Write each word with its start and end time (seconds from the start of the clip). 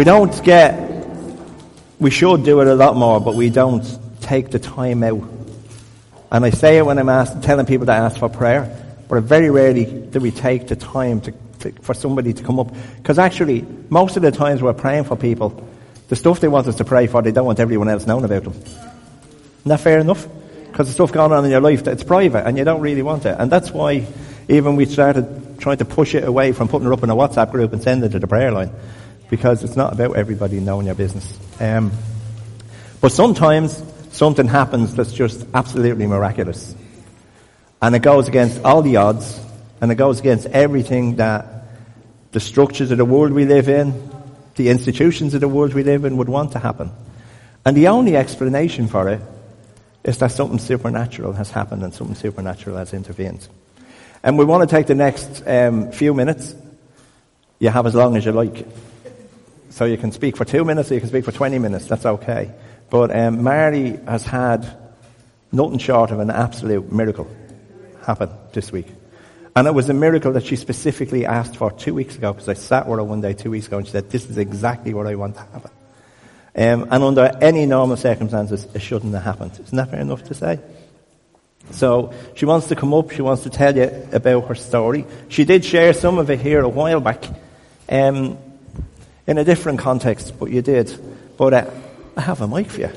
We 0.00 0.04
don't 0.04 0.42
get, 0.42 0.80
we 1.98 2.08
should 2.08 2.42
do 2.42 2.62
it 2.62 2.68
a 2.68 2.74
lot 2.74 2.96
more, 2.96 3.20
but 3.20 3.34
we 3.34 3.50
don't 3.50 3.84
take 4.22 4.50
the 4.50 4.58
time 4.58 5.02
out. 5.02 5.22
And 6.32 6.42
I 6.42 6.48
say 6.48 6.78
it 6.78 6.86
when 6.86 6.98
I'm 6.98 7.42
telling 7.42 7.66
people 7.66 7.84
to 7.84 7.92
ask 7.92 8.18
for 8.18 8.30
prayer, 8.30 8.82
but 9.10 9.24
very 9.24 9.50
rarely 9.50 9.84
do 9.84 10.18
we 10.18 10.30
take 10.30 10.68
the 10.68 10.76
time 10.76 11.20
to, 11.20 11.34
to, 11.58 11.72
for 11.82 11.92
somebody 11.92 12.32
to 12.32 12.42
come 12.42 12.58
up. 12.58 12.72
Because 12.96 13.18
actually, 13.18 13.66
most 13.90 14.16
of 14.16 14.22
the 14.22 14.30
times 14.30 14.62
we're 14.62 14.72
praying 14.72 15.04
for 15.04 15.16
people, 15.16 15.68
the 16.08 16.16
stuff 16.16 16.40
they 16.40 16.48
want 16.48 16.66
us 16.66 16.76
to 16.76 16.84
pray 16.86 17.06
for, 17.06 17.20
they 17.20 17.30
don't 17.30 17.44
want 17.44 17.60
everyone 17.60 17.90
else 17.90 18.06
knowing 18.06 18.24
about 18.24 18.44
them. 18.44 18.54
Isn't 18.54 18.78
that 19.66 19.80
fair 19.80 19.98
enough? 19.98 20.26
Because 20.64 20.86
the 20.86 20.94
stuff 20.94 21.12
going 21.12 21.30
on 21.30 21.44
in 21.44 21.50
your 21.50 21.60
life, 21.60 21.86
it's 21.86 22.04
private 22.04 22.46
and 22.46 22.56
you 22.56 22.64
don't 22.64 22.80
really 22.80 23.02
want 23.02 23.26
it. 23.26 23.36
And 23.38 23.52
that's 23.52 23.70
why 23.70 24.06
even 24.48 24.76
we 24.76 24.86
started 24.86 25.58
trying 25.58 25.76
to 25.76 25.84
push 25.84 26.14
it 26.14 26.24
away 26.24 26.52
from 26.52 26.68
putting 26.68 26.88
it 26.88 26.92
up 26.94 27.02
in 27.02 27.10
a 27.10 27.14
WhatsApp 27.14 27.50
group 27.50 27.74
and 27.74 27.82
sending 27.82 28.08
it 28.08 28.12
to 28.12 28.18
the 28.18 28.26
prayer 28.26 28.50
line. 28.50 28.70
Because 29.30 29.64
it's 29.64 29.76
not 29.76 29.92
about 29.92 30.16
everybody 30.16 30.60
knowing 30.60 30.86
your 30.86 30.94
business. 30.94 31.38
Um, 31.60 31.92
but 33.00 33.12
sometimes 33.12 33.82
something 34.12 34.48
happens 34.48 34.94
that's 34.94 35.12
just 35.12 35.46
absolutely 35.54 36.06
miraculous. 36.06 36.74
And 37.80 37.94
it 37.94 38.00
goes 38.00 38.28
against 38.28 38.62
all 38.62 38.82
the 38.82 38.96
odds, 38.96 39.40
and 39.80 39.90
it 39.90 39.94
goes 39.94 40.20
against 40.20 40.46
everything 40.46 41.16
that 41.16 41.46
the 42.32 42.40
structures 42.40 42.90
of 42.90 42.98
the 42.98 43.04
world 43.04 43.32
we 43.32 43.46
live 43.46 43.68
in, 43.68 44.10
the 44.56 44.68
institutions 44.68 45.32
of 45.32 45.40
the 45.40 45.48
world 45.48 45.72
we 45.72 45.82
live 45.82 46.04
in 46.04 46.16
would 46.18 46.28
want 46.28 46.52
to 46.52 46.58
happen. 46.58 46.90
And 47.64 47.76
the 47.76 47.88
only 47.88 48.16
explanation 48.16 48.88
for 48.88 49.08
it 49.08 49.20
is 50.04 50.18
that 50.18 50.32
something 50.32 50.58
supernatural 50.58 51.32
has 51.34 51.50
happened 51.50 51.82
and 51.82 51.92
something 51.92 52.16
supernatural 52.16 52.76
has 52.76 52.92
intervened. 52.92 53.46
And 54.22 54.38
we 54.38 54.44
want 54.44 54.68
to 54.68 54.76
take 54.76 54.86
the 54.86 54.94
next 54.94 55.46
um, 55.46 55.92
few 55.92 56.14
minutes. 56.14 56.54
You 57.58 57.70
have 57.70 57.86
as 57.86 57.94
long 57.94 58.16
as 58.16 58.24
you 58.24 58.32
like. 58.32 58.66
So 59.70 59.84
you 59.84 59.96
can 59.96 60.12
speak 60.12 60.36
for 60.36 60.44
two 60.44 60.64
minutes 60.64 60.90
or 60.90 60.94
you 60.94 61.00
can 61.00 61.08
speak 61.08 61.24
for 61.24 61.32
20 61.32 61.58
minutes. 61.58 61.86
That's 61.86 62.06
okay. 62.06 62.52
But 62.90 63.14
um, 63.14 63.42
Marley 63.42 63.98
has 64.06 64.24
had 64.24 64.66
nothing 65.52 65.78
short 65.78 66.10
of 66.10 66.18
an 66.20 66.30
absolute 66.30 66.92
miracle 66.92 67.28
happen 68.04 68.30
this 68.52 68.72
week. 68.72 68.86
And 69.56 69.66
it 69.66 69.74
was 69.74 69.88
a 69.88 69.94
miracle 69.94 70.32
that 70.32 70.44
she 70.44 70.56
specifically 70.56 71.26
asked 71.26 71.56
for 71.56 71.70
two 71.72 71.94
weeks 71.94 72.16
ago 72.16 72.32
because 72.32 72.48
I 72.48 72.54
sat 72.54 72.86
with 72.86 72.98
her 72.98 73.04
one 73.04 73.20
day 73.20 73.32
two 73.32 73.50
weeks 73.50 73.66
ago 73.66 73.78
and 73.78 73.86
she 73.86 73.92
said, 73.92 74.10
this 74.10 74.28
is 74.28 74.38
exactly 74.38 74.94
what 74.94 75.06
I 75.06 75.14
want 75.16 75.34
to 75.34 75.40
happen. 75.40 75.70
Um, 76.56 76.88
and 76.90 77.04
under 77.04 77.38
any 77.40 77.66
normal 77.66 77.96
circumstances, 77.96 78.66
it 78.74 78.80
shouldn't 78.80 79.14
have 79.14 79.22
happened. 79.22 79.52
Isn't 79.52 79.76
that 79.76 79.90
fair 79.90 80.00
enough 80.00 80.24
to 80.24 80.34
say? 80.34 80.60
So 81.70 82.12
she 82.34 82.44
wants 82.44 82.68
to 82.68 82.76
come 82.76 82.92
up. 82.94 83.10
She 83.10 83.22
wants 83.22 83.44
to 83.44 83.50
tell 83.50 83.76
you 83.76 84.08
about 84.12 84.48
her 84.48 84.54
story. 84.54 85.06
She 85.28 85.44
did 85.44 85.64
share 85.64 85.92
some 85.92 86.18
of 86.18 86.30
it 86.30 86.40
here 86.40 86.60
a 86.60 86.68
while 86.68 87.00
back, 87.00 87.24
um, 87.88 88.38
in 89.30 89.38
a 89.38 89.44
different 89.44 89.78
context, 89.78 90.36
but 90.40 90.50
you 90.50 90.60
did. 90.60 90.92
But 91.38 91.54
uh, 91.54 91.70
I 92.16 92.20
have 92.20 92.40
a 92.40 92.48
mic 92.48 92.66
for 92.66 92.80
you. 92.80 92.90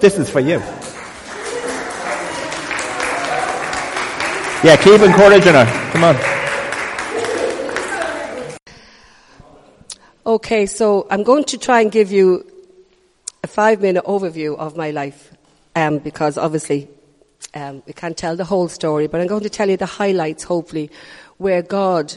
This 0.00 0.18
is 0.18 0.28
for 0.28 0.40
you. 0.40 0.58
Yeah, 4.64 4.76
keep 4.82 5.00
encouraging 5.00 5.54
her. 5.54 5.64
Come 5.92 6.02
on. 6.02 6.16
Okay, 10.26 10.66
so 10.66 11.06
I'm 11.08 11.22
going 11.22 11.44
to 11.44 11.56
try 11.56 11.82
and 11.82 11.92
give 11.92 12.10
you 12.10 12.44
a 13.44 13.46
five 13.46 13.80
minute 13.80 14.04
overview 14.06 14.56
of 14.58 14.76
my 14.76 14.90
life, 14.90 15.32
um, 15.76 15.98
because 15.98 16.36
obviously 16.36 16.88
um, 17.54 17.84
we 17.86 17.92
can't 17.92 18.16
tell 18.16 18.34
the 18.34 18.44
whole 18.44 18.66
story, 18.66 19.06
but 19.06 19.20
I'm 19.20 19.28
going 19.28 19.44
to 19.44 19.50
tell 19.50 19.70
you 19.70 19.76
the 19.76 19.86
highlights, 19.86 20.42
hopefully, 20.42 20.90
where 21.36 21.62
God 21.62 22.16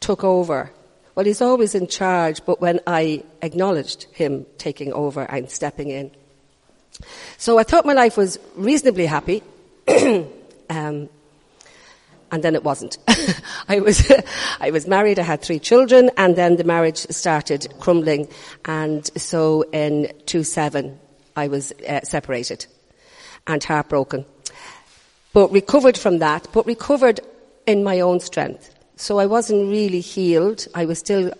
took 0.00 0.24
over. 0.24 0.72
Well, 1.14 1.26
He's 1.26 1.40
always 1.40 1.74
in 1.74 1.86
charge, 1.86 2.44
but 2.44 2.60
when 2.60 2.80
I 2.86 3.22
acknowledged 3.42 4.04
Him 4.12 4.46
taking 4.58 4.92
over 4.92 5.22
and 5.22 5.50
stepping 5.50 5.90
in. 5.90 6.10
So 7.38 7.58
I 7.58 7.62
thought 7.62 7.84
my 7.86 7.92
life 7.92 8.16
was 8.16 8.38
reasonably 8.56 9.06
happy. 9.06 9.42
um, 10.70 11.08
and 12.34 12.42
then 12.42 12.56
it 12.56 12.64
wasn't. 12.64 12.98
I 13.68 13.78
was, 13.78 14.10
I 14.60 14.70
was 14.70 14.88
married, 14.88 15.20
I 15.20 15.22
had 15.22 15.40
three 15.40 15.60
children, 15.60 16.10
and 16.16 16.34
then 16.34 16.56
the 16.56 16.64
marriage 16.64 16.98
started 17.10 17.72
crumbling, 17.78 18.28
and 18.64 19.06
so 19.16 19.62
in 19.72 20.12
2007, 20.26 20.98
I 21.36 21.46
was 21.46 21.72
uh, 21.88 22.00
separated 22.02 22.66
and 23.46 23.62
heartbroken. 23.62 24.24
But 25.32 25.52
recovered 25.52 25.96
from 25.96 26.18
that, 26.18 26.48
but 26.52 26.66
recovered 26.66 27.20
in 27.66 27.84
my 27.84 28.00
own 28.00 28.18
strength. 28.18 28.73
So 28.96 29.18
I 29.18 29.26
wasn't 29.26 29.70
really 29.70 30.00
healed. 30.00 30.66
I 30.74 30.84
was 30.86 30.98
still, 30.98 31.32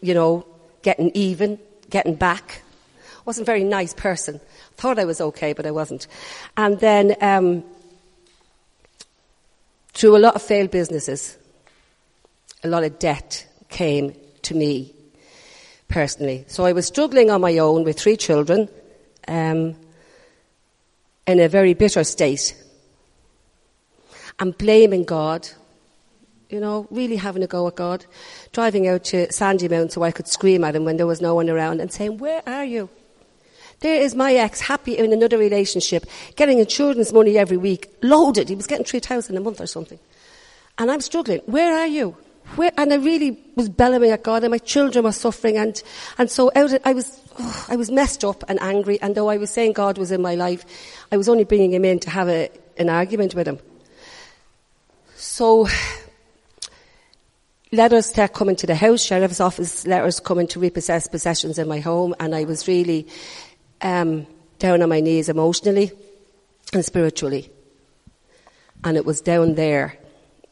you 0.00 0.14
know, 0.14 0.46
getting 0.82 1.10
even, 1.14 1.58
getting 1.88 2.14
back. 2.14 2.62
Wasn't 3.24 3.44
a 3.44 3.50
very 3.50 3.64
nice 3.64 3.94
person. 3.94 4.40
Thought 4.76 4.98
I 4.98 5.04
was 5.04 5.20
okay, 5.20 5.52
but 5.52 5.66
I 5.66 5.70
wasn't. 5.70 6.06
And 6.56 6.78
then, 6.80 7.16
um, 7.20 7.64
through 9.92 10.16
a 10.16 10.18
lot 10.18 10.34
of 10.34 10.42
failed 10.42 10.70
businesses, 10.70 11.36
a 12.64 12.68
lot 12.68 12.84
of 12.84 12.98
debt 12.98 13.46
came 13.68 14.14
to 14.42 14.54
me 14.54 14.94
personally. 15.88 16.44
So 16.48 16.64
I 16.64 16.72
was 16.72 16.86
struggling 16.86 17.30
on 17.30 17.40
my 17.40 17.58
own 17.58 17.84
with 17.84 17.98
three 17.98 18.16
children 18.16 18.68
um, 19.28 19.76
in 21.26 21.40
a 21.40 21.48
very 21.48 21.74
bitter 21.74 22.04
state 22.04 22.56
and 24.38 24.56
blaming 24.56 25.04
God. 25.04 25.48
You 26.50 26.60
know, 26.60 26.88
really 26.90 27.16
having 27.16 27.42
a 27.42 27.46
go 27.46 27.66
at 27.68 27.76
God. 27.76 28.04
Driving 28.52 28.88
out 28.88 29.04
to 29.04 29.28
Sandymount 29.28 29.92
so 29.92 30.02
I 30.02 30.10
could 30.10 30.26
scream 30.26 30.64
at 30.64 30.74
him 30.74 30.84
when 30.84 30.96
there 30.96 31.06
was 31.06 31.20
no 31.20 31.34
one 31.34 31.48
around 31.48 31.80
and 31.80 31.92
saying, 31.92 32.18
Where 32.18 32.42
are 32.46 32.64
you? 32.64 32.88
There 33.80 34.02
is 34.02 34.14
my 34.14 34.34
ex, 34.34 34.60
happy 34.60 34.98
in 34.98 35.10
another 35.12 35.38
relationship, 35.38 36.04
getting 36.36 36.58
insurance 36.58 37.12
money 37.12 37.38
every 37.38 37.56
week, 37.56 37.90
loaded. 38.02 38.50
He 38.50 38.54
was 38.54 38.66
getting 38.66 38.84
3,000 38.84 39.36
a 39.36 39.40
month 39.40 39.60
or 39.60 39.66
something. 39.66 39.98
And 40.76 40.90
I'm 40.90 41.00
struggling. 41.00 41.40
Where 41.46 41.74
are 41.78 41.86
you? 41.86 42.14
Where? 42.56 42.72
And 42.76 42.92
I 42.92 42.96
really 42.96 43.38
was 43.54 43.68
bellowing 43.68 44.10
at 44.10 44.22
God 44.22 44.42
and 44.42 44.50
my 44.50 44.58
children 44.58 45.04
were 45.04 45.12
suffering 45.12 45.56
and, 45.56 45.80
and 46.18 46.30
so 46.30 46.50
out, 46.56 46.72
I 46.84 46.92
was, 46.92 47.20
oh, 47.38 47.66
I 47.68 47.76
was 47.76 47.90
messed 47.90 48.24
up 48.24 48.44
and 48.48 48.60
angry 48.60 49.00
and 49.00 49.14
though 49.14 49.28
I 49.28 49.36
was 49.36 49.50
saying 49.50 49.74
God 49.74 49.98
was 49.98 50.10
in 50.10 50.20
my 50.20 50.34
life, 50.34 50.64
I 51.12 51.16
was 51.16 51.28
only 51.28 51.44
bringing 51.44 51.72
him 51.72 51.84
in 51.84 52.00
to 52.00 52.10
have 52.10 52.28
a, 52.28 52.50
an 52.76 52.90
argument 52.90 53.34
with 53.34 53.46
him. 53.46 53.60
So, 55.14 55.68
letters 57.72 58.06
start 58.06 58.32
coming 58.32 58.56
to 58.56 58.66
the 58.66 58.74
house, 58.74 59.02
sheriff's 59.02 59.40
office 59.40 59.86
letters 59.86 60.20
coming 60.20 60.46
to 60.48 60.60
repossess 60.60 61.06
possessions 61.06 61.58
in 61.58 61.68
my 61.68 61.80
home 61.80 62.14
and 62.18 62.34
I 62.34 62.44
was 62.44 62.66
really 62.66 63.06
um, 63.80 64.26
down 64.58 64.82
on 64.82 64.88
my 64.88 65.00
knees 65.00 65.28
emotionally 65.28 65.92
and 66.72 66.84
spiritually. 66.84 67.50
And 68.84 68.96
it 68.96 69.04
was 69.04 69.20
down 69.20 69.54
there 69.54 69.96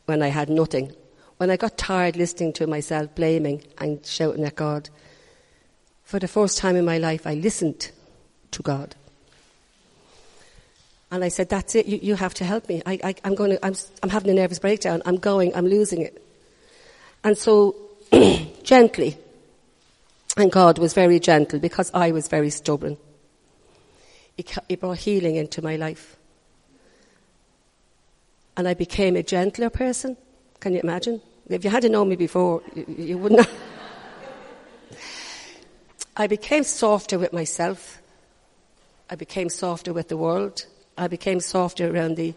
when 0.06 0.22
I 0.22 0.28
had 0.28 0.48
nothing. 0.48 0.92
When 1.38 1.50
I 1.50 1.56
got 1.56 1.78
tired 1.78 2.16
listening 2.16 2.52
to 2.54 2.66
myself 2.66 3.14
blaming 3.14 3.62
and 3.78 4.04
shouting 4.04 4.44
at 4.44 4.56
God. 4.56 4.90
For 6.04 6.18
the 6.18 6.28
first 6.28 6.58
time 6.58 6.76
in 6.76 6.84
my 6.84 6.98
life, 6.98 7.26
I 7.26 7.34
listened 7.34 7.90
to 8.52 8.62
God. 8.62 8.96
And 11.10 11.24
I 11.24 11.28
said, 11.28 11.48
that's 11.48 11.74
it, 11.74 11.86
you, 11.86 11.98
you 12.02 12.14
have 12.16 12.34
to 12.34 12.44
help 12.44 12.68
me. 12.68 12.82
I, 12.84 13.14
am 13.24 13.34
going 13.34 13.52
to, 13.52 13.64
I'm, 13.64 13.74
I'm 14.02 14.10
having 14.10 14.30
a 14.30 14.34
nervous 14.34 14.58
breakdown. 14.58 15.00
I'm 15.06 15.16
going, 15.16 15.54
I'm 15.54 15.66
losing 15.66 16.02
it. 16.02 16.22
And 17.24 17.36
so, 17.36 17.74
gently, 18.62 19.18
and 20.36 20.52
God 20.52 20.78
was 20.78 20.94
very 20.94 21.18
gentle 21.18 21.58
because 21.58 21.90
I 21.92 22.12
was 22.12 22.28
very 22.28 22.50
stubborn. 22.50 22.96
He 24.68 24.76
brought 24.76 24.98
healing 24.98 25.34
into 25.34 25.62
my 25.62 25.74
life. 25.74 26.16
And 28.56 28.68
I 28.68 28.74
became 28.74 29.16
a 29.16 29.22
gentler 29.22 29.68
person. 29.68 30.16
Can 30.60 30.74
you 30.74 30.80
imagine? 30.80 31.20
If 31.48 31.64
you 31.64 31.70
hadn't 31.70 31.92
known 31.92 32.08
me 32.08 32.16
before, 32.16 32.62
you, 32.74 32.86
you 32.96 33.18
wouldn't 33.18 33.40
have. 33.40 33.52
I 36.16 36.28
became 36.28 36.62
softer 36.62 37.18
with 37.18 37.32
myself. 37.32 38.00
I 39.10 39.16
became 39.16 39.48
softer 39.48 39.92
with 39.92 40.09
the 40.09 40.16
world. 40.16 40.66
I 40.97 41.09
became 41.09 41.41
softer 41.41 41.92
around 41.92 42.16
the, 42.16 42.34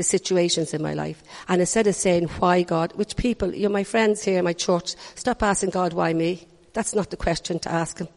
the 0.00 0.04
situations 0.04 0.72
in 0.72 0.82
my 0.82 0.94
life. 0.94 1.22
And 1.46 1.60
instead 1.60 1.86
of 1.86 1.94
saying, 1.94 2.28
why 2.40 2.62
God, 2.62 2.92
which 2.94 3.16
people, 3.16 3.54
you're 3.54 3.70
my 3.70 3.84
friends 3.84 4.24
here 4.24 4.38
in 4.38 4.44
my 4.44 4.54
church, 4.54 4.94
stop 5.14 5.42
asking 5.42 5.70
God, 5.70 5.92
why 5.92 6.14
me? 6.14 6.46
That's 6.72 6.94
not 6.94 7.10
the 7.10 7.16
question 7.16 7.58
to 7.60 7.70
ask 7.70 7.98
Him 7.98 8.08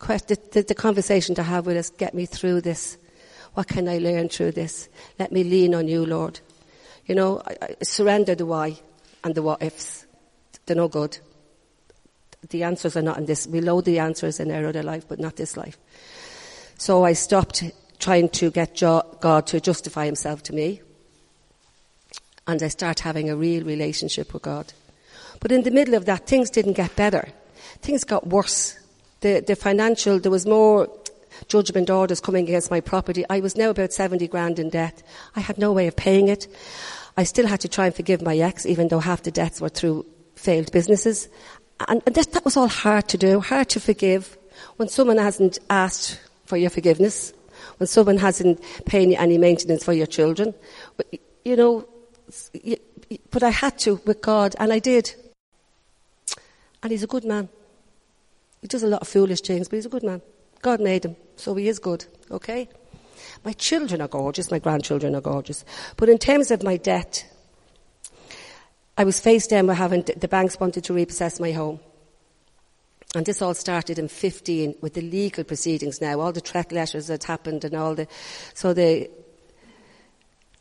the, 0.00 0.38
the, 0.52 0.62
the 0.62 0.74
conversation 0.74 1.34
to 1.36 1.42
have 1.42 1.66
with 1.66 1.76
us, 1.76 1.90
get 1.90 2.14
me 2.14 2.26
through 2.26 2.62
this. 2.62 2.96
What 3.54 3.68
can 3.68 3.88
I 3.88 3.98
learn 3.98 4.28
through 4.28 4.52
this? 4.52 4.88
Let 5.18 5.32
me 5.32 5.44
lean 5.44 5.74
on 5.74 5.88
you, 5.88 6.06
Lord. 6.06 6.40
You 7.06 7.14
know, 7.14 7.42
I, 7.46 7.56
I 7.62 7.74
surrender 7.82 8.34
the 8.34 8.46
why 8.46 8.78
and 9.24 9.34
the 9.34 9.42
what 9.42 9.62
ifs. 9.62 10.06
They're 10.66 10.76
no 10.76 10.88
good. 10.88 11.18
The 12.48 12.62
answers 12.62 12.96
are 12.96 13.02
not 13.02 13.18
in 13.18 13.26
this. 13.26 13.46
We 13.46 13.60
load 13.60 13.84
the 13.84 13.98
answers 13.98 14.40
in 14.40 14.50
our 14.50 14.66
other 14.66 14.82
life, 14.82 15.06
but 15.08 15.18
not 15.18 15.36
this 15.36 15.56
life. 15.56 15.78
So 16.78 17.04
I 17.04 17.12
stopped 17.12 17.64
trying 17.98 18.30
to 18.30 18.50
get 18.50 18.78
God 18.78 19.46
to 19.48 19.60
justify 19.60 20.06
himself 20.06 20.42
to 20.44 20.54
me. 20.54 20.80
And 22.46 22.62
I 22.62 22.68
start 22.68 23.00
having 23.00 23.30
a 23.30 23.36
real 23.36 23.64
relationship 23.64 24.32
with 24.32 24.42
God. 24.42 24.72
But 25.40 25.52
in 25.52 25.62
the 25.62 25.70
middle 25.70 25.94
of 25.94 26.06
that, 26.06 26.26
things 26.26 26.50
didn't 26.50 26.74
get 26.74 26.96
better. 26.96 27.28
Things 27.80 28.04
got 28.04 28.26
worse 28.26 28.80
the, 29.20 29.44
the 29.46 29.56
financial, 29.56 30.18
there 30.18 30.30
was 30.30 30.46
more 30.46 30.88
judgment 31.48 31.90
orders 31.90 32.20
coming 32.20 32.44
against 32.44 32.70
my 32.70 32.80
property. 32.80 33.24
I 33.30 33.40
was 33.40 33.56
now 33.56 33.70
about 33.70 33.92
70 33.92 34.26
grand 34.28 34.58
in 34.58 34.70
debt. 34.70 35.02
I 35.36 35.40
had 35.40 35.58
no 35.58 35.72
way 35.72 35.86
of 35.86 35.96
paying 35.96 36.28
it. 36.28 36.46
I 37.16 37.24
still 37.24 37.46
had 37.46 37.60
to 37.60 37.68
try 37.68 37.86
and 37.86 37.94
forgive 37.94 38.22
my 38.22 38.36
ex, 38.38 38.66
even 38.66 38.88
though 38.88 38.98
half 38.98 39.22
the 39.22 39.30
debts 39.30 39.60
were 39.60 39.68
through 39.68 40.06
failed 40.34 40.72
businesses. 40.72 41.28
And, 41.88 42.02
and 42.06 42.14
that, 42.14 42.32
that 42.32 42.44
was 42.44 42.56
all 42.56 42.68
hard 42.68 43.08
to 43.08 43.18
do, 43.18 43.40
hard 43.40 43.68
to 43.70 43.80
forgive 43.80 44.36
when 44.76 44.88
someone 44.88 45.18
hasn't 45.18 45.58
asked 45.68 46.20
for 46.44 46.56
your 46.56 46.70
forgiveness, 46.70 47.32
when 47.78 47.86
someone 47.86 48.18
hasn't 48.18 48.62
paid 48.86 49.14
any 49.14 49.38
maintenance 49.38 49.84
for 49.84 49.92
your 49.92 50.06
children. 50.06 50.54
You 51.44 51.56
know, 51.56 51.88
but 53.30 53.42
I 53.42 53.50
had 53.50 53.78
to 53.80 54.00
with 54.04 54.20
God, 54.20 54.54
and 54.58 54.72
I 54.72 54.78
did. 54.78 55.14
And 56.82 56.92
he's 56.92 57.02
a 57.02 57.08
good 57.08 57.24
man. 57.24 57.48
He 58.60 58.68
does 58.68 58.82
a 58.82 58.86
lot 58.86 59.02
of 59.02 59.08
foolish 59.08 59.40
things, 59.40 59.68
but 59.68 59.76
he's 59.76 59.86
a 59.86 59.90
good 59.90 60.02
man. 60.02 60.22
God 60.62 60.80
made 60.80 61.04
him, 61.04 61.16
so 61.36 61.54
he 61.54 61.68
is 61.68 61.78
good, 61.78 62.04
okay? 62.30 62.68
My 63.44 63.52
children 63.52 64.00
are 64.02 64.08
gorgeous, 64.08 64.50
my 64.50 64.58
grandchildren 64.58 65.14
are 65.14 65.20
gorgeous. 65.20 65.64
But 65.96 66.08
in 66.08 66.18
terms 66.18 66.50
of 66.50 66.62
my 66.62 66.76
debt, 66.76 67.26
I 68.98 69.04
was 69.04 69.18
faced 69.18 69.50
then 69.50 69.66
with 69.66 69.78
having 69.78 70.02
the 70.02 70.28
banks 70.28 70.60
wanted 70.60 70.84
to 70.84 70.92
repossess 70.92 71.40
my 71.40 71.52
home. 71.52 71.80
And 73.14 73.26
this 73.26 73.42
all 73.42 73.54
started 73.54 73.98
in 73.98 74.08
15 74.08 74.76
with 74.82 74.94
the 74.94 75.00
legal 75.00 75.42
proceedings 75.42 76.00
now, 76.00 76.20
all 76.20 76.32
the 76.32 76.40
threat 76.40 76.70
letters 76.70 77.08
that 77.08 77.24
happened 77.24 77.64
and 77.64 77.74
all 77.74 77.94
the, 77.94 78.06
so 78.54 78.72
the, 78.72 79.10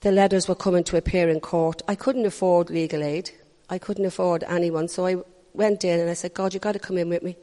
the 0.02 0.12
letters 0.12 0.48
were 0.48 0.56
coming 0.56 0.84
to 0.86 0.98
appear 0.98 1.30
in 1.30 1.40
court. 1.40 1.82
I 1.88 1.96
couldn't 1.96 2.26
afford 2.26 2.70
legal 2.70 3.04
aid. 3.04 3.32
I 3.70 3.78
couldn't 3.78 4.06
afford 4.06 4.44
anyone. 4.46 4.88
So 4.88 5.06
I 5.06 5.18
went 5.54 5.84
in 5.84 6.00
and 6.00 6.10
I 6.10 6.14
said, 6.14 6.34
God, 6.34 6.54
you've 6.54 6.64
got 6.64 6.74
to 6.74 6.80
come 6.80 6.98
in 6.98 7.10
with 7.10 7.24
me. 7.24 7.36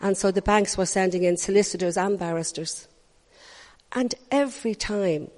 And 0.00 0.16
so 0.16 0.30
the 0.30 0.42
banks 0.42 0.78
were 0.78 0.86
sending 0.86 1.24
in 1.24 1.36
solicitors 1.36 1.96
and 1.96 2.18
barristers. 2.18 2.86
And 3.92 4.14
every 4.30 4.74
time, 4.74 5.30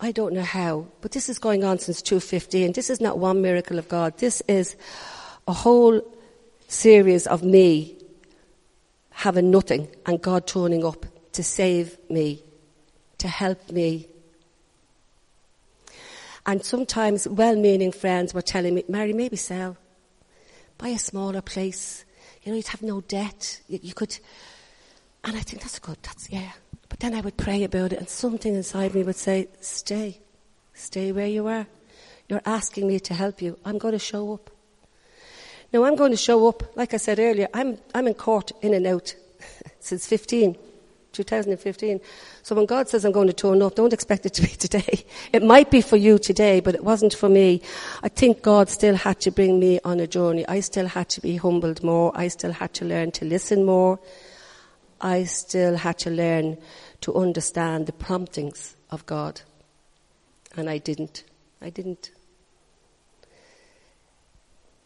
I 0.00 0.12
don't 0.12 0.32
know 0.32 0.42
how, 0.42 0.86
but 1.02 1.12
this 1.12 1.28
is 1.28 1.38
going 1.38 1.64
on 1.64 1.78
since 1.78 2.00
215. 2.00 2.72
This 2.72 2.88
is 2.88 3.00
not 3.00 3.18
one 3.18 3.42
miracle 3.42 3.78
of 3.78 3.88
God. 3.88 4.16
This 4.16 4.42
is 4.48 4.76
a 5.46 5.52
whole 5.52 6.00
series 6.68 7.26
of 7.26 7.42
me 7.42 7.98
having 9.10 9.50
nothing 9.50 9.88
and 10.06 10.22
God 10.22 10.46
turning 10.46 10.84
up 10.84 11.04
to 11.32 11.42
save 11.42 11.98
me, 12.08 12.42
to 13.18 13.28
help 13.28 13.70
me. 13.70 14.08
And 16.46 16.64
sometimes 16.64 17.28
well-meaning 17.28 17.92
friends 17.92 18.32
were 18.34 18.42
telling 18.42 18.74
me, 18.74 18.84
Mary, 18.88 19.12
maybe 19.12 19.36
sell. 19.36 19.76
Buy 20.78 20.88
a 20.88 20.98
smaller 20.98 21.42
place. 21.42 22.04
You 22.42 22.52
know, 22.52 22.56
you'd 22.56 22.68
have 22.68 22.82
no 22.82 23.02
debt. 23.02 23.60
You, 23.68 23.80
you 23.82 23.94
could, 23.94 24.18
and 25.24 25.36
I 25.36 25.40
think 25.40 25.62
that's 25.62 25.78
good. 25.78 25.98
That's, 26.02 26.30
yeah. 26.30 26.52
But 26.88 27.00
then 27.00 27.14
I 27.14 27.20
would 27.20 27.36
pray 27.36 27.62
about 27.64 27.92
it 27.92 27.98
and 27.98 28.08
something 28.08 28.54
inside 28.54 28.94
me 28.94 29.02
would 29.02 29.16
say, 29.16 29.48
stay. 29.60 30.20
Stay 30.74 31.12
where 31.12 31.26
you 31.26 31.46
are. 31.46 31.66
You're 32.28 32.42
asking 32.46 32.88
me 32.88 33.00
to 33.00 33.14
help 33.14 33.42
you. 33.42 33.58
I'm 33.64 33.78
going 33.78 33.92
to 33.92 33.98
show 33.98 34.32
up. 34.32 34.50
Now 35.72 35.84
I'm 35.84 35.94
going 35.94 36.10
to 36.10 36.16
show 36.16 36.48
up, 36.48 36.76
like 36.76 36.94
I 36.94 36.96
said 36.96 37.18
earlier, 37.18 37.48
I'm, 37.54 37.78
I'm 37.94 38.08
in 38.08 38.14
court 38.14 38.50
in 38.60 38.74
and 38.74 38.86
out 38.86 39.14
since 39.80 40.06
15, 40.06 40.56
2015. 41.12 42.00
So 42.42 42.54
when 42.54 42.66
God 42.66 42.88
says 42.88 43.04
I'm 43.04 43.12
going 43.12 43.26
to 43.26 43.32
turn 43.32 43.62
up, 43.62 43.74
don't 43.74 43.92
expect 43.92 44.26
it 44.26 44.34
to 44.34 44.42
be 44.42 44.48
today. 44.66 45.04
It 45.32 45.42
might 45.42 45.70
be 45.70 45.80
for 45.80 45.96
you 45.96 46.18
today, 46.18 46.60
but 46.60 46.74
it 46.74 46.84
wasn't 46.84 47.14
for 47.14 47.28
me. 47.28 47.62
I 48.02 48.08
think 48.08 48.42
God 48.42 48.68
still 48.68 48.94
had 48.96 49.20
to 49.20 49.30
bring 49.30 49.58
me 49.58 49.80
on 49.84 50.00
a 50.00 50.06
journey. 50.06 50.46
I 50.48 50.60
still 50.60 50.86
had 50.86 51.08
to 51.10 51.20
be 51.20 51.36
humbled 51.36 51.82
more. 51.82 52.12
I 52.14 52.28
still 52.28 52.52
had 52.52 52.72
to 52.74 52.84
learn 52.84 53.10
to 53.12 53.24
listen 53.24 53.64
more. 53.64 53.98
I 55.00 55.24
still 55.24 55.76
had 55.76 55.98
to 56.00 56.10
learn 56.10 56.58
to 57.02 57.14
understand 57.14 57.86
the 57.86 57.92
promptings 57.92 58.76
of 58.90 59.06
God. 59.06 59.40
And 60.56 60.68
I 60.68 60.78
didn't. 60.78 61.24
I 61.62 61.70
didn't. 61.70 62.10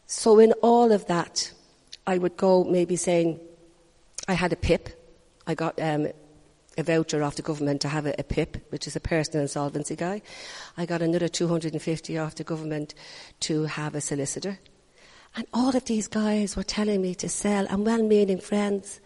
So 0.05 0.39
in 0.39 0.53
all 0.61 0.91
of 0.91 1.07
that, 1.07 1.51
I 2.07 2.17
would 2.17 2.37
go 2.37 2.63
maybe 2.63 2.95
saying, 2.95 3.39
I 4.27 4.33
had 4.33 4.53
a 4.53 4.55
PIP. 4.55 4.89
I 5.47 5.55
got 5.55 5.79
um, 5.79 6.07
a 6.77 6.83
voucher 6.83 7.23
off 7.23 7.35
the 7.35 7.41
government 7.41 7.81
to 7.81 7.87
have 7.87 8.05
a, 8.05 8.15
a, 8.19 8.23
PIP, 8.23 8.71
which 8.71 8.87
is 8.87 8.95
a 8.95 8.99
personal 8.99 9.43
insolvency 9.43 9.95
guy. 9.95 10.21
I 10.77 10.85
got 10.85 11.01
another 11.01 11.27
250 11.27 12.17
off 12.17 12.35
the 12.35 12.43
government 12.43 12.93
to 13.41 13.63
have 13.65 13.95
a 13.95 14.01
solicitor. 14.01 14.59
And 15.35 15.45
all 15.53 15.75
of 15.75 15.85
these 15.85 16.07
guys 16.07 16.55
were 16.55 16.63
telling 16.63 17.01
me 17.01 17.13
to 17.15 17.27
sell 17.27 17.67
and 17.67 17.85
well-meaning 17.85 18.39
friends. 18.39 19.01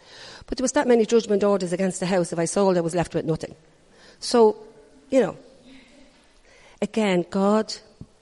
But 0.46 0.58
there 0.58 0.64
was 0.64 0.74
that 0.74 0.88
many 0.88 1.06
judgment 1.06 1.44
orders 1.44 1.74
against 1.74 2.00
the 2.00 2.06
house. 2.06 2.32
If 2.32 2.40
I 2.40 2.46
sold, 2.46 2.78
I 2.78 2.82
was 2.82 2.96
left 2.96 3.16
with 3.16 3.26
nothing. 3.26 3.56
So, 4.20 4.58
you 5.10 5.22
know, 5.22 5.38
again, 6.82 7.26
God, 7.30 7.76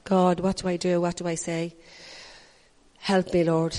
God, 0.05 0.39
what 0.39 0.57
do 0.57 0.69
I 0.69 0.77
do? 0.77 1.01
What 1.01 1.17
do 1.17 1.27
I 1.27 1.35
say? 1.35 1.75
Help 2.99 3.33
me, 3.33 3.43
Lord. 3.43 3.77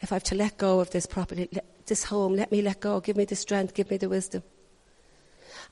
If 0.00 0.12
I 0.12 0.16
have 0.16 0.24
to 0.24 0.34
let 0.34 0.58
go 0.58 0.80
of 0.80 0.90
this 0.90 1.06
property, 1.06 1.48
this 1.90 2.04
home, 2.04 2.34
let 2.34 2.50
me 2.50 2.62
let 2.62 2.80
go. 2.80 3.00
Give 3.00 3.18
me 3.18 3.26
the 3.26 3.36
strength, 3.36 3.74
give 3.74 3.90
me 3.90 3.98
the 3.98 4.08
wisdom. 4.08 4.42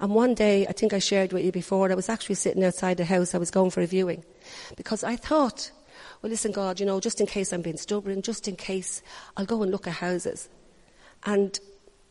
And 0.01 0.15
one 0.15 0.35
day, 0.35 0.67
I 0.67 0.73
think 0.73 0.93
I 0.93 0.99
shared 0.99 1.33
with 1.33 1.45
you 1.45 1.51
before, 1.51 1.91
I 1.91 1.95
was 1.95 2.09
actually 2.11 2.35
sitting 2.35 2.63
outside 2.63 2.99
the 2.99 3.05
house. 3.07 3.35
I 3.35 3.39
was 3.39 3.51
going 3.51 3.71
for 3.71 3.81
a 3.81 3.87
viewing. 3.87 4.23
Because 4.77 5.03
I 5.03 5.17
thought, 5.17 5.71
well, 6.21 6.31
listen, 6.31 6.53
God, 6.53 6.79
you 6.79 6.87
know, 6.87 7.01
just 7.01 7.21
in 7.21 7.27
case 7.27 7.53
I'm 7.53 7.63
being 7.63 7.79
stubborn, 7.79 8.23
just 8.23 8.47
in 8.47 8.57
case, 8.57 9.03
I'll 9.37 9.47
go 9.47 9.63
and 9.63 9.73
look 9.73 9.87
at 9.87 9.95
houses. 9.95 10.49
And 11.25 11.59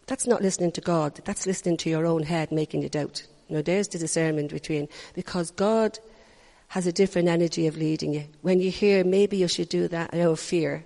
that's 0.07 0.27
not 0.27 0.41
listening 0.41 0.71
to 0.73 0.81
God. 0.81 1.21
That's 1.23 1.45
listening 1.45 1.77
to 1.77 1.89
your 1.89 2.05
own 2.05 2.23
head 2.23 2.51
making 2.51 2.81
you 2.81 2.89
doubt. 2.89 3.25
You 3.47 3.57
know, 3.57 3.61
there's 3.61 3.87
the 3.87 3.97
discernment 3.97 4.51
between, 4.51 4.89
because 5.13 5.51
God 5.51 5.99
has 6.69 6.87
a 6.87 6.91
different 6.91 7.29
energy 7.29 7.67
of 7.67 7.77
leading 7.77 8.13
you. 8.13 8.25
When 8.41 8.59
you 8.59 8.71
hear 8.71 9.03
maybe 9.05 9.37
you 9.37 9.47
should 9.47 9.69
do 9.69 9.87
that 9.87 10.13
out 10.13 10.19
of 10.19 10.39
fear, 10.39 10.83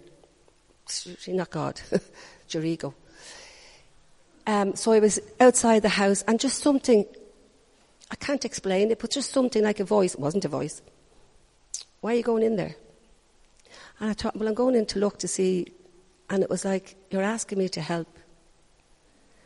you're 1.25 1.35
not 1.35 1.49
God, 1.49 1.81
it's 1.91 2.09
your 2.53 2.63
ego. 2.63 2.93
Um, 4.51 4.75
so 4.75 4.91
I 4.91 4.99
was 4.99 5.17
outside 5.39 5.81
the 5.81 5.87
house 5.87 6.23
and 6.27 6.37
just 6.37 6.57
something, 6.57 7.05
I 8.11 8.15
can't 8.15 8.43
explain 8.43 8.91
it, 8.91 8.99
but 8.99 9.09
just 9.09 9.31
something 9.31 9.63
like 9.63 9.79
a 9.79 9.85
voice, 9.85 10.13
it 10.13 10.19
wasn't 10.19 10.43
a 10.43 10.49
voice. 10.49 10.81
Why 12.01 12.11
are 12.11 12.17
you 12.17 12.23
going 12.23 12.43
in 12.43 12.57
there? 12.57 12.75
And 14.01 14.09
I 14.09 14.13
thought, 14.13 14.35
well, 14.35 14.49
I'm 14.49 14.53
going 14.53 14.75
in 14.75 14.85
to 14.87 14.99
look 14.99 15.19
to 15.19 15.27
see, 15.29 15.71
and 16.29 16.43
it 16.43 16.49
was 16.49 16.65
like, 16.65 16.97
you're 17.09 17.21
asking 17.21 17.59
me 17.59 17.69
to 17.69 17.79
help, 17.79 18.09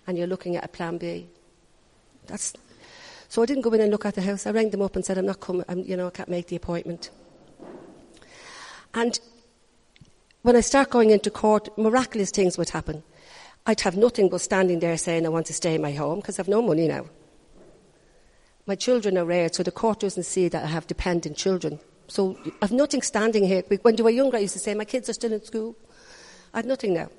and 0.07 0.17
you're 0.17 0.25
looking 0.25 0.55
at 0.55 0.65
a 0.65 0.69
plan 0.69 0.97
B. 0.97 1.27
That's, 2.25 2.53
so 3.29 3.43
I 3.43 3.45
didn't 3.45 3.61
go 3.61 3.73
in 3.73 3.81
and 3.81 3.91
look 3.91 4.07
at 4.07 4.15
the 4.15 4.23
house. 4.23 4.47
I 4.47 4.51
rang 4.53 4.71
them 4.71 4.81
up 4.81 4.95
and 4.95 5.05
said, 5.05 5.19
I'm 5.19 5.27
not 5.27 5.39
coming, 5.39 5.65
I'm, 5.69 5.83
you 5.83 5.95
know, 5.95 6.07
I 6.07 6.09
can't 6.09 6.29
make 6.29 6.47
the 6.47 6.55
appointment. 6.55 7.11
And 8.95 9.19
when 10.41 10.55
I 10.55 10.61
start 10.61 10.89
going 10.89 11.11
into 11.11 11.29
court, 11.29 11.77
miraculous 11.77 12.31
things 12.31 12.57
would 12.57 12.69
happen. 12.71 13.03
I'd 13.65 13.81
have 13.81 13.97
nothing 13.97 14.29
but 14.29 14.41
standing 14.41 14.79
there 14.79 14.97
saying 14.97 15.25
I 15.25 15.29
want 15.29 15.47
to 15.47 15.53
stay 15.53 15.75
in 15.75 15.81
my 15.81 15.91
home 15.91 16.19
because 16.19 16.39
I've 16.39 16.47
no 16.47 16.61
money 16.61 16.87
now. 16.87 17.05
My 18.67 18.75
children 18.75 19.17
are 19.17 19.25
rare, 19.25 19.49
so 19.51 19.63
the 19.63 19.71
court 19.71 19.99
doesn't 19.99 20.23
see 20.23 20.47
that 20.49 20.63
I 20.63 20.67
have 20.67 20.87
dependent 20.87 21.37
children. 21.37 21.79
So 22.07 22.37
I've 22.61 22.71
nothing 22.71 23.01
standing 23.01 23.45
here. 23.45 23.63
When 23.81 23.95
they 23.95 24.03
were 24.03 24.09
younger, 24.09 24.37
I 24.37 24.41
used 24.41 24.53
to 24.53 24.59
say, 24.59 24.73
my 24.73 24.85
kids 24.85 25.09
are 25.09 25.13
still 25.13 25.33
in 25.33 25.43
school. 25.43 25.75
I've 26.53 26.65
nothing 26.65 26.93
now. 26.93 27.09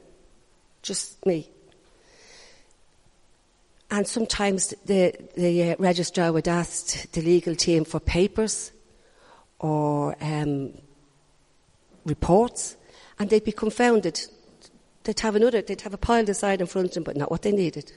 Just 0.83 1.25
me. 1.27 1.49
And 3.91 4.07
sometimes 4.07 4.75
the, 4.85 5.15
the 5.37 5.73
uh, 5.73 5.77
registrar 5.79 6.33
would 6.33 6.49
ask 6.49 7.11
the 7.13 7.23
legal 7.23 7.55
team 7.55 7.85
for 7.85 8.01
papers 8.01 8.73
or 9.61 10.17
um, 10.21 10.73
reports, 12.05 12.77
and 13.19 13.31
they'd 13.31 13.45
be 13.45 13.53
confounded. 13.53 14.21
They'd 15.07 15.21
have 15.21 15.37
another, 15.37 15.63
they'd 15.63 15.83
have 15.83 15.95
a 15.95 15.99
pile 15.99 16.29
aside 16.29 16.61
in 16.61 16.67
front 16.67 16.89
of 16.89 16.95
them, 16.95 17.05
but 17.05 17.17
not 17.17 17.31
what 17.31 17.43
they 17.43 17.53
needed. 17.53 17.93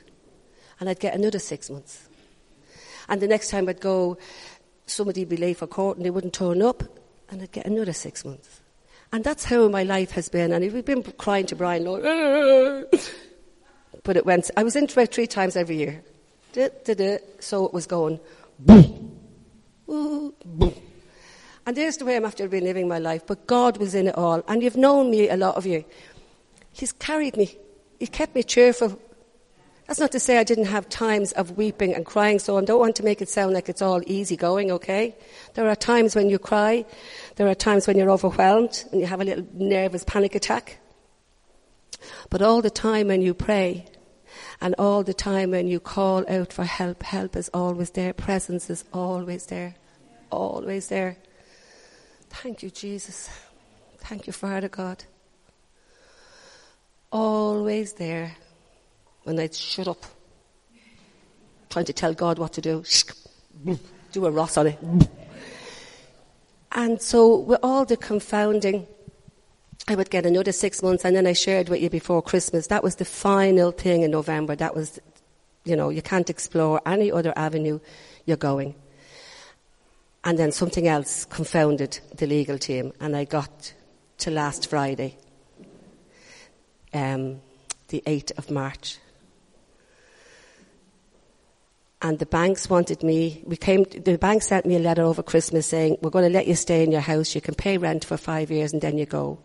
And 0.79 0.87
I'd 0.87 0.99
get 0.99 1.15
another 1.15 1.39
six 1.39 1.67
months. 1.67 2.07
And 3.07 3.19
the 3.19 3.27
next 3.27 3.49
time 3.49 3.67
I'd 3.67 3.81
go, 3.81 4.19
somebody 4.85 5.21
would 5.21 5.29
be 5.29 5.37
late 5.37 5.57
for 5.57 5.65
court 5.65 5.97
and 5.97 6.05
they 6.05 6.11
wouldn't 6.11 6.35
turn 6.35 6.61
up, 6.61 6.83
and 7.31 7.41
I'd 7.41 7.51
get 7.51 7.65
another 7.65 7.93
six 7.93 8.23
months. 8.23 8.61
And 9.11 9.23
that's 9.23 9.43
how 9.43 9.67
my 9.69 9.81
life 9.81 10.11
has 10.11 10.29
been. 10.29 10.51
And 10.51 10.71
we've 10.71 10.85
been 10.85 11.01
crying 11.01 11.47
to 11.47 11.55
Brian, 11.55 11.83
Lord, 11.83 12.03
but 14.03 14.15
it 14.15 14.23
went, 14.23 14.51
I 14.55 14.61
was 14.61 14.75
in 14.75 14.85
three 14.85 15.25
times 15.25 15.55
every 15.55 15.77
year. 15.77 16.03
So 17.39 17.65
it 17.65 17.73
was 17.73 17.87
going, 17.87 18.19
boom, 18.59 19.17
boom. 19.87 20.73
And 21.65 21.75
there's 21.75 21.97
the 21.97 22.05
way 22.05 22.17
I'm 22.17 22.25
after 22.25 22.47
been 22.47 22.65
living 22.65 22.87
my 22.87 22.99
life. 22.99 23.25
But 23.25 23.47
God 23.47 23.77
was 23.77 23.95
in 23.95 24.09
it 24.09 24.15
all. 24.15 24.43
And 24.47 24.61
you've 24.61 24.77
known 24.77 25.09
me, 25.09 25.27
a 25.27 25.37
lot 25.37 25.55
of 25.55 25.65
you. 25.65 25.85
He's 26.79 26.93
carried 26.93 27.35
me. 27.35 27.57
He 27.99 28.07
kept 28.07 28.33
me 28.35 28.41
cheerful. 28.41 28.97
That's 29.85 29.99
not 29.99 30.13
to 30.13 30.19
say 30.19 30.37
I 30.37 30.45
didn't 30.45 30.67
have 30.67 30.87
times 30.87 31.33
of 31.33 31.57
weeping 31.57 31.93
and 31.93 32.05
crying, 32.05 32.39
so 32.39 32.57
I 32.57 32.63
don't 32.63 32.79
want 32.79 32.95
to 32.97 33.03
make 33.03 33.21
it 33.21 33.27
sound 33.27 33.53
like 33.53 33.67
it's 33.67 33.81
all 33.81 34.01
easy 34.05 34.37
going, 34.37 34.71
okay? 34.71 35.13
There 35.55 35.67
are 35.67 35.75
times 35.75 36.15
when 36.15 36.29
you 36.29 36.39
cry. 36.39 36.85
There 37.35 37.49
are 37.49 37.55
times 37.55 37.85
when 37.85 37.97
you're 37.97 38.09
overwhelmed 38.09 38.85
and 38.93 39.01
you 39.01 39.07
have 39.07 39.19
a 39.19 39.25
little 39.25 39.45
nervous 39.53 40.05
panic 40.05 40.35
attack. 40.35 40.79
But 42.29 42.41
all 42.41 42.61
the 42.61 42.69
time 42.69 43.07
when 43.07 43.21
you 43.21 43.33
pray, 43.33 43.85
and 44.61 44.73
all 44.77 45.03
the 45.03 45.13
time 45.13 45.51
when 45.51 45.67
you 45.67 45.81
call 45.81 46.23
out 46.29 46.53
for 46.53 46.63
help, 46.63 47.03
help 47.03 47.35
is 47.35 47.49
always 47.53 47.89
there. 47.89 48.13
Presence 48.13 48.69
is 48.69 48.85
always 48.93 49.47
there. 49.47 49.75
Always 50.31 50.87
there. 50.87 51.17
Thank 52.29 52.63
you, 52.63 52.69
Jesus. 52.69 53.29
Thank 53.97 54.27
you, 54.27 54.33
Father 54.33 54.69
God. 54.69 55.03
Always 57.11 57.93
there 57.93 58.35
when 59.23 59.39
I'd 59.39 59.55
shut 59.55 59.87
up, 59.87 60.03
trying 61.69 61.85
to 61.85 61.93
tell 61.93 62.13
God 62.13 62.39
what 62.39 62.53
to 62.53 62.61
do. 62.61 62.83
Do 64.11 64.25
a 64.25 64.31
Ross 64.31 64.57
on 64.57 64.67
it. 64.67 64.79
And 66.71 67.01
so, 67.01 67.37
with 67.37 67.59
all 67.63 67.85
the 67.85 67.97
confounding, 67.97 68.87
I 69.87 69.95
would 69.95 70.09
get 70.09 70.25
another 70.25 70.51
six 70.51 70.83
months, 70.83 71.03
and 71.03 71.15
then 71.15 71.25
I 71.25 71.33
shared 71.33 71.67
with 71.67 71.81
you 71.81 71.89
before 71.89 72.21
Christmas. 72.21 72.67
That 72.67 72.83
was 72.83 72.95
the 72.95 73.05
final 73.05 73.71
thing 73.71 74.03
in 74.03 74.11
November. 74.11 74.55
That 74.55 74.75
was, 74.75 74.99
you 75.65 75.75
know, 75.75 75.89
you 75.89 76.03
can't 76.03 76.29
explore 76.29 76.79
any 76.85 77.11
other 77.11 77.33
avenue 77.35 77.79
you're 78.25 78.37
going. 78.37 78.75
And 80.23 80.37
then 80.37 80.51
something 80.51 80.87
else 80.87 81.25
confounded 81.25 81.99
the 82.15 82.27
legal 82.27 82.59
team, 82.59 82.93
and 82.99 83.15
I 83.15 83.23
got 83.23 83.73
to 84.19 84.31
last 84.31 84.69
Friday, 84.69 85.17
um, 86.93 87.41
the 87.89 88.03
8th 88.05 88.37
of 88.37 88.51
March. 88.51 88.97
And 92.01 92.17
the 92.17 92.25
banks 92.25 92.69
wanted 92.69 93.03
me, 93.03 93.43
we 93.45 93.57
came, 93.57 93.83
the 93.83 94.17
bank 94.17 94.41
sent 94.41 94.65
me 94.65 94.77
a 94.77 94.79
letter 94.79 95.03
over 95.03 95.21
Christmas 95.21 95.67
saying, 95.67 95.97
we're 96.01 96.09
going 96.09 96.23
to 96.23 96.33
let 96.33 96.47
you 96.47 96.55
stay 96.55 96.83
in 96.83 96.91
your 96.91 97.01
house, 97.01 97.35
you 97.35 97.41
can 97.41 97.55
pay 97.55 97.77
rent 97.77 98.05
for 98.05 98.15
five 98.15 98.49
years 98.49 98.71
and 98.71 98.81
then 98.81 98.97
you 98.97 99.05
go. 99.05 99.39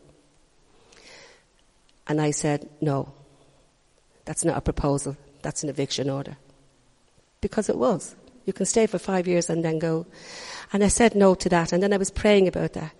And 2.07 2.21
I 2.21 2.31
said, 2.31 2.69
no, 2.81 3.13
that's 4.25 4.45
not 4.45 4.57
a 4.57 4.61
proposal, 4.61 5.17
that's 5.43 5.65
an 5.65 5.69
eviction 5.69 6.09
order. 6.09 6.37
Because 7.41 7.69
it 7.69 7.77
was. 7.77 8.15
You 8.47 8.53
can 8.53 8.67
stay 8.67 8.87
for 8.87 8.99
five 8.99 9.27
years 9.27 9.51
and 9.51 9.65
then 9.65 9.79
go. 9.79 10.07
And 10.73 10.85
I 10.85 10.89
said 10.89 11.15
no 11.15 11.35
to 11.35 11.49
that, 11.49 11.73
and 11.73 11.83
then 11.83 11.93
I 11.93 11.97
was 11.97 12.11
praying 12.11 12.47
about 12.47 12.75
that. 12.75 12.93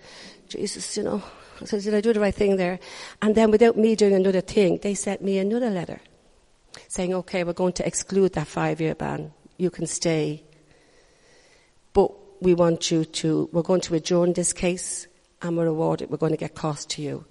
Jesus, 0.49 0.97
you 0.97 1.03
know, 1.03 1.23
I 1.63 1.65
said, 1.67 1.95
I 1.95 2.01
do 2.01 2.13
the 2.13 2.21
right 2.21 2.35
thing 2.35 2.57
there? 2.57 2.79
And 3.23 3.35
then 3.35 3.51
without 3.51 3.77
me 3.77 3.95
doing 3.95 4.15
another 4.15 4.41
thing, 4.41 4.79
they 4.83 4.95
sent 4.95 5.23
me 5.23 5.39
another 5.39 5.71
letter 5.71 6.01
saying, 6.89 7.15
okay, 7.15 7.45
we're 7.45 7.53
going 7.53 7.73
to 7.75 7.87
exclude 7.87 8.33
that 8.33 8.47
five 8.47 8.81
year 8.81 8.95
ban 8.95 9.33
you 9.57 9.71
can 9.71 9.87
stay. 9.87 10.43
But 11.93 12.11
we 12.43 12.55
want 12.55 12.91
you 12.91 13.05
to, 13.05 13.49
we're 13.53 13.63
going 13.63 13.81
to 13.83 13.95
adjourn 13.95 14.33
this 14.33 14.53
case 14.53 15.07
and 15.43 15.57
we're 15.57 15.67
awarded, 15.67 16.11
we're 16.11 16.17
going 16.17 16.33
to 16.33 16.39
get 16.39 16.55
cost 16.55 16.91
to 16.91 17.03
you. 17.03 17.25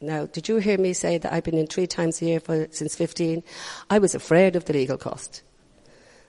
Now, 0.00 0.26
did 0.26 0.48
you 0.48 0.56
hear 0.58 0.78
me 0.78 0.92
say 0.92 1.18
that 1.18 1.32
I've 1.32 1.42
been 1.42 1.58
in 1.58 1.66
three 1.66 1.88
times 1.88 2.22
a 2.22 2.26
year 2.26 2.40
for, 2.40 2.68
since 2.70 2.94
15? 2.94 3.42
I 3.90 3.98
was 3.98 4.14
afraid 4.14 4.54
of 4.54 4.64
the 4.64 4.72
legal 4.72 4.96
cost. 4.96 5.42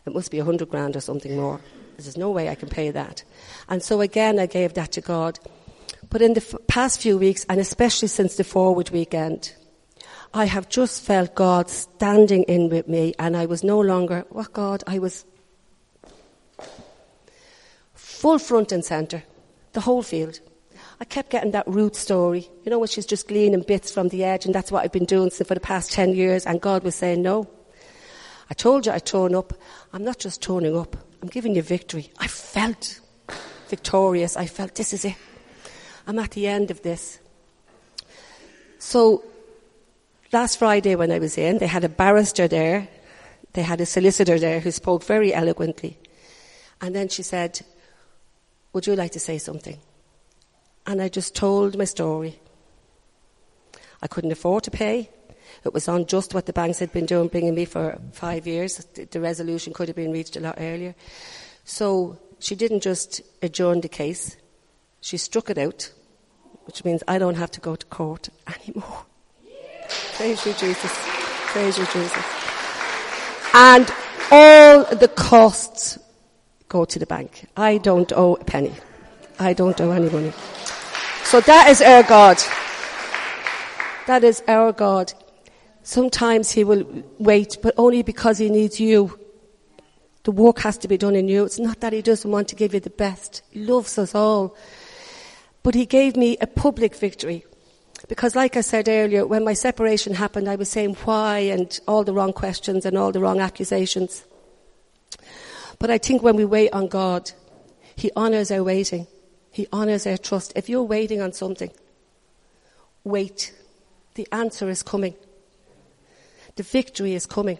It 0.06 0.14
must 0.14 0.32
be 0.32 0.40
a 0.40 0.46
hundred 0.46 0.70
grand 0.70 0.96
or 0.96 1.02
something 1.02 1.36
more. 1.36 1.62
There's 1.98 2.18
no 2.18 2.32
way 2.32 2.50
I 2.50 2.56
can 2.56 2.70
pay 2.70 2.90
that. 2.92 3.24
And 3.68 3.84
so 3.84 4.02
again, 4.02 4.40
I 4.40 4.48
gave 4.48 4.74
that 4.74 4.92
to 4.94 5.02
God. 5.02 5.40
But 6.10 6.22
in 6.22 6.34
the 6.34 6.42
f- 6.42 6.56
past 6.68 7.02
few 7.02 7.18
weeks, 7.18 7.46
and 7.50 7.60
especially 7.60 8.08
since 8.08 8.36
the 8.36 8.44
forward 8.44 8.90
weekend, 8.90 9.54
I 10.34 10.46
have 10.46 10.70
just 10.70 11.04
felt 11.04 11.36
God 11.36 11.70
standing 11.70 12.44
in 12.44 12.70
with 12.70 12.88
me, 12.88 13.14
and 13.20 13.38
I 13.38 13.46
was 13.46 13.64
no 13.64 13.80
longer, 13.80 14.26
what 14.30 14.54
God, 14.54 14.84
I 14.88 15.00
was 15.00 15.26
full 17.94 18.40
front 18.40 18.72
and 18.72 18.84
centre, 18.84 19.24
the 19.74 19.82
whole 19.82 20.04
field. 20.04 20.40
I 21.00 21.06
kept 21.06 21.30
getting 21.30 21.52
that 21.52 21.68
Ruth 21.68 21.96
story, 21.96 22.50
you 22.64 22.70
know, 22.70 22.80
where 22.80 22.88
she's 22.88 23.06
just 23.06 23.28
gleaning 23.28 23.62
bits 23.62 23.92
from 23.92 24.10
the 24.10 24.24
edge, 24.24 24.46
and 24.46 24.54
that's 24.54 24.72
what 24.72 24.84
I've 24.84 24.92
been 24.92 25.06
doing 25.06 25.30
for 25.30 25.54
the 25.54 25.60
past 25.60 25.92
10 25.92 26.14
years, 26.14 26.46
and 26.46 26.60
God 26.60 26.84
was 26.84 26.96
saying, 26.96 27.22
No. 27.22 27.48
I 28.52 28.56
told 28.56 28.88
you 28.88 28.92
I'd 28.92 29.06
turn 29.06 29.36
up. 29.36 29.54
I'm 29.94 30.04
not 30.04 30.18
just 30.18 30.42
turning 30.42 30.76
up, 30.76 30.96
I'm 31.22 31.30
giving 31.30 31.56
you 31.56 31.62
victory. 31.62 32.12
I 32.18 32.28
felt 32.28 33.00
victorious. 33.68 34.36
I 34.36 34.48
felt 34.48 34.76
this 34.76 34.92
is 34.92 35.06
it. 35.06 35.16
I'm 36.10 36.18
at 36.18 36.32
the 36.32 36.48
end 36.48 36.72
of 36.72 36.82
this. 36.82 37.20
So, 38.80 39.24
last 40.34 40.58
Friday 40.58 40.96
when 40.96 41.12
I 41.12 41.20
was 41.20 41.38
in, 41.38 41.60
they 41.60 41.68
had 41.68 41.84
a 41.84 41.90
barrister 41.90 42.48
there, 42.48 42.88
they 43.54 43.62
had 43.62 43.80
a 43.80 43.86
solicitor 43.86 44.40
there 44.40 44.60
who 44.60 44.72
spoke 44.72 45.04
very 45.04 45.32
eloquently. 45.32 46.00
And 46.82 46.96
then 46.96 47.10
she 47.10 47.22
said, 47.22 47.62
would 48.74 48.88
you 48.88 48.96
like 48.96 49.12
to 49.12 49.20
say 49.20 49.38
something? 49.38 49.78
And 50.88 51.00
I 51.00 51.10
just 51.10 51.36
told 51.36 51.78
my 51.78 51.86
story. 51.86 52.40
I 54.02 54.08
couldn't 54.08 54.32
afford 54.32 54.64
to 54.64 54.72
pay. 54.72 55.12
It 55.64 55.76
was 55.76 55.88
on 55.88 56.08
just 56.08 56.34
what 56.34 56.48
the 56.48 56.54
banks 56.54 56.80
had 56.80 56.92
been 56.92 57.06
doing, 57.06 57.28
bringing 57.28 57.54
me 57.54 57.66
for 57.66 58.02
five 58.14 58.48
years. 58.48 58.78
The 58.78 59.20
resolution 59.20 59.74
could 59.74 59.90
have 59.90 59.96
been 59.96 60.12
reached 60.12 60.38
a 60.38 60.40
lot 60.40 60.56
earlier. 60.58 60.96
So 61.66 62.18
she 62.40 62.56
didn't 62.56 62.82
just 62.82 63.22
adjourn 63.44 63.82
the 63.82 63.90
case, 63.90 64.38
she 65.02 65.18
struck 65.18 65.52
it 65.52 65.60
out, 65.60 65.92
which 66.70 66.86
means 66.86 67.02
I 67.08 67.18
don't 67.18 67.34
have 67.34 67.50
to 67.58 67.60
go 67.60 67.76
to 67.76 67.86
court 67.88 68.30
anymore. 68.46 69.06
Praise 70.14 70.46
you, 70.46 70.54
Jesus. 70.54 70.92
Praise 71.52 71.80
you, 71.80 71.86
Jesus. 71.86 72.26
And 73.56 73.92
all 74.30 74.84
the 74.96 75.08
costs 75.16 75.98
go 76.68 76.86
to 76.86 77.00
the 77.00 77.08
bank. 77.08 77.48
I 77.58 77.80
don't 77.80 78.14
owe 78.14 78.36
a 78.36 78.44
penny. 78.44 78.72
I 79.40 79.54
don't 79.54 79.82
owe 79.82 79.90
any 79.90 80.12
money. 80.12 80.32
So 81.24 81.42
that 81.42 81.70
is 81.70 81.82
our 81.82 82.04
God. 82.04 82.38
That 84.06 84.24
is 84.24 84.44
our 84.48 84.72
God. 84.72 85.12
Sometimes 85.82 86.52
He 86.52 86.64
will 86.64 86.86
wait, 87.18 87.58
but 87.64 87.74
only 87.80 88.04
because 88.04 88.38
He 88.38 88.52
needs 88.52 88.80
you. 88.80 89.18
The 90.22 90.32
work 90.32 90.60
has 90.60 90.78
to 90.78 90.88
be 90.88 91.00
done 91.00 91.16
in 91.16 91.28
you. 91.28 91.46
It's 91.46 91.58
not 91.58 91.80
that 91.80 91.94
He 91.94 92.04
doesn't 92.04 92.30
want 92.30 92.50
to 92.50 92.56
give 92.56 92.76
you 92.76 92.80
the 92.80 92.92
best. 92.92 93.42
He 93.50 93.62
loves 93.62 93.98
us 93.98 94.14
all. 94.14 94.56
But 95.64 95.76
He 95.76 95.86
gave 95.86 96.16
me 96.16 96.38
a 96.40 96.48
public 96.48 96.96
victory. 96.96 97.46
Because 98.08 98.36
like 98.36 98.56
I 98.56 98.62
said 98.62 98.88
earlier, 98.88 99.28
when 99.28 99.44
my 99.44 99.54
separation 99.54 100.14
happened, 100.14 100.48
I 100.48 100.56
was 100.56 100.70
saying 100.70 100.96
why 101.04 101.40
and 101.40 101.78
all 101.88 102.04
the 102.04 102.14
wrong 102.14 102.34
questions 102.34 102.86
and 102.86 102.98
all 102.98 103.12
the 103.12 103.20
wrong 103.20 103.40
accusations. 103.40 104.24
But 105.80 105.90
I 105.90 105.98
think 105.98 106.24
when 106.24 106.36
we 106.36 106.46
wait 106.46 106.72
on 106.72 106.88
God, 106.88 107.32
He 107.96 108.12
honors 108.16 108.52
our 108.52 108.64
waiting. 108.64 109.08
He 109.52 109.68
honors 109.72 110.08
our 110.08 110.18
trust. 110.18 110.54
If 110.56 110.70
you're 110.70 110.84
waiting 110.84 111.22
on 111.22 111.34
something, 111.34 111.72
wait. 113.04 113.54
The 114.16 114.28
answer 114.32 114.70
is 114.70 114.84
coming. 114.84 115.16
The 116.56 116.64
victory 116.64 117.14
is 117.14 117.26
coming. 117.26 117.60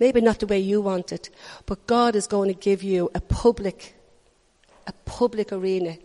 Maybe 0.00 0.20
not 0.20 0.40
the 0.40 0.46
way 0.46 0.58
you 0.58 0.80
want 0.80 1.12
it, 1.12 1.30
but 1.64 1.86
God 1.86 2.16
is 2.16 2.26
going 2.26 2.48
to 2.48 2.58
give 2.58 2.82
you 2.82 3.10
a 3.14 3.20
public, 3.20 3.94
a 4.86 4.92
public 5.04 5.52
arena. 5.52 5.96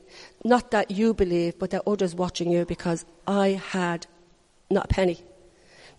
Not 0.44 0.72
that 0.72 0.92
you 0.92 1.14
believe, 1.14 1.60
but 1.60 1.70
that 1.70 1.84
others 1.86 2.16
watching 2.16 2.52
you 2.52 2.66
because 2.66 3.06
I 3.28 3.62
had 3.72 4.08
not 4.70 4.86
a 4.86 4.88
penny. 4.88 5.22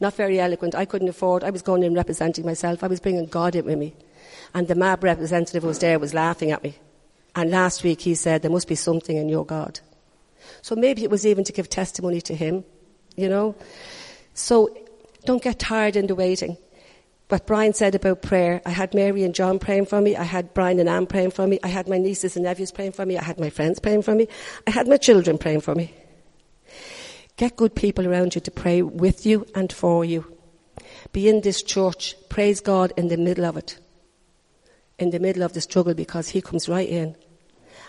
Not 0.00 0.14
very 0.14 0.40
eloquent. 0.40 0.74
I 0.74 0.84
couldn't 0.84 1.08
afford. 1.08 1.44
I 1.44 1.50
was 1.50 1.62
going 1.62 1.84
in 1.84 1.94
representing 1.94 2.44
myself. 2.44 2.82
I 2.82 2.88
was 2.88 2.98
bringing 2.98 3.26
God 3.26 3.54
in 3.54 3.64
with 3.64 3.78
me. 3.78 3.94
And 4.52 4.66
the 4.66 4.74
MAB 4.74 5.04
representative 5.04 5.62
who 5.62 5.68
was 5.68 5.78
there 5.78 5.98
was 5.98 6.12
laughing 6.12 6.50
at 6.50 6.64
me. 6.64 6.74
And 7.36 7.50
last 7.50 7.84
week 7.84 8.00
he 8.00 8.14
said, 8.14 8.42
there 8.42 8.50
must 8.50 8.68
be 8.68 8.74
something 8.74 9.16
in 9.16 9.28
your 9.28 9.46
God. 9.46 9.80
So 10.60 10.74
maybe 10.74 11.04
it 11.04 11.10
was 11.10 11.24
even 11.24 11.44
to 11.44 11.52
give 11.52 11.68
testimony 11.68 12.20
to 12.22 12.34
him, 12.34 12.64
you 13.16 13.28
know. 13.28 13.54
So 14.34 14.76
don't 15.24 15.42
get 15.42 15.58
tired 15.58 15.96
in 15.96 16.08
the 16.08 16.14
waiting. 16.14 16.56
What 17.32 17.46
Brian 17.46 17.72
said 17.72 17.94
about 17.94 18.20
prayer, 18.20 18.60
I 18.66 18.70
had 18.70 18.92
Mary 18.92 19.24
and 19.24 19.34
John 19.34 19.58
praying 19.58 19.86
for 19.86 20.02
me. 20.02 20.14
I 20.16 20.22
had 20.22 20.52
Brian 20.52 20.78
and 20.78 20.86
Anne 20.86 21.06
praying 21.06 21.30
for 21.30 21.46
me. 21.46 21.58
I 21.62 21.68
had 21.68 21.88
my 21.88 21.96
nieces 21.96 22.36
and 22.36 22.44
nephews 22.44 22.70
praying 22.70 22.92
for 22.92 23.06
me. 23.06 23.16
I 23.16 23.22
had 23.24 23.40
my 23.40 23.48
friends 23.48 23.80
praying 23.80 24.02
for 24.02 24.14
me. 24.14 24.28
I 24.66 24.70
had 24.70 24.86
my 24.86 24.98
children 24.98 25.38
praying 25.38 25.62
for 25.62 25.74
me. 25.74 25.94
Get 27.38 27.56
good 27.56 27.74
people 27.74 28.06
around 28.06 28.34
you 28.34 28.42
to 28.42 28.50
pray 28.50 28.82
with 28.82 29.24
you 29.24 29.46
and 29.54 29.72
for 29.72 30.04
you. 30.04 30.30
Be 31.12 31.26
in 31.26 31.40
this 31.40 31.62
church. 31.62 32.16
Praise 32.28 32.60
God 32.60 32.92
in 32.98 33.08
the 33.08 33.16
middle 33.16 33.46
of 33.46 33.56
it 33.56 33.78
in 34.98 35.08
the 35.08 35.18
middle 35.18 35.42
of 35.42 35.54
the 35.54 35.60
struggle 35.62 35.94
because 35.94 36.28
he 36.28 36.42
comes 36.42 36.68
right 36.68 36.88
in 36.88 37.16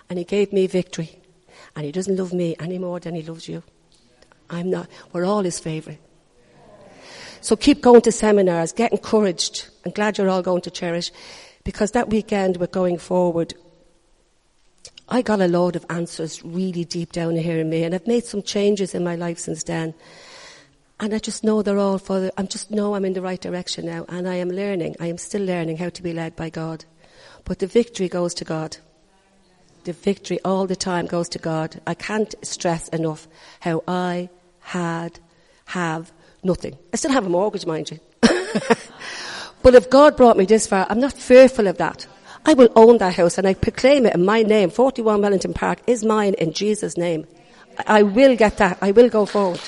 and 0.10 0.18
he 0.18 0.24
gave 0.24 0.54
me 0.54 0.68
victory. 0.68 1.20
And 1.76 1.86
he 1.86 1.92
doesn't 1.92 2.16
love 2.16 2.32
me 2.32 2.56
any 2.60 2.78
more 2.78 3.02
than 3.02 3.14
he 3.14 3.24
loves 3.24 3.50
you. 3.50 3.62
I'm 4.50 4.70
not, 4.70 4.88
we're 5.12 5.26
all 5.26 5.44
his 5.44 5.60
favourite. 5.60 6.00
So 7.44 7.58
keep 7.58 7.82
going 7.82 8.00
to 8.04 8.12
seminars, 8.14 8.72
get 8.72 8.94
encouraged. 8.94 9.68
I'm 9.86 9.92
glad 9.92 10.18
you're 10.18 10.30
all 10.30 10.42
going 10.42 10.62
to 10.62 10.72
cherish 10.72 11.12
because 11.66 11.92
that 11.92 12.08
weekend 12.08 12.56
we're 12.56 12.68
going 12.68 12.98
forward. 12.98 13.54
I 15.10 15.24
got 15.24 15.42
a 15.42 15.50
load 15.50 15.76
of 15.76 15.86
answers 15.90 16.42
really 16.46 16.86
deep 16.86 17.12
down 17.12 17.36
here 17.36 17.60
in 17.60 17.70
me 17.70 17.84
and 17.84 17.94
I've 17.94 18.08
made 18.08 18.24
some 18.24 18.44
changes 18.44 18.96
in 18.96 19.04
my 19.04 19.18
life 19.18 19.40
since 19.40 19.62
then. 19.62 19.94
And 21.02 21.14
I 21.14 21.20
just 21.20 21.44
know 21.44 21.62
they're 21.62 21.80
all 21.80 21.98
for 21.98 22.22
the, 22.22 22.34
I 22.40 22.44
just 22.44 22.72
know 22.72 22.96
I'm 22.96 23.04
in 23.04 23.12
the 23.12 23.22
right 23.22 23.42
direction 23.42 23.88
now 23.88 24.06
and 24.08 24.26
I 24.26 24.36
am 24.36 24.50
learning, 24.50 24.96
I 25.02 25.08
am 25.08 25.18
still 25.18 25.44
learning 25.44 25.76
how 25.76 25.90
to 25.90 26.02
be 26.02 26.14
led 26.14 26.38
by 26.38 26.50
God. 26.50 26.86
But 27.44 27.60
the 27.60 27.68
victory 27.68 28.08
goes 28.08 28.34
to 28.36 28.46
God. 28.46 28.78
The 29.84 29.92
victory 29.92 30.40
all 30.46 30.66
the 30.66 30.78
time 30.78 31.08
goes 31.08 31.28
to 31.28 31.40
God. 31.40 31.82
I 31.86 31.94
can't 31.94 32.34
stress 32.42 32.88
enough 32.88 33.28
how 33.60 33.84
I 33.86 34.30
had, 34.62 35.20
have 35.66 36.14
nothing. 36.44 36.78
I 36.94 36.98
still 36.98 37.12
have 37.12 37.26
a 37.26 37.30
mortgage, 37.30 37.66
mind 37.66 37.92
you. 37.92 38.00
but 39.62 39.76
if 39.76 39.90
God 39.90 40.18
brought 40.18 40.38
me 40.38 40.46
this 40.46 40.68
far, 40.68 40.88
I'm 40.90 41.00
not 41.00 41.14
fearful 41.14 41.68
of 41.68 41.78
that. 41.78 42.08
I 42.46 42.54
will 42.54 42.70
own 42.76 42.98
that 42.98 43.16
house 43.16 43.38
and 43.38 43.48
I 43.48 43.54
proclaim 43.54 44.06
it 44.06 44.16
in 44.16 44.26
my 44.26 44.44
name. 44.44 44.70
41 44.70 45.22
Wellington 45.22 45.54
Park 45.54 45.80
is 45.88 46.04
mine 46.04 46.34
in 46.34 46.52
Jesus' 46.52 46.98
name. 46.98 47.26
I 47.88 48.04
will 48.04 48.36
get 48.36 48.58
that. 48.58 48.78
I 48.82 48.92
will 48.92 49.10
go 49.10 49.26
forward. 49.26 49.62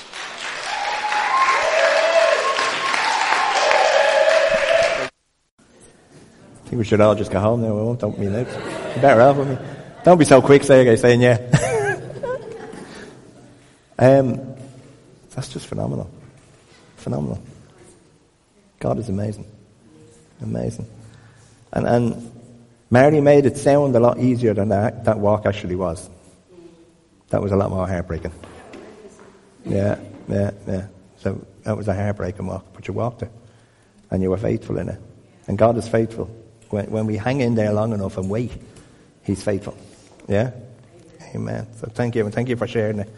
I 6.64 6.68
think 6.68 6.78
we 6.78 6.84
should 6.84 7.00
all 7.00 7.14
just 7.14 7.30
go 7.30 7.40
home 7.40 7.62
now. 7.62 7.74
We 7.74 7.82
won't 7.82 8.00
dump 8.00 8.18
me 8.18 8.26
out. 8.26 8.46
You 8.46 9.02
better 9.02 9.20
off 9.22 9.36
with 9.36 9.48
me. 9.48 9.58
Don't 10.04 10.18
be 10.18 10.24
so 10.24 10.42
quick 10.42 10.64
saying, 10.64 10.96
saying 10.96 11.20
yeah. 11.20 11.38
um, 13.98 14.54
that's 15.30 15.48
just 15.48 15.66
phenomenal. 15.66 16.10
Phenomenal. 17.06 17.40
God 18.80 18.98
is 18.98 19.08
amazing. 19.08 19.46
Amazing. 20.42 20.88
And, 21.72 21.86
and 21.86 22.32
Mary 22.90 23.20
made 23.20 23.46
it 23.46 23.56
sound 23.58 23.94
a 23.94 24.00
lot 24.00 24.18
easier 24.18 24.54
than 24.54 24.70
that, 24.70 25.04
that 25.04 25.16
walk 25.16 25.46
actually 25.46 25.76
was. 25.76 26.10
That 27.28 27.40
was 27.40 27.52
a 27.52 27.56
lot 27.56 27.70
more 27.70 27.86
heartbreaking. 27.86 28.32
Yeah, 29.64 30.00
yeah, 30.26 30.50
yeah. 30.66 30.86
So 31.18 31.46
that 31.62 31.76
was 31.76 31.86
a 31.86 31.94
heartbreaking 31.94 32.44
walk, 32.44 32.66
but 32.74 32.88
you 32.88 32.94
walked 32.94 33.22
it. 33.22 33.30
And 34.10 34.20
you 34.20 34.30
were 34.30 34.36
faithful 34.36 34.76
in 34.76 34.88
it. 34.88 35.00
And 35.46 35.56
God 35.56 35.76
is 35.76 35.86
faithful. 35.86 36.28
When, 36.70 36.90
when 36.90 37.06
we 37.06 37.16
hang 37.16 37.40
in 37.40 37.54
there 37.54 37.72
long 37.72 37.92
enough 37.92 38.18
and 38.18 38.28
wait, 38.28 38.50
He's 39.22 39.44
faithful. 39.44 39.76
Yeah? 40.26 40.50
Amen. 41.36 41.68
So 41.78 41.86
thank 41.86 42.16
you, 42.16 42.24
and 42.24 42.34
thank 42.34 42.48
you 42.48 42.56
for 42.56 42.66
sharing 42.66 42.98
it. 42.98 43.08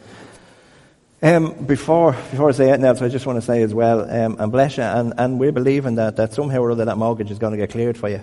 Um, 1.21 1.65
before, 1.65 2.13
before 2.13 2.49
I 2.49 2.53
say 2.53 2.69
anything 2.69 2.85
else, 2.85 3.03
I 3.03 3.09
just 3.09 3.27
want 3.27 3.39
to 3.39 3.45
say 3.45 3.63
as 3.63 3.75
well, 3.75 4.09
um, 4.09 4.37
and 4.39 4.53
bless 4.53 4.77
you, 4.77 4.85
and, 4.85 5.15
and 5.19 5.41
we're 5.41 5.51
believing 5.51 5.97
that, 5.97 6.15
that 6.15 6.33
somehow 6.33 6.61
or 6.61 6.71
other 6.71 6.85
that 6.85 6.97
mortgage 6.97 7.33
is 7.33 7.41
going 7.41 7.51
to 7.51 7.57
get 7.57 7.71
cleared 7.71 7.99
for 7.99 8.09
you. 8.09 8.21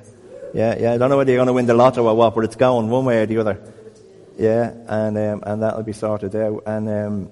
Yeah, 0.53 0.77
yeah, 0.79 0.93
I 0.93 0.97
don't 0.97 1.09
know 1.09 1.17
whether 1.17 1.29
you're 1.29 1.39
going 1.39 1.47
to 1.47 1.53
win 1.53 1.65
the 1.65 1.73
lotto 1.73 2.07
or 2.07 2.15
what, 2.15 2.33
but 2.33 2.45
it's 2.45 2.55
going 2.55 2.89
one 2.89 3.03
way 3.03 3.21
or 3.21 3.25
the 3.25 3.39
other. 3.39 3.59
Yeah, 4.37 4.71
and, 4.87 5.17
um, 5.17 5.43
and 5.45 5.61
that'll 5.61 5.83
be 5.83 5.91
sorted 5.91 6.37
out. 6.37 6.63
And, 6.65 6.87
um, 6.87 7.31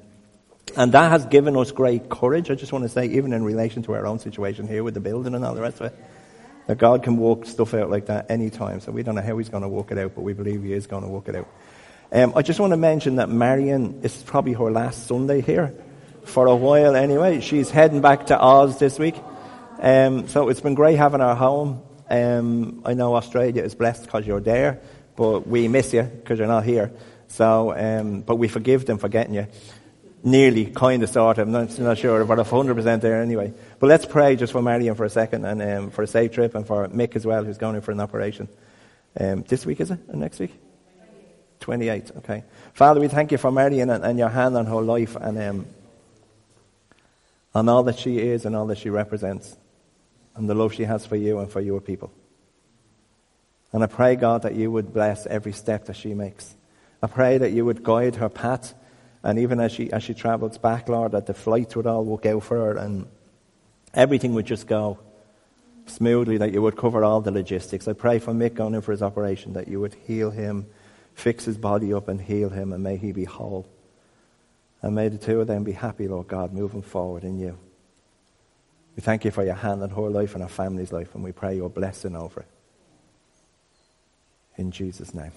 and 0.75 0.91
that 0.91 1.11
has 1.11 1.25
given 1.27 1.55
us 1.55 1.71
great 1.71 2.09
courage, 2.09 2.51
I 2.51 2.55
just 2.55 2.73
want 2.73 2.83
to 2.83 2.89
say, 2.89 3.05
even 3.05 3.31
in 3.31 3.45
relation 3.45 3.83
to 3.83 3.93
our 3.93 4.05
own 4.05 4.19
situation 4.19 4.67
here 4.67 4.83
with 4.83 4.95
the 4.95 4.99
building 4.99 5.33
and 5.33 5.45
all 5.45 5.55
the 5.55 5.61
rest 5.61 5.79
of 5.79 5.93
it. 5.93 5.95
That 6.67 6.77
God 6.77 7.03
can 7.03 7.15
work 7.15 7.45
stuff 7.45 7.73
out 7.73 7.89
like 7.89 8.07
that 8.07 8.29
anytime. 8.29 8.81
So 8.81 8.91
we 8.91 9.03
don't 9.03 9.15
know 9.15 9.21
how 9.21 9.37
He's 9.37 9.49
going 9.49 9.63
to 9.63 9.69
work 9.69 9.91
it 9.91 9.97
out, 9.97 10.13
but 10.13 10.21
we 10.23 10.33
believe 10.33 10.61
He 10.61 10.73
is 10.73 10.87
going 10.87 11.03
to 11.03 11.09
work 11.09 11.29
it 11.29 11.37
out. 11.37 11.47
Um, 12.15 12.33
I 12.35 12.43
just 12.43 12.59
want 12.59 12.73
to 12.73 12.77
mention 12.77 13.15
that 13.15 13.27
Marion 13.29 14.01
is 14.03 14.21
probably 14.21 14.53
her 14.53 14.69
last 14.69 15.07
Sunday 15.07 15.41
here 15.41 15.73
for 16.25 16.45
a 16.45 16.55
while 16.55 16.95
anyway. 16.95 17.41
She's 17.41 17.71
heading 17.71 18.01
back 18.01 18.27
to 18.27 18.39
Oz 18.39 18.77
this 18.77 18.99
week. 18.99 19.15
Um, 19.79 20.27
so 20.27 20.49
it's 20.49 20.61
been 20.61 20.75
great 20.75 20.95
having 20.95 21.21
her 21.21 21.33
home. 21.33 21.81
Um, 22.07 22.83
I 22.85 22.93
know 22.93 23.15
Australia 23.15 23.63
is 23.63 23.73
blessed 23.73 24.03
because 24.03 24.27
you're 24.27 24.41
there, 24.41 24.79
but 25.15 25.47
we 25.47 25.67
miss 25.67 25.91
you 25.91 26.03
because 26.03 26.37
you're 26.37 26.47
not 26.47 26.65
here. 26.65 26.91
So, 27.29 27.75
um, 27.75 28.21
but 28.21 28.35
we 28.35 28.47
forgive 28.47 28.85
them 28.85 28.99
for 28.99 29.09
getting 29.09 29.33
you 29.33 29.47
nearly, 30.21 30.67
kind 30.67 31.01
of, 31.01 31.09
sort 31.09 31.39
of. 31.39 31.47
I'm 31.47 31.51
not, 31.51 31.79
not 31.79 31.97
sure, 31.97 32.23
but 32.25 32.37
100% 32.37 33.01
there 33.01 33.23
anyway. 33.23 33.53
But 33.79 33.87
let's 33.87 34.05
pray 34.05 34.35
just 34.35 34.53
for 34.53 34.61
Marion 34.61 34.93
for 34.93 35.05
a 35.05 35.09
second 35.09 35.45
and 35.45 35.61
um, 35.63 35.89
for 35.89 36.03
a 36.03 36.07
safe 36.07 36.31
trip 36.31 36.53
and 36.53 36.67
for 36.67 36.87
Mick 36.89 37.15
as 37.15 37.25
well, 37.25 37.43
who's 37.43 37.57
going 37.57 37.75
in 37.75 37.81
for 37.81 37.89
an 37.89 37.99
operation. 37.99 38.49
Um, 39.19 39.41
this 39.47 39.65
week, 39.65 39.81
is 39.81 39.89
it? 39.89 39.99
Or 40.09 40.15
next 40.15 40.37
week? 40.37 40.53
28, 41.63 42.11
okay. 42.17 42.43
Father, 42.73 42.99
we 42.99 43.07
thank 43.07 43.31
you 43.31 43.37
for 43.37 43.49
Marion 43.49 43.89
and, 43.89 44.03
and 44.03 44.19
your 44.19 44.27
hand 44.27 44.57
on 44.57 44.65
her 44.65 44.81
life 44.81 45.15
and 45.15 45.39
um, 45.39 45.65
on 47.55 47.69
all 47.69 47.83
that 47.83 47.97
she 47.97 48.19
is 48.19 48.45
and 48.45 48.53
all 48.53 48.67
that 48.67 48.77
she 48.77 48.89
represents 48.89 49.55
and 50.35 50.49
the 50.49 50.55
love 50.55 50.73
she 50.73 50.83
has 50.83 51.05
for 51.05 51.15
you 51.15 51.39
and 51.39 51.49
for 51.49 51.61
your 51.61 51.79
people. 51.79 52.11
And 53.71 53.81
I 53.81 53.87
pray, 53.87 54.17
God, 54.17 54.41
that 54.41 54.55
you 54.55 54.71
would 54.71 54.93
bless 54.93 55.25
every 55.25 55.53
step 55.53 55.85
that 55.85 55.95
she 55.95 56.13
makes. 56.13 56.53
I 57.01 57.07
pray 57.07 57.37
that 57.37 57.51
you 57.53 57.63
would 57.63 57.81
guide 57.81 58.17
her 58.17 58.29
path 58.29 58.73
and 59.23 59.39
even 59.39 59.61
as 59.61 59.71
she, 59.71 59.89
as 59.89 60.03
she 60.03 60.13
travels 60.13 60.57
back, 60.57 60.89
Lord, 60.89 61.13
that 61.13 61.27
the 61.27 61.33
flights 61.33 61.77
would 61.77 61.87
all 61.87 62.03
work 62.03 62.25
out 62.25 62.43
for 62.43 62.57
her 62.57 62.77
and 62.77 63.07
everything 63.93 64.33
would 64.33 64.45
just 64.45 64.67
go 64.67 64.99
smoothly, 65.85 66.37
that 66.37 66.51
you 66.51 66.61
would 66.61 66.75
cover 66.75 67.05
all 67.05 67.21
the 67.21 67.31
logistics. 67.31 67.87
I 67.87 67.93
pray 67.93 68.19
for 68.19 68.33
Mick 68.33 68.55
going 68.55 68.73
in 68.73 68.81
for 68.81 68.91
his 68.91 69.01
operation, 69.01 69.53
that 69.53 69.69
you 69.69 69.79
would 69.79 69.93
heal 69.93 70.29
him, 70.29 70.65
fix 71.13 71.45
his 71.45 71.57
body 71.57 71.93
up 71.93 72.07
and 72.07 72.21
heal 72.21 72.49
him, 72.49 72.73
and 72.73 72.83
may 72.83 72.97
he 72.97 73.11
be 73.11 73.25
whole. 73.25 73.67
And 74.81 74.95
may 74.95 75.07
the 75.07 75.17
two 75.17 75.39
of 75.41 75.47
them 75.47 75.63
be 75.63 75.71
happy, 75.71 76.07
Lord 76.07 76.27
God, 76.27 76.53
moving 76.53 76.81
forward 76.81 77.23
in 77.23 77.39
you. 77.39 77.57
We 78.95 79.01
thank 79.01 79.25
you 79.25 79.31
for 79.31 79.43
your 79.43 79.55
hand 79.55 79.81
on 79.81 79.89
her 79.89 80.09
life 80.09 80.33
and 80.33 80.43
our 80.43 80.49
family's 80.49 80.91
life, 80.91 81.15
and 81.15 81.23
we 81.23 81.31
pray 81.31 81.55
your 81.55 81.69
blessing 81.69 82.15
over 82.15 82.41
it. 82.41 82.47
In 84.57 84.71
Jesus' 84.71 85.13
name. 85.13 85.31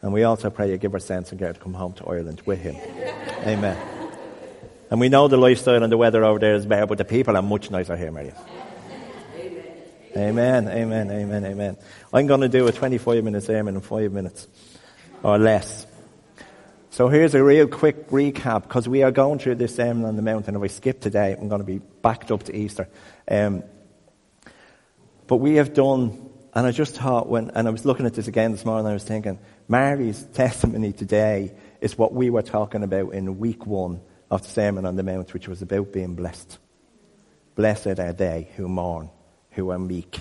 And 0.00 0.12
we 0.12 0.24
also 0.24 0.50
pray 0.50 0.70
you 0.70 0.76
give 0.76 0.92
her 0.92 0.98
sense 0.98 1.30
and 1.30 1.38
get 1.38 1.46
her 1.46 1.52
to 1.54 1.60
come 1.60 1.74
home 1.74 1.92
to 1.94 2.04
Ireland 2.04 2.42
with 2.44 2.60
him. 2.60 2.76
Amen. 3.46 3.76
And 4.90 5.00
we 5.00 5.08
know 5.08 5.26
the 5.26 5.36
lifestyle 5.36 5.82
and 5.82 5.90
the 5.90 5.96
weather 5.96 6.24
over 6.24 6.38
there 6.38 6.54
is 6.54 6.66
better, 6.66 6.86
but 6.86 6.98
the 6.98 7.04
people 7.04 7.36
are 7.36 7.42
much 7.42 7.70
nicer 7.70 7.96
here, 7.96 8.12
Marion. 8.12 8.34
Amen, 10.14 10.68
amen, 10.68 11.10
amen, 11.10 11.44
amen. 11.44 11.76
I'm 12.12 12.26
going 12.26 12.42
to 12.42 12.48
do 12.48 12.66
a 12.66 12.72
25 12.72 13.24
minute 13.24 13.44
sermon 13.44 13.76
in 13.76 13.80
five 13.80 14.12
minutes 14.12 14.46
or 15.22 15.38
less. 15.38 15.86
So 16.90 17.08
here's 17.08 17.34
a 17.34 17.42
real 17.42 17.66
quick 17.66 18.10
recap 18.10 18.64
because 18.64 18.86
we 18.86 19.02
are 19.02 19.10
going 19.10 19.38
through 19.38 19.54
this 19.54 19.74
sermon 19.74 20.04
on 20.04 20.16
the 20.16 20.22
mountain. 20.22 20.54
If 20.54 20.62
I 20.62 20.66
skip 20.66 21.00
today, 21.00 21.34
I'm 21.38 21.48
going 21.48 21.62
to 21.62 21.66
be 21.66 21.78
backed 21.78 22.30
up 22.30 22.42
to 22.44 22.54
Easter. 22.54 22.88
Um, 23.26 23.62
but 25.26 25.36
we 25.36 25.54
have 25.54 25.72
done, 25.72 26.28
and 26.52 26.66
I 26.66 26.72
just 26.72 26.94
thought 26.94 27.26
when, 27.26 27.50
and 27.54 27.66
I 27.66 27.70
was 27.70 27.86
looking 27.86 28.04
at 28.04 28.12
this 28.12 28.28
again 28.28 28.52
this 28.52 28.66
morning, 28.66 28.86
I 28.86 28.92
was 28.92 29.04
thinking, 29.04 29.38
Mary's 29.66 30.22
testimony 30.34 30.92
today 30.92 31.54
is 31.80 31.96
what 31.96 32.12
we 32.12 32.28
were 32.28 32.42
talking 32.42 32.82
about 32.82 33.14
in 33.14 33.38
week 33.38 33.64
one 33.64 34.02
of 34.30 34.42
the 34.42 34.48
Sermon 34.48 34.84
on 34.84 34.96
the 34.96 35.02
Mount, 35.02 35.32
which 35.32 35.48
was 35.48 35.62
about 35.62 35.90
being 35.90 36.16
blessed. 36.16 36.58
Blessed 37.54 37.98
are 37.98 38.12
they 38.12 38.50
who 38.56 38.68
mourn, 38.68 39.08
who 39.52 39.70
are 39.70 39.78
meek. 39.78 40.20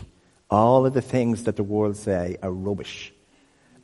All 0.49 0.85
of 0.85 0.93
the 0.93 1.01
things 1.01 1.43
that 1.43 1.55
the 1.55 1.63
world 1.63 1.97
say 1.97 2.37
are 2.43 2.51
rubbish, 2.51 3.13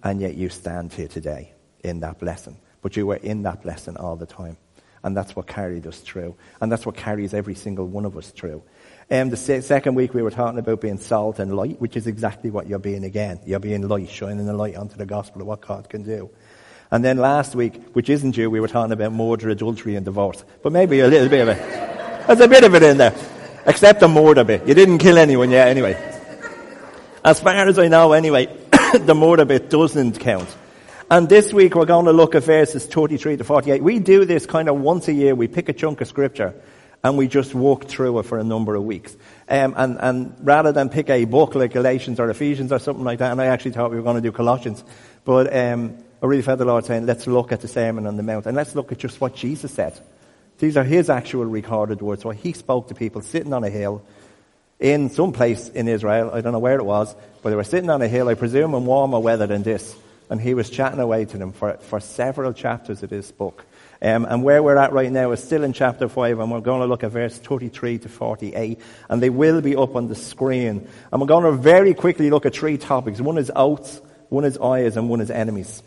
and 0.04 0.22
yet 0.22 0.36
you 0.36 0.50
stand 0.50 0.94
here 0.94 1.08
today 1.08 1.54
in 1.84 2.02
that 2.02 2.20
blessing. 2.20 2.58
But 2.82 2.96
you 2.96 3.08
were 3.08 3.16
in 3.16 3.44
that 3.44 3.64
blessing 3.64 3.98
all 3.98 4.16
the 4.16 4.26
time. 4.26 4.58
And 5.04 5.16
that's 5.16 5.36
what 5.36 5.48
carried 5.48 5.88
us 5.88 6.00
through. 6.00 6.36
And 6.60 6.72
that's 6.72 6.86
what 6.86 6.96
carries 6.96 7.34
every 7.34 7.56
single 7.56 7.86
one 7.86 8.06
of 8.06 8.18
us 8.18 8.30
through. 8.30 8.64
Um, 9.10 9.30
the 9.30 9.38
second 9.38 9.96
week 9.96 10.14
we 10.14 10.22
were 10.22 10.32
talking 10.32 10.60
about 10.60 10.82
being 10.82 10.98
salt 10.98 11.40
and 11.40 11.56
light, 11.56 11.80
which 11.80 11.96
is 11.96 12.08
exactly 12.08 12.50
what 12.50 12.68
you're 12.68 12.80
being 12.80 13.06
again. 13.06 13.40
You're 13.46 13.60
being 13.60 13.88
light, 13.88 14.10
shining 14.10 14.46
the 14.46 14.54
light 14.54 14.76
onto 14.76 14.98
the 14.98 15.06
gospel 15.06 15.42
of 15.42 15.48
what 15.48 15.62
God 15.62 15.88
can 15.88 16.04
do. 16.04 16.30
And 16.92 17.04
then 17.04 17.18
last 17.18 17.56
week, 17.56 17.82
which 17.94 18.10
isn't 18.10 18.36
you, 18.36 18.50
we 18.50 18.60
were 18.60 18.68
talking 18.68 18.92
about 18.92 19.14
murder, 19.14 19.50
adultery, 19.50 19.96
and 19.96 20.06
divorce. 20.06 20.44
But 20.62 20.72
maybe 20.72 21.00
a 21.00 21.08
little 21.08 21.30
bit 21.30 21.48
of 21.48 21.50
it. 21.50 21.58
There's 22.28 22.40
a 22.42 22.48
bit 22.48 22.64
of 22.64 22.76
it 22.76 22.84
in 22.84 22.98
there. 22.98 23.37
Except 23.68 24.00
the 24.00 24.44
bit. 24.48 24.66
You 24.66 24.74
didn't 24.74 25.00
kill 25.00 25.18
anyone 25.18 25.52
yet 25.52 25.68
anyway. 25.68 25.94
As 27.24 27.42
far 27.42 27.68
as 27.68 27.78
I 27.78 27.90
know 27.90 28.14
anyway, 28.14 28.46
the 28.94 29.46
bit 29.46 29.70
doesn't 29.70 30.22
count. 30.22 30.48
And 31.12 31.28
this 31.28 31.52
week 31.52 31.76
we're 31.76 31.86
going 31.86 32.06
to 32.06 32.14
look 32.14 32.34
at 32.36 32.44
verses 32.44 32.86
33 32.86 33.36
to 33.38 33.44
48. 33.44 33.84
We 33.84 34.00
do 34.00 34.24
this 34.24 34.46
kind 34.46 34.70
of 34.70 34.78
once 34.80 35.10
a 35.10 35.14
year. 35.14 35.36
We 35.36 35.50
pick 35.50 35.68
a 35.68 35.74
chunk 35.74 36.00
of 36.00 36.08
scripture 36.08 36.56
and 37.04 37.18
we 37.18 37.28
just 37.28 37.54
walk 37.54 37.86
through 37.86 38.18
it 38.20 38.24
for 38.24 38.40
a 38.40 38.44
number 38.44 38.74
of 38.74 38.84
weeks. 38.84 39.16
Um, 39.50 39.74
and, 39.76 39.98
and 40.00 40.36
rather 40.42 40.72
than 40.72 40.88
pick 40.88 41.10
a 41.10 41.26
book 41.26 41.54
like 41.54 41.74
Galatians 41.74 42.22
or 42.22 42.30
Ephesians 42.30 42.72
or 42.72 42.80
something 42.80 43.04
like 43.04 43.20
that, 43.20 43.34
and 43.34 43.42
I 43.42 43.48
actually 43.48 43.72
thought 43.72 43.92
we 43.92 43.98
were 43.98 44.04
going 44.04 44.16
to 44.16 44.22
do 44.22 44.32
Colossians, 44.32 44.82
but 45.26 45.54
um, 45.54 45.98
I 46.22 46.26
really 46.26 46.42
felt 46.42 46.60
the 46.60 46.66
Lord 46.66 46.86
saying, 46.86 47.06
let's 47.06 47.28
look 47.28 47.52
at 47.52 47.60
the 47.60 47.68
Sermon 47.68 48.08
on 48.08 48.16
the 48.16 48.24
Mount 48.24 48.46
and 48.46 48.56
let's 48.56 48.76
look 48.76 48.94
at 48.94 48.98
just 48.98 49.20
what 49.20 49.36
Jesus 49.36 49.74
said. 49.74 50.00
These 50.60 50.78
are 50.78 50.84
his 50.84 51.10
actual 51.10 51.46
recorded 51.46 52.02
words, 52.02 52.26
what 52.26 52.38
he 52.38 52.54
spoke 52.54 52.88
to 52.88 52.96
people 52.96 53.22
sitting 53.22 53.54
on 53.54 53.64
a 53.64 53.70
hill 53.70 54.04
in 54.80 55.10
some 55.10 55.32
place 55.32 55.70
in 55.70 55.88
Israel. 55.88 56.32
I 56.34 56.42
don't 56.42 56.54
know 56.54 56.60
where 56.60 56.80
it 56.80 56.86
was, 56.86 57.16
but 57.42 57.50
they 57.50 57.56
were 57.56 57.64
sitting 57.64 57.90
on 57.90 58.02
a 58.02 58.08
hill, 58.08 58.28
I 58.28 58.34
presume 58.34 58.74
in 58.74 58.86
warmer 58.86 59.20
weather 59.20 59.48
than 59.48 59.64
this. 59.64 59.96
And 60.30 60.42
he 60.42 60.54
was 60.54 60.70
chatting 60.70 61.00
away 61.00 61.26
to 61.26 61.38
them 61.38 61.54
for, 61.54 61.78
for 61.78 62.00
several 62.00 62.52
chapters 62.54 63.02
of 63.02 63.10
this 63.10 63.32
book. 63.32 63.66
Um, 64.02 64.26
and 64.26 64.44
where 64.44 64.62
we're 64.62 64.78
at 64.78 64.92
right 64.92 65.12
now 65.12 65.32
is 65.32 65.44
still 65.44 65.64
in 65.64 65.74
chapter 65.74 66.10
5, 66.10 66.40
and 66.40 66.52
we're 66.52 66.60
going 66.60 66.82
to 66.82 66.88
look 66.88 67.04
at 67.04 67.12
verse 67.12 67.38
33 67.38 68.00
to 68.00 68.10
48, 68.10 68.80
and 69.10 69.24
they 69.24 69.30
will 69.30 69.62
be 69.62 69.76
up 69.76 69.96
on 69.96 70.08
the 70.08 70.16
screen. 70.16 70.88
And 71.12 71.22
we're 71.22 71.28
going 71.28 71.46
to 71.46 71.54
very 71.54 71.94
quickly 71.94 72.30
look 72.30 72.46
at 72.46 72.54
three 72.54 72.78
topics. 72.78 73.22
One 73.22 73.38
is 73.38 73.52
oaths, 73.56 74.02
one 74.30 74.44
is 74.44 74.58
eyes, 74.58 74.98
and 74.98 75.10
one 75.10 75.22
is 75.22 75.32
enemies. 75.32 75.82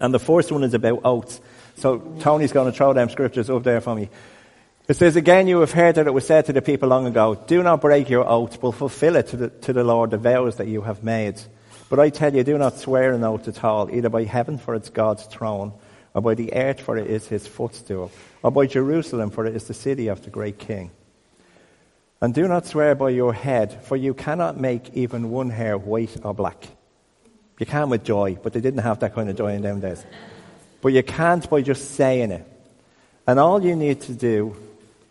And 0.00 0.12
the 0.12 0.18
first 0.20 0.52
one 0.52 0.62
is 0.62 0.74
about 0.74 1.00
oaths. 1.04 1.40
So 1.76 1.98
Tony's 2.20 2.52
going 2.52 2.70
to 2.70 2.76
throw 2.76 2.92
them 2.92 3.08
scriptures 3.08 3.50
up 3.50 3.62
there 3.62 3.80
for 3.80 3.94
me. 3.94 4.08
It 4.86 4.94
says, 4.94 5.16
Again, 5.16 5.48
you 5.48 5.60
have 5.60 5.72
heard 5.72 5.94
that 5.96 6.06
it 6.06 6.14
was 6.14 6.26
said 6.26 6.46
to 6.46 6.52
the 6.52 6.62
people 6.62 6.88
long 6.88 7.06
ago, 7.06 7.34
Do 7.34 7.62
not 7.62 7.80
break 7.80 8.10
your 8.10 8.28
oath, 8.28 8.60
but 8.60 8.72
fulfill 8.72 9.16
it 9.16 9.28
to 9.28 9.36
the, 9.36 9.48
to 9.48 9.72
the 9.72 9.84
Lord, 9.84 10.10
the 10.10 10.18
vows 10.18 10.56
that 10.56 10.68
you 10.68 10.82
have 10.82 11.02
made. 11.02 11.40
But 11.88 12.00
I 12.00 12.10
tell 12.10 12.34
you, 12.34 12.42
do 12.44 12.58
not 12.58 12.78
swear 12.78 13.12
an 13.12 13.24
oath 13.24 13.46
at 13.48 13.62
all, 13.62 13.90
either 13.90 14.08
by 14.08 14.24
heaven, 14.24 14.58
for 14.58 14.74
it's 14.74 14.90
God's 14.90 15.24
throne 15.24 15.72
or 16.14 16.22
by 16.22 16.34
the 16.34 16.54
earth, 16.54 16.80
for 16.80 16.96
it 16.96 17.10
is 17.10 17.26
his 17.26 17.46
footstool, 17.46 18.10
or 18.42 18.50
by 18.52 18.66
Jerusalem, 18.66 19.30
for 19.30 19.46
it 19.46 19.56
is 19.56 19.64
the 19.64 19.74
city 19.74 20.06
of 20.06 20.22
the 20.22 20.30
great 20.30 20.58
king. 20.58 20.92
And 22.20 22.32
do 22.32 22.46
not 22.46 22.66
swear 22.66 22.94
by 22.94 23.10
your 23.10 23.34
head, 23.34 23.82
for 23.82 23.96
you 23.96 24.14
cannot 24.14 24.58
make 24.58 24.94
even 24.94 25.30
one 25.30 25.50
hair 25.50 25.76
white 25.76 26.16
or 26.24 26.32
black. 26.32 26.68
You 27.58 27.66
can 27.66 27.90
with 27.90 28.04
joy, 28.04 28.38
but 28.40 28.52
they 28.52 28.60
didn't 28.60 28.82
have 28.82 29.00
that 29.00 29.14
kind 29.14 29.28
of 29.28 29.36
joy 29.36 29.54
in 29.54 29.62
them 29.62 29.80
days. 29.80 30.04
But 30.84 30.92
you 30.92 31.02
can't 31.02 31.48
by 31.48 31.62
just 31.62 31.92
saying 31.92 32.30
it. 32.30 32.46
And 33.26 33.40
all 33.40 33.64
you 33.64 33.74
need 33.74 34.02
to 34.02 34.12
do 34.12 34.54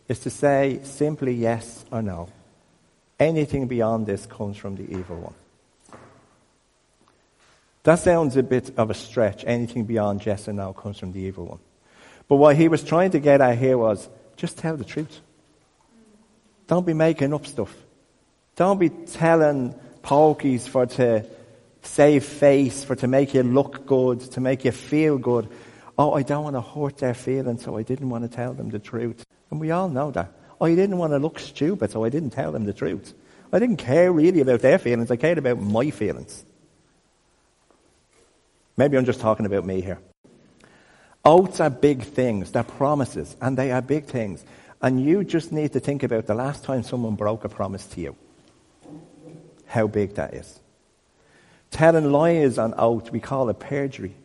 is 0.07 0.19
to 0.19 0.29
say 0.29 0.81
simply 0.83 1.33
yes 1.33 1.83
or 1.91 2.03
no. 2.03 2.29
Anything 3.19 3.65
beyond 3.65 4.05
this 4.05 4.27
comes 4.27 4.55
from 4.55 4.75
the 4.75 4.83
evil 4.83 5.15
one. 5.15 5.33
That 7.81 7.95
sounds 7.95 8.37
a 8.37 8.43
bit 8.43 8.77
of 8.77 8.91
a 8.91 8.93
stretch. 8.93 9.45
Anything 9.47 9.85
beyond 9.85 10.23
yes 10.23 10.47
or 10.47 10.53
no 10.53 10.73
comes 10.73 10.99
from 10.99 11.11
the 11.11 11.21
evil 11.21 11.45
one. 11.45 11.59
But 12.27 12.35
what 12.35 12.55
he 12.55 12.67
was 12.67 12.83
trying 12.83 13.09
to 13.09 13.19
get 13.19 13.41
at 13.41 13.57
here 13.57 13.79
was 13.79 14.07
just 14.35 14.59
tell 14.59 14.77
the 14.77 14.85
truth. 14.85 15.21
Don't 16.67 16.85
be 16.85 16.93
making 16.93 17.33
up 17.33 17.47
stuff. 17.47 17.75
Don't 18.55 18.79
be 18.79 18.89
telling 18.89 19.73
pokies 20.03 20.69
for 20.69 20.85
to 20.85 21.25
save 21.83 22.23
face, 22.25 22.83
for 22.83 22.95
to 22.95 23.07
make 23.07 23.33
you 23.33 23.43
look 23.43 23.85
good, 23.85 24.19
to 24.19 24.41
make 24.41 24.65
you 24.65 24.71
feel 24.71 25.17
good. 25.17 25.49
Oh, 25.97 26.13
I 26.13 26.23
don't 26.23 26.43
want 26.43 26.55
to 26.55 26.61
hurt 26.61 26.97
their 26.97 27.13
feelings, 27.13 27.63
so 27.63 27.77
I 27.77 27.83
didn't 27.83 28.09
want 28.09 28.29
to 28.29 28.35
tell 28.35 28.53
them 28.53 28.69
the 28.69 28.79
truth. 28.79 29.25
And 29.51 29.59
we 29.59 29.71
all 29.71 29.89
know 29.89 30.11
that. 30.11 30.31
I 30.59 30.75
didn't 30.75 30.97
want 30.97 31.13
to 31.13 31.19
look 31.19 31.39
stupid, 31.39 31.91
so 31.91 32.03
I 32.03 32.09
didn't 32.09 32.31
tell 32.31 32.51
them 32.51 32.65
the 32.65 32.73
truth. 32.73 33.13
I 33.51 33.59
didn't 33.59 33.77
care 33.77 34.11
really 34.11 34.41
about 34.41 34.61
their 34.61 34.79
feelings, 34.79 35.11
I 35.11 35.15
cared 35.17 35.37
about 35.37 35.59
my 35.61 35.91
feelings. 35.91 36.43
Maybe 38.75 38.97
I'm 38.97 39.05
just 39.05 39.19
talking 39.19 39.45
about 39.45 39.65
me 39.65 39.81
here. 39.81 39.99
Oaths 41.23 41.59
are 41.59 41.69
big 41.69 42.01
things, 42.01 42.51
they're 42.51 42.63
promises, 42.63 43.37
and 43.39 43.55
they 43.55 43.71
are 43.71 43.81
big 43.81 44.05
things. 44.05 44.43
And 44.81 45.03
you 45.03 45.23
just 45.23 45.51
need 45.51 45.73
to 45.73 45.79
think 45.79 46.03
about 46.03 46.25
the 46.25 46.33
last 46.33 46.63
time 46.63 46.83
someone 46.83 47.15
broke 47.15 47.45
a 47.45 47.49
promise 47.49 47.85
to 47.87 48.01
you. 48.01 48.15
How 49.67 49.87
big 49.87 50.15
that 50.15 50.33
is. 50.33 50.59
Telling 51.71 52.11
lies 52.11 52.57
on 52.57 52.73
oath, 52.77 53.11
we 53.11 53.19
call 53.19 53.49
it 53.49 53.59
perjury. 53.59 54.15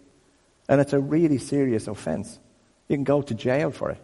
And 0.68 0.80
it's 0.80 0.92
a 0.92 1.00
really 1.00 1.38
serious 1.38 1.88
offense. 1.88 2.38
You 2.88 2.96
can 2.96 3.04
go 3.04 3.22
to 3.22 3.34
jail 3.34 3.70
for 3.70 3.90
it. 3.90 3.98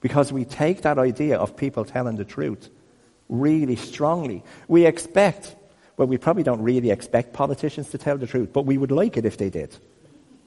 Because 0.00 0.32
we 0.32 0.44
take 0.44 0.82
that 0.82 0.98
idea 0.98 1.38
of 1.38 1.56
people 1.56 1.84
telling 1.84 2.16
the 2.16 2.24
truth 2.24 2.68
really 3.28 3.76
strongly. 3.76 4.42
We 4.68 4.86
expect, 4.86 5.54
well, 5.96 6.08
we 6.08 6.18
probably 6.18 6.42
don't 6.42 6.62
really 6.62 6.90
expect 6.90 7.32
politicians 7.32 7.90
to 7.90 7.98
tell 7.98 8.18
the 8.18 8.26
truth, 8.26 8.52
but 8.52 8.66
we 8.66 8.76
would 8.76 8.90
like 8.90 9.16
it 9.16 9.24
if 9.24 9.38
they 9.38 9.48
did. 9.48 9.74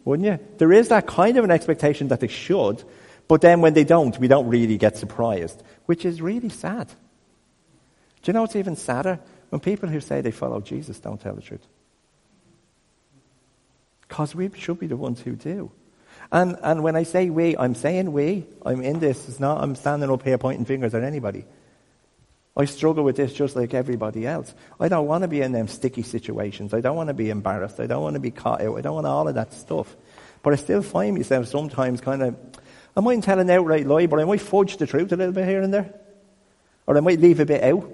Wouldn't 0.06 0.28
you? 0.28 0.40
There 0.58 0.72
is 0.72 0.90
that 0.90 1.08
kind 1.08 1.38
of 1.38 1.44
an 1.44 1.52
expectation 1.52 2.10
that 2.10 2.20
they 2.20 2.28
should, 2.28 2.84
but 3.28 3.42
then 3.42 3.62
when 3.62 3.74
they 3.74 3.84
don't, 3.84 4.18
we 4.20 4.28
don't 4.28 4.48
really 4.48 4.78
get 4.78 4.96
surprised, 4.96 5.62
which 5.86 6.06
is 6.06 6.22
really 6.22 6.50
sad. 6.50 6.88
Do 8.22 8.30
you 8.30 8.34
know 8.34 8.42
what's 8.42 8.56
even 8.56 8.76
sadder? 8.76 9.20
When 9.50 9.60
people 9.60 9.90
who 9.90 10.02
say 10.02 10.22
they 10.22 10.32
follow 10.32 10.62
Jesus 10.62 11.00
don't 11.00 11.20
tell 11.20 11.34
the 11.34 11.42
truth. 11.42 11.66
Because 14.08 14.36
we 14.36 14.50
should 14.56 14.80
be 14.80 14.88
the 14.88 14.98
ones 14.98 15.22
who 15.22 15.36
do. 15.36 15.72
And, 16.32 16.58
and 16.62 16.84
when 16.84 16.96
I 16.96 17.04
say 17.04 17.30
we, 17.30 17.56
I'm 17.58 17.76
saying 17.76 18.12
we. 18.12 18.46
I'm 18.66 18.82
in 18.82 19.00
this. 19.00 19.30
It's 19.30 19.40
not 19.40 19.64
I'm 19.64 19.76
standing 19.76 20.10
up 20.10 20.24
here 20.24 20.38
pointing 20.38 20.66
fingers 20.66 20.94
at 20.94 21.04
anybody. 21.04 21.46
I 22.56 22.66
struggle 22.66 23.04
with 23.04 23.16
this 23.16 23.34
just 23.34 23.56
like 23.56 23.76
everybody 23.76 24.26
else. 24.26 24.54
I 24.80 24.88
don't 24.88 25.06
want 25.06 25.22
to 25.22 25.28
be 25.28 25.42
in 25.42 25.52
them 25.52 25.68
sticky 25.68 26.02
situations. 26.02 26.74
I 26.74 26.82
don't 26.82 26.96
want 26.96 27.10
to 27.10 27.14
be 27.14 27.30
embarrassed. 27.30 27.80
I 27.80 27.86
don't 27.86 28.02
want 28.02 28.16
to 28.16 28.20
be 28.20 28.32
caught 28.32 28.62
out. 28.62 28.78
I 28.78 28.82
don't 28.82 28.96
want 28.96 29.06
all 29.06 29.28
of 29.28 29.36
that 29.36 29.54
stuff. 29.54 29.96
But 30.42 30.54
I 30.54 30.56
still 30.56 30.82
find 30.82 31.16
myself 31.16 31.48
sometimes 31.48 32.02
kind 32.02 32.24
of, 32.24 32.36
I 32.96 33.02
might 33.02 33.22
tell 33.22 33.40
an 33.40 33.50
outright 33.50 33.86
lie, 33.86 34.08
but 34.08 34.20
I 34.20 34.24
might 34.24 34.42
fudge 34.42 34.78
the 34.78 34.88
truth 34.88 35.12
a 35.12 35.16
little 35.16 35.34
bit 35.34 35.48
here 35.48 35.62
and 35.62 35.72
there. 35.72 35.94
Or 36.88 36.98
I 36.98 37.00
might 37.02 37.20
leave 37.20 37.40
a 37.40 37.46
bit 37.46 37.64
out. 37.64 37.88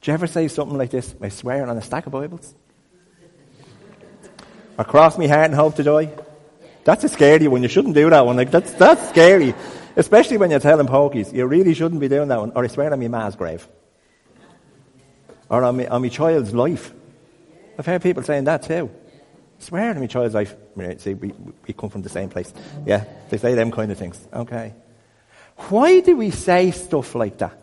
Do 0.00 0.10
you 0.10 0.14
ever 0.14 0.26
say 0.26 0.48
something 0.48 0.78
like 0.78 0.90
this? 0.90 1.14
I 1.20 1.28
swear 1.28 1.66
on 1.66 1.76
a 1.76 1.82
stack 1.82 2.06
of 2.06 2.12
Bibles? 2.12 2.54
or 4.78 4.84
cross 4.84 5.18
me 5.18 5.28
heart 5.28 5.44
and 5.46 5.54
hope 5.54 5.76
to 5.76 5.82
die? 5.82 6.10
That's 6.84 7.04
a 7.04 7.08
scary 7.08 7.46
one. 7.48 7.62
You 7.62 7.68
shouldn't 7.68 7.94
do 7.94 8.08
that 8.08 8.24
one. 8.24 8.36
Like 8.36 8.50
that's 8.50 8.72
that's 8.72 9.10
scary, 9.10 9.54
especially 9.96 10.38
when 10.38 10.50
you're 10.50 10.60
telling 10.60 10.86
pokies. 10.86 11.34
You 11.34 11.46
really 11.46 11.74
shouldn't 11.74 12.00
be 12.00 12.08
doing 12.08 12.28
that 12.28 12.40
one. 12.40 12.52
Or 12.52 12.64
I 12.64 12.66
swear 12.68 12.90
on 12.90 12.98
my 12.98 13.08
ma's 13.08 13.36
grave, 13.36 13.68
or 15.50 15.62
on 15.62 15.76
my, 15.76 15.86
on 15.86 16.00
my 16.00 16.08
child's 16.08 16.54
life. 16.54 16.94
I've 17.78 17.84
heard 17.84 18.02
people 18.02 18.22
saying 18.22 18.44
that 18.44 18.62
too. 18.62 18.90
I 19.60 19.62
swear 19.62 19.90
on 19.90 20.00
my 20.00 20.06
child's 20.06 20.34
life. 20.34 20.56
See, 20.96 21.12
we 21.12 21.34
we 21.66 21.74
come 21.74 21.90
from 21.90 22.00
the 22.00 22.08
same 22.08 22.30
place. 22.30 22.50
Yeah, 22.86 23.04
they 23.28 23.36
say 23.36 23.54
them 23.54 23.70
kind 23.70 23.92
of 23.92 23.98
things. 23.98 24.26
Okay. 24.32 24.72
Why 25.68 26.00
do 26.00 26.16
we 26.16 26.30
say 26.30 26.70
stuff 26.70 27.14
like 27.14 27.36
that? 27.38 27.59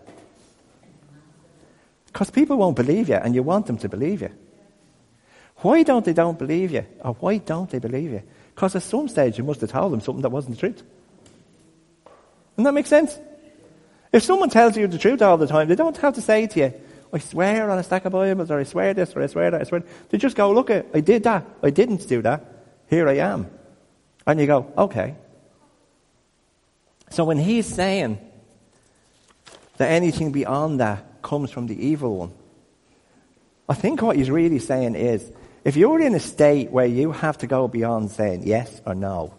Because 2.08 2.32
people 2.32 2.58
won't 2.58 2.76
believe 2.76 3.10
you, 3.10 3.15
and 3.15 3.36
you 3.36 3.43
want 3.43 3.67
them 3.67 3.78
to 3.78 3.89
believe 3.89 4.22
you. 4.22 4.32
Why 5.58 5.84
don't 5.84 6.06
they 6.06 6.13
don't 6.13 6.38
believe 6.38 6.72
you? 6.72 6.86
Or 7.02 7.13
why 7.13 7.38
don't 7.38 7.70
they 7.70 7.80
believe 7.80 8.12
you? 8.12 8.24
Because 8.54 8.76
at 8.76 8.84
some 8.84 9.08
stage 9.08 9.38
you 9.38 9.43
must 9.43 9.62
have 9.62 9.72
told 9.72 9.93
them 9.93 10.02
something 10.02 10.22
that 10.22 10.30
wasn't 10.30 10.56
the 10.56 10.60
truth. 10.60 10.84
Doesn't 12.56 12.63
that 12.63 12.74
make 12.74 12.88
sense? 12.88 13.17
If 14.12 14.24
someone 14.24 14.50
tells 14.50 14.78
you 14.78 14.88
the 14.88 14.98
truth 14.98 15.22
all 15.22 15.38
the 15.38 15.48
time, 15.48 15.67
they 15.67 15.76
don't 15.76 15.98
have 15.98 16.15
to 16.15 16.22
say 16.22 16.48
to 16.48 16.60
you, 16.60 16.74
I 17.13 17.20
swear 17.20 17.70
on 17.70 17.78
a 17.80 17.84
stack 17.84 18.06
of 18.06 18.12
Bibles, 18.12 18.52
or 18.52 18.60
I 18.60 18.63
swear 18.63 18.93
this, 18.93 19.15
or 19.15 19.22
I 19.22 19.28
swear 19.28 19.52
that, 19.52 19.62
I 19.62 19.63
swear. 19.63 19.84
They 20.10 20.17
just 20.17 20.36
go, 20.36 20.52
look, 20.52 20.70
I 20.70 21.00
did 21.00 21.24
that. 21.24 21.46
I 21.63 21.70
didn't 21.70 22.08
do 22.08 22.22
that. 22.22 22.46
Here 22.89 23.08
I 23.08 23.17
am. 23.17 23.50
And 24.26 24.39
you 24.39 24.46
go, 24.46 24.72
okay. 24.78 25.15
So 27.10 27.24
when 27.24 27.38
he's 27.38 27.65
saying 27.65 28.20
that 29.78 29.89
anything 29.89 30.32
beyond 30.32 30.80
that 30.82 31.06
comes 31.28 31.52
from 31.52 31.68
the 31.68 31.86
evil 31.88 32.16
one, 32.16 32.32
I 33.68 33.74
think 33.74 34.02
what 34.02 34.16
he's 34.16 34.32
really 34.32 34.60
saying 34.60 34.96
is 34.96 35.30
if 35.66 35.76
you're 35.76 36.00
in 36.00 36.16
a 36.16 36.20
state 36.22 36.72
where 36.72 36.86
you 36.86 37.12
have 37.12 37.38
to 37.40 37.48
go 37.48 37.68
beyond 37.68 38.12
saying 38.12 38.44
yes 38.46 38.82
or 38.86 38.96
no, 38.96 39.34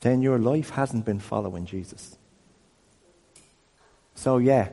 then 0.00 0.20
your 0.20 0.38
life 0.38 0.68
hasn't 0.70 1.06
been 1.06 1.18
following 1.18 1.64
Jesus. 1.64 2.18
So, 4.14 4.36
yeah, 4.36 4.68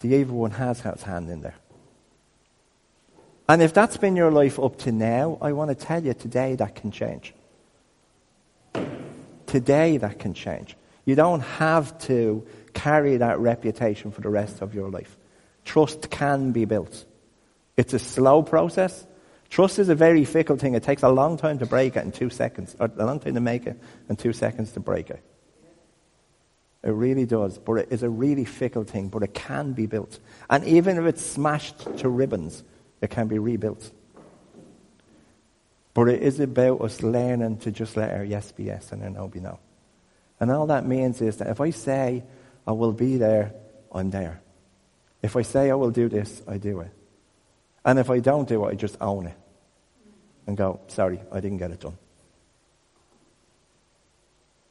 the 0.00 0.08
evil 0.14 0.38
one 0.38 0.52
has 0.52 0.80
his 0.80 1.02
hand 1.02 1.28
in 1.28 1.42
there. 1.42 1.56
And 3.46 3.60
if 3.60 3.74
that's 3.74 3.98
been 3.98 4.16
your 4.16 4.30
life 4.30 4.58
up 4.58 4.78
to 4.78 4.92
now, 4.92 5.36
I 5.42 5.52
want 5.52 5.68
to 5.68 5.74
tell 5.74 6.02
you 6.02 6.14
today 6.14 6.54
that 6.54 6.74
can 6.74 6.90
change. 6.90 7.34
Today 9.46 9.98
that 9.98 10.18
can 10.18 10.32
change. 10.32 10.76
You 11.04 11.14
don't 11.14 11.40
have 11.40 11.98
to 12.06 12.46
carry 12.74 13.16
that 13.18 13.38
reputation 13.38 14.10
for 14.10 14.20
the 14.20 14.28
rest 14.28 14.62
of 14.62 14.74
your 14.74 14.90
life. 14.90 15.16
Trust 15.64 16.10
can 16.10 16.52
be 16.52 16.64
built. 16.64 17.04
It's 17.76 17.94
a 17.94 17.98
slow 17.98 18.42
process, 18.42 19.06
Trust 19.50 19.80
is 19.80 19.88
a 19.88 19.96
very 19.96 20.24
fickle 20.24 20.56
thing. 20.56 20.74
It 20.74 20.84
takes 20.84 21.02
a 21.02 21.08
long 21.08 21.36
time 21.36 21.58
to 21.58 21.66
break 21.66 21.96
it 21.96 22.04
in 22.04 22.12
two 22.12 22.30
seconds, 22.30 22.76
or 22.78 22.88
a 22.96 23.04
long 23.04 23.18
time 23.18 23.34
to 23.34 23.40
make 23.40 23.66
it 23.66 23.76
and 24.08 24.16
two 24.16 24.32
seconds 24.32 24.72
to 24.72 24.80
break 24.80 25.10
it. 25.10 25.20
It 26.84 26.90
really 26.90 27.26
does. 27.26 27.58
But 27.58 27.74
it 27.74 27.88
is 27.90 28.04
a 28.04 28.08
really 28.08 28.44
fickle 28.44 28.84
thing, 28.84 29.08
but 29.08 29.24
it 29.24 29.34
can 29.34 29.72
be 29.72 29.86
built. 29.86 30.20
And 30.48 30.64
even 30.64 30.98
if 30.98 31.04
it's 31.04 31.22
smashed 31.22 31.96
to 31.98 32.08
ribbons, 32.08 32.62
it 33.02 33.10
can 33.10 33.26
be 33.26 33.40
rebuilt. 33.40 33.90
But 35.94 36.08
it 36.08 36.22
is 36.22 36.38
about 36.38 36.80
us 36.80 37.02
learning 37.02 37.58
to 37.58 37.72
just 37.72 37.96
let 37.96 38.12
our 38.12 38.22
yes 38.22 38.52
be 38.52 38.64
yes 38.64 38.92
and 38.92 39.02
our 39.02 39.10
no 39.10 39.26
be 39.26 39.40
no. 39.40 39.58
And 40.38 40.50
all 40.52 40.68
that 40.68 40.86
means 40.86 41.20
is 41.20 41.38
that 41.38 41.48
if 41.48 41.60
I 41.60 41.70
say 41.70 42.22
I 42.66 42.72
will 42.72 42.92
be 42.92 43.16
there, 43.16 43.52
I'm 43.92 44.10
there. 44.10 44.40
If 45.22 45.36
I 45.36 45.42
say 45.42 45.70
I 45.70 45.74
will 45.74 45.90
do 45.90 46.08
this, 46.08 46.42
I 46.46 46.58
do 46.58 46.80
it. 46.80 46.90
And 47.84 47.98
if 47.98 48.10
I 48.10 48.20
don't 48.20 48.48
do 48.48 48.64
it, 48.66 48.68
I 48.68 48.74
just 48.74 48.96
own 49.00 49.26
it 49.26 49.36
and 50.46 50.56
go, 50.56 50.80
sorry, 50.88 51.20
I 51.32 51.40
didn't 51.40 51.58
get 51.58 51.70
it 51.70 51.80
done. 51.80 51.96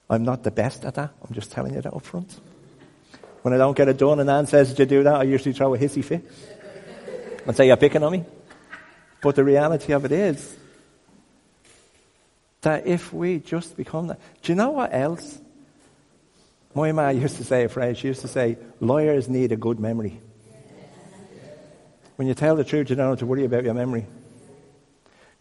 I'm 0.10 0.24
not 0.24 0.44
the 0.44 0.52
best 0.52 0.86
at 0.86 0.96
that. 0.96 1.12
I'm 1.22 1.34
just 1.34 1.52
telling 1.52 1.76
you 1.76 1.82
that 1.82 1.94
up 1.94 2.04
front. 2.04 2.40
When 3.44 3.54
I 3.54 3.58
don't 3.58 3.78
get 3.78 3.88
it 3.88 3.98
done 3.98 4.20
and 4.20 4.30
Anne 4.30 4.48
says, 4.48 4.70
Did 4.70 4.80
you 4.80 4.98
do 4.98 5.04
that? 5.04 5.16
I 5.16 5.24
usually 5.24 5.54
throw 5.54 5.74
a 5.74 5.78
hissy 5.78 6.04
fit 6.04 6.30
and 7.46 7.56
say, 7.56 7.68
You're 7.68 7.78
picking 7.78 8.04
on 8.04 8.12
me. 8.12 8.26
But 9.22 9.36
the 9.36 9.44
reality 9.44 9.94
of 9.94 10.06
it 10.06 10.12
is 10.12 10.58
that 12.62 12.88
if 12.88 13.14
we 13.14 13.40
just 13.40 13.78
become 13.78 14.08
that. 14.08 14.20
Do 14.42 14.52
you 14.52 14.56
know 14.56 14.72
what 14.72 14.94
else? 14.94 15.40
My 16.76 16.92
ma 16.92 17.10
used 17.10 17.38
to 17.38 17.44
say 17.44 17.64
a 17.64 17.70
phrase. 17.70 17.98
She 17.98 18.08
used 18.08 18.22
to 18.22 18.28
say, 18.28 18.58
Lawyers 18.80 19.28
need 19.28 19.52
a 19.52 19.58
good 19.58 19.80
memory. 19.80 20.22
When 22.16 22.28
you 22.28 22.34
tell 22.34 22.56
the 22.56 22.64
truth, 22.64 22.90
you 22.90 22.96
don't 22.96 23.10
have 23.10 23.20
to 23.20 23.26
worry 23.26 23.46
about 23.46 23.64
your 23.64 23.74
memory. 23.74 24.06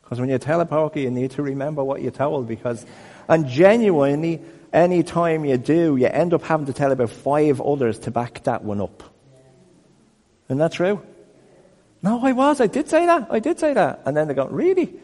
Because 0.03 0.21
when 0.21 0.31
you 0.31 0.39
tell 0.39 0.61
a 0.61 0.67
poker, 0.67 1.01
you 1.01 1.11
need 1.11 1.33
to 1.33 1.43
remember 1.43 1.85
what 1.85 2.01
you 2.01 2.11
told. 2.11 2.49
Because, 2.49 2.87
and 3.29 3.47
genuinely, 3.47 4.41
any 4.73 5.03
time 5.03 5.45
you 5.45 5.59
do, 5.59 5.97
you 5.97 6.07
end 6.07 6.33
up 6.33 6.43
having 6.45 6.67
to 6.67 6.73
tell 6.73 6.93
about 6.93 7.11
five 7.11 7.61
others 7.61 7.99
to 8.01 8.11
back 8.11 8.43
that 8.45 8.65
one 8.65 8.81
up. 8.81 9.03
Isn't 10.47 10.59
that 10.59 10.73
true? 10.73 11.03
No, 12.03 12.25
I 12.25 12.33
was. 12.33 12.61
I 12.61 12.69
did 12.69 12.89
say 12.89 13.05
that. 13.07 13.27
I 13.31 13.41
did 13.41 13.59
say 13.59 13.75
that. 13.75 14.03
And 14.07 14.17
then 14.17 14.29
they 14.29 14.35
go, 14.35 14.47
really? 14.47 14.95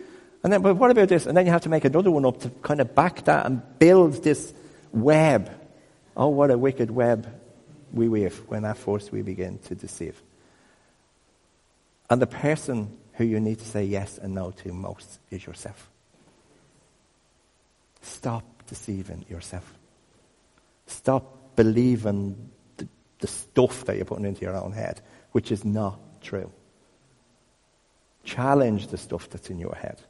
And 0.43 0.53
then, 0.53 0.63
but 0.63 0.77
what 0.77 0.91
about 0.91 1.09
this? 1.09 1.27
And 1.27 1.37
then 1.37 1.45
you 1.45 1.53
have 1.53 1.63
to 1.63 1.69
make 1.69 1.85
another 1.85 2.11
one 2.11 2.25
up 2.25 2.41
to 2.43 2.51
kind 2.63 2.81
of 2.81 2.95
back 2.95 3.25
that 3.25 3.47
and 3.47 3.61
build 3.79 4.23
this 4.23 4.55
web. 4.93 5.51
Oh, 6.17 6.29
what 6.29 6.51
a 6.51 6.59
wicked 6.59 6.91
web 6.91 7.27
we 7.93 8.09
weave 8.09 8.37
when 8.49 8.65
at 8.65 8.77
first 8.77 9.13
we 9.13 9.23
begin 9.23 9.59
to 9.67 9.75
deceive. 9.75 10.21
And 12.11 12.21
the 12.21 12.27
person 12.27 12.97
who 13.15 13.25
you 13.25 13.41
need 13.41 13.59
to 13.59 13.65
say 13.65 13.85
yes 13.85 14.19
and 14.19 14.35
no 14.35 14.51
to 14.51 14.73
most 14.73 15.19
is 15.31 15.47
yourself. 15.47 15.91
Stop 18.03 18.45
deceiving 18.67 19.25
yourself. 19.29 19.73
Stop 20.87 21.57
believing 21.57 22.51
the, 22.77 22.87
the 23.21 23.27
stuff 23.27 23.85
that 23.87 23.97
you're 23.97 24.05
putting 24.05 24.27
into 24.27 24.43
your 24.43 24.57
own 24.57 24.73
head, 24.73 25.01
which 25.33 25.51
is 25.51 25.65
not 25.65 25.99
true. 26.21 26.51
Challenge 28.25 28.89
the 28.89 28.99
stuff 28.99 29.29
that's 29.31 29.51
in 29.51 29.59
your 29.59 29.75
head. 29.75 30.01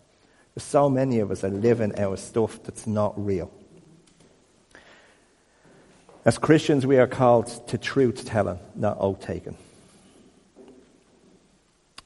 There's 0.55 0.65
so 0.65 0.89
many 0.89 1.19
of 1.21 1.31
us 1.31 1.45
are 1.45 1.51
living 1.51 1.99
our 1.99 2.17
stuff 2.17 2.63
that's 2.63 2.87
not 2.87 3.13
real. 3.23 3.51
As 6.25 6.39
Christians, 6.39 6.87
we 6.87 6.97
are 6.97 7.07
called 7.07 7.47
to 7.69 7.77
truth 7.77 8.25
telling, 8.25 8.59
not 8.75 8.97
oath 8.99 9.21
taking. 9.21 9.59
I 10.57 10.63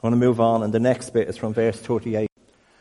want 0.03 0.13
to 0.13 0.19
move 0.19 0.41
on, 0.41 0.65
and 0.65 0.73
the 0.73 0.81
next 0.81 1.11
bit 1.11 1.29
is 1.29 1.37
from 1.37 1.55
verse 1.55 1.79
38. 1.79 2.29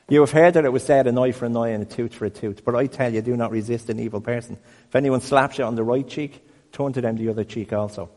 You 0.09 0.21
have 0.21 0.31
heard 0.31 0.55
that 0.55 0.65
it 0.65 0.71
was 0.71 0.83
said, 0.83 1.05
an 1.05 1.17
eye 1.17 1.31
for 1.31 1.45
an 1.45 1.55
eye 1.55 1.69
and 1.69 1.83
a 1.83 1.85
tooth 1.85 2.15
for 2.15 2.25
a 2.25 2.29
tooth. 2.31 2.65
But 2.65 2.75
I 2.75 2.87
tell 2.87 3.13
you, 3.13 3.21
do 3.21 3.37
not 3.37 3.51
resist 3.51 3.89
an 3.89 3.99
evil 3.99 4.19
person. 4.19 4.57
If 4.87 4.95
anyone 4.95 5.21
slaps 5.21 5.59
you 5.59 5.65
on 5.65 5.75
the 5.75 5.83
right 5.83 6.07
cheek, 6.07 6.43
turn 6.71 6.93
to 6.93 7.01
them 7.01 7.17
the 7.17 7.29
other 7.29 7.43
cheek 7.43 7.71
also. 7.71 8.09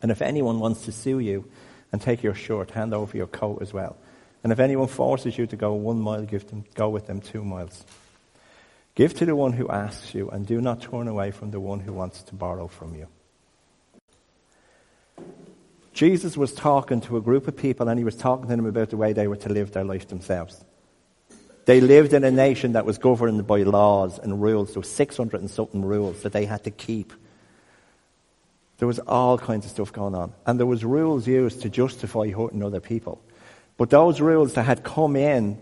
And 0.00 0.12
if 0.12 0.22
anyone 0.22 0.60
wants 0.60 0.84
to 0.84 0.92
sue 0.92 1.18
you 1.18 1.50
and 1.90 2.00
take 2.00 2.22
your 2.22 2.34
shirt, 2.34 2.70
hand 2.70 2.94
over 2.94 3.16
your 3.16 3.26
coat 3.26 3.60
as 3.60 3.72
well. 3.72 3.96
And 4.44 4.52
if 4.52 4.60
anyone 4.60 4.88
forces 4.88 5.36
you 5.36 5.46
to 5.48 5.56
go 5.56 5.72
one 5.72 6.00
mile, 6.00 6.22
give 6.22 6.46
them, 6.48 6.64
go 6.74 6.90
with 6.90 7.06
them 7.08 7.20
two 7.20 7.42
miles. 7.42 7.84
Give 9.00 9.14
to 9.14 9.24
the 9.24 9.34
one 9.34 9.54
who 9.54 9.66
asks 9.66 10.14
you, 10.14 10.28
and 10.28 10.46
do 10.46 10.60
not 10.60 10.82
turn 10.82 11.08
away 11.08 11.30
from 11.30 11.52
the 11.52 11.58
one 11.58 11.80
who 11.80 11.90
wants 11.90 12.22
to 12.24 12.34
borrow 12.34 12.66
from 12.66 12.94
you. 12.94 13.06
Jesus 15.94 16.36
was 16.36 16.52
talking 16.52 17.00
to 17.00 17.16
a 17.16 17.22
group 17.22 17.48
of 17.48 17.56
people, 17.56 17.88
and 17.88 17.98
he 17.98 18.04
was 18.04 18.14
talking 18.14 18.50
to 18.50 18.54
them 18.54 18.66
about 18.66 18.90
the 18.90 18.98
way 18.98 19.14
they 19.14 19.26
were 19.26 19.36
to 19.36 19.48
live 19.48 19.72
their 19.72 19.84
life 19.84 20.08
themselves. 20.08 20.62
They 21.64 21.80
lived 21.80 22.12
in 22.12 22.24
a 22.24 22.30
nation 22.30 22.72
that 22.72 22.84
was 22.84 22.98
governed 22.98 23.46
by 23.46 23.62
laws 23.62 24.18
and 24.18 24.42
rules. 24.42 24.74
There 24.74 24.80
were 24.80 24.84
600 24.84 25.40
and 25.40 25.50
something 25.50 25.82
rules 25.82 26.20
that 26.20 26.34
they 26.34 26.44
had 26.44 26.64
to 26.64 26.70
keep. 26.70 27.14
There 28.76 28.88
was 28.88 28.98
all 28.98 29.38
kinds 29.38 29.64
of 29.64 29.70
stuff 29.70 29.94
going 29.94 30.14
on. 30.14 30.34
And 30.44 30.58
there 30.58 30.66
was 30.66 30.84
rules 30.84 31.26
used 31.26 31.62
to 31.62 31.70
justify 31.70 32.28
hurting 32.28 32.62
other 32.62 32.80
people. 32.80 33.22
But 33.78 33.88
those 33.88 34.20
rules 34.20 34.52
that 34.52 34.64
had 34.64 34.84
come 34.84 35.16
in, 35.16 35.58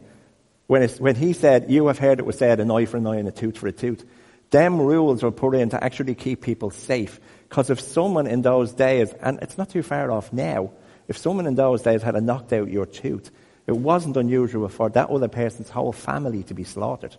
when, 0.68 0.87
when 0.88 1.16
he 1.16 1.33
said, 1.33 1.70
You 1.70 1.88
have 1.88 1.98
heard 1.98 2.20
it 2.20 2.26
was 2.26 2.38
said, 2.38 2.61
an 2.61 2.70
eye 2.70 2.85
for 2.85 2.98
an 2.98 3.07
eye 3.07 3.16
and 3.16 3.26
a 3.26 3.33
tooth 3.33 3.59
for 3.59 3.66
a 3.66 3.72
tooth, 3.72 4.04
them 4.50 4.81
rules 4.81 5.22
were 5.22 5.33
put 5.33 5.54
in 5.54 5.70
to 5.70 5.83
actually 5.83 6.14
keep 6.14 6.42
people 6.42 6.70
safe. 6.70 7.18
Because 7.48 7.70
if 7.70 7.81
someone 7.81 8.26
in 8.26 8.42
those 8.42 8.72
days, 8.72 9.12
and 9.20 9.38
it's 9.40 9.59
not 9.59 9.70
too 9.70 9.83
far 9.83 10.12
off 10.12 10.33
now, 10.33 10.70
if 11.09 11.16
someone 11.16 11.46
in 11.46 11.54
those 11.54 11.83
days 11.83 12.02
had 12.02 12.14
a 12.14 12.20
knocked 12.20 12.52
out 12.52 12.68
your 12.68 12.85
tooth, 12.85 13.31
it 13.66 13.76
wasn't 13.76 14.18
unusual 14.18 14.68
for 14.68 14.90
that 14.90 15.09
other 15.09 15.28
person's 15.28 15.70
whole 15.70 15.92
family 15.92 16.42
to 16.44 16.54
be 16.54 16.64
slaughtered. 16.64 17.16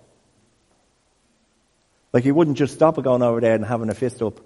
Like 2.13 2.23
he 2.23 2.31
wouldn't 2.31 2.57
just 2.57 2.75
stop 2.75 3.01
going 3.01 3.23
over 3.23 3.41
there 3.41 3.55
and 3.55 3.65
having 3.65 3.89
a 3.89 3.95
fist 3.95 4.21
up 4.21 4.39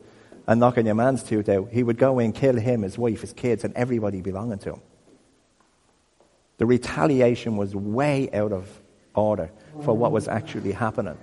and 0.47 0.61
knocking 0.61 0.85
your 0.85 0.95
man's 0.95 1.23
tooth 1.23 1.49
out. 1.49 1.69
He 1.71 1.83
would 1.83 1.97
go 1.97 2.19
and 2.19 2.33
kill 2.33 2.55
him, 2.55 2.83
his 2.83 2.97
wife, 2.97 3.19
his 3.19 3.33
kids, 3.33 3.65
and 3.65 3.73
everybody 3.75 4.21
belonging 4.21 4.59
to 4.59 4.73
him. 4.73 4.81
The 6.57 6.65
retaliation 6.65 7.57
was 7.57 7.75
way 7.75 8.29
out 8.31 8.53
of 8.53 8.69
order 9.15 9.51
for 9.83 9.95
what 9.95 10.11
was 10.11 10.27
actually 10.27 10.71
happening. 10.71 11.17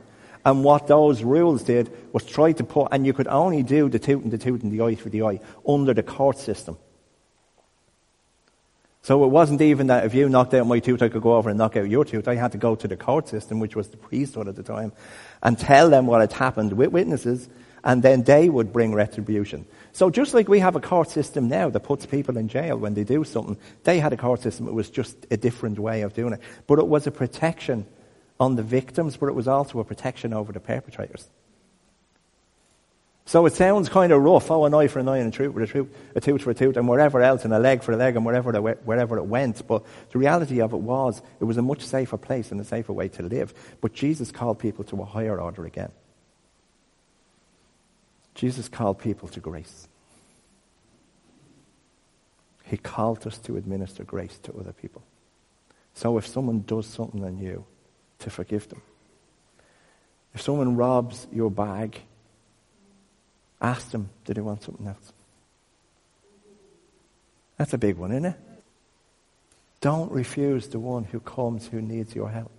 And 0.45 0.65
what 0.65 0.87
those 0.87 1.23
rules 1.23 1.63
did 1.63 1.91
was 2.13 2.25
try 2.25 2.53
to 2.53 2.65
put, 2.65 2.89
and 2.93 3.07
you 3.07 3.13
could 3.13 3.29
only 3.29 3.63
do 3.63 3.89
the 3.89 3.99
tooth 3.99 4.23
and 4.23 4.33
the 4.33 4.39
tooth 4.39 4.63
and 4.63 4.73
the 4.73 4.83
eye 4.83 4.95
for 4.95 5.11
the 5.11 5.23
eye 5.23 5.41
under 5.69 5.93
the 5.93 6.03
court 6.03 6.39
system. 6.39 6.79
So 9.03 9.25
it 9.25 9.29
wasn't 9.29 9.63
even 9.63 9.87
that 9.89 10.05
if 10.05 10.15
you 10.15 10.29
knocked 10.29 10.53
out 10.55 10.67
my 10.67 10.79
tooth, 10.79 11.03
I 11.03 11.09
could 11.09 11.23
go 11.23 11.35
over 11.35 11.49
and 11.49 11.59
knock 11.59 11.77
out 11.77 11.89
your 11.89 12.05
tooth. 12.05 12.29
I 12.29 12.35
had 12.35 12.53
to 12.53 12.59
go 12.59 12.75
to 12.75 12.89
the 12.89 12.97
court 12.97 13.29
system, 13.29 13.59
which 13.59 13.75
was 13.75 13.89
the 13.89 13.97
priesthood 13.97 14.47
at 14.47 14.57
the 14.57 14.63
time, 14.63 14.93
and 15.43 15.59
tell 15.59 15.89
them 15.89 16.07
what 16.07 16.21
had 16.21 16.33
happened 16.33 16.75
with 16.75 16.91
witnesses, 16.91 17.49
and 17.85 18.03
then 18.03 18.23
they 18.23 18.49
would 18.49 18.73
bring 18.73 18.95
retribution. 18.95 19.67
So 19.93 20.11
just 20.11 20.35
like 20.35 20.49
we 20.49 20.61
have 20.61 20.77
a 20.77 20.81
court 20.81 21.11
system 21.11 21.49
now 21.49 21.69
that 21.71 21.81
puts 21.81 22.07
people 22.07 22.37
in 22.37 22.49
jail 22.49 22.77
when 22.77 22.95
they 22.95 23.05
do 23.05 23.25
something, 23.25 23.57
they 23.85 23.99
had 23.99 24.13
a 24.13 24.17
court 24.17 24.43
system. 24.43 24.69
It 24.69 24.75
was 24.75 24.91
just 24.91 25.27
a 25.31 25.37
different 25.37 25.79
way 25.79 26.03
of 26.03 26.15
doing 26.15 26.33
it. 26.35 26.41
But 26.67 26.79
it 26.79 26.87
was 26.87 27.07
a 27.07 27.11
protection 27.11 27.87
on 28.39 28.57
the 28.57 28.63
victims, 28.63 29.17
but 29.17 29.27
it 29.27 29.35
was 29.35 29.49
also 29.49 29.81
a 29.81 29.85
protection 29.85 30.33
over 30.33 30.53
the 30.53 30.61
perpetrators. 30.61 31.29
So 33.27 33.47
it 33.47 33.53
sounds 33.53 33.89
kind 33.89 34.13
of 34.13 34.23
rough. 34.23 34.51
Oh, 34.51 34.65
an 34.65 34.75
eye 34.75 34.89
for 34.89 34.99
an 34.99 35.09
eye 35.09 35.19
and 35.19 35.33
a 35.33 35.37
tooth 35.37 35.53
for 35.55 35.63
a 35.63 35.67
tooth, 35.67 35.97
a 36.17 36.21
tooth 36.21 36.43
for 36.43 36.51
a 36.51 36.55
tooth, 36.55 36.77
and 36.77 36.89
wherever 36.89 37.23
else, 37.23 37.45
and 37.45 37.55
a 37.55 37.61
leg 37.61 37.83
for 37.83 37.93
a 37.93 37.97
leg, 37.97 38.17
and 38.17 38.25
wherever 38.25 38.51
wherever 38.61 39.19
it 39.19 39.25
went. 39.25 39.65
But 39.69 39.85
the 40.11 40.19
reality 40.19 40.61
of 40.61 40.73
it 40.73 40.81
was, 40.81 41.23
it 41.39 41.45
was 41.45 41.57
a 41.57 41.63
much 41.63 41.83
safer 41.83 42.17
place 42.17 42.51
and 42.51 42.61
a 42.61 42.65
safer 42.65 42.93
way 42.93 43.09
to 43.09 43.23
live. 43.23 43.55
But 43.81 43.93
Jesus 43.93 44.33
called 44.33 44.59
people 44.59 44.83
to 44.87 45.01
a 45.03 45.05
higher 45.05 45.41
order 45.41 45.65
again. 45.65 45.93
Jesus 48.35 48.69
called 48.69 48.99
people 48.99 49.29
to 49.29 49.41
grace. 49.41 49.89
He 52.65 52.77
called 52.77 53.27
us 53.27 53.39
to 53.39 53.57
administer 53.57 54.05
grace 54.05 54.39
to 54.45 54.53
other 54.55 54.73
people. 54.73 55.03
So 55.95 56.17
if 56.19 56.27
someone 56.27 56.65
does 56.67 56.87
something 56.87 57.25
on 57.25 57.39
you, 57.39 57.65
to 58.21 58.31
forgive 58.31 58.69
them. 58.69 58.83
If 60.35 60.43
someone 60.43 60.77
robs 60.77 61.27
your 61.33 61.51
bag, 61.51 62.01
ask 63.61 63.91
them, 63.91 64.11
do 64.25 64.35
they 64.35 64.41
want 64.41 64.63
something 64.63 64.87
else? 64.87 65.13
That's 67.57 67.73
a 67.73 67.79
big 67.79 67.97
one, 67.97 68.13
isn't 68.13 68.27
it? 68.27 68.37
Don't 69.81 70.13
refuse 70.13 70.69
the 70.69 70.79
one 70.79 71.05
who 71.05 71.21
comes 71.21 71.67
who 71.67 71.81
needs 71.81 72.15
your 72.15 72.31
help. 72.31 72.53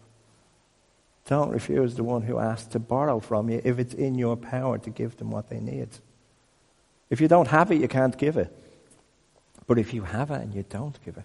Don't 1.28 1.52
refuse 1.52 1.96
the 1.96 2.04
one 2.04 2.24
who 2.24 2.40
asks 2.40 2.68
to 2.70 2.80
borrow 2.80 3.20
from 3.20 3.50
you 3.50 3.62
if 3.64 3.80
it's 3.80 3.94
in 3.94 4.16
your 4.16 4.36
power 4.36 4.78
to 4.80 4.90
give 4.90 5.18
them 5.18 5.32
what 5.32 5.50
they 5.50 5.60
need. 5.60 5.90
If 7.10 7.22
you 7.22 7.28
don't 7.28 7.48
have 7.48 7.72
it, 7.72 7.82
you 7.82 7.88
can't 7.88 8.18
give 8.18 8.38
it. 8.38 8.56
But 9.68 9.78
if 9.78 9.94
you 9.94 10.04
have 10.04 10.32
it 10.32 10.42
and 10.42 10.54
you 10.54 10.66
don't 10.68 10.98
give 11.06 11.18
it, 11.18 11.24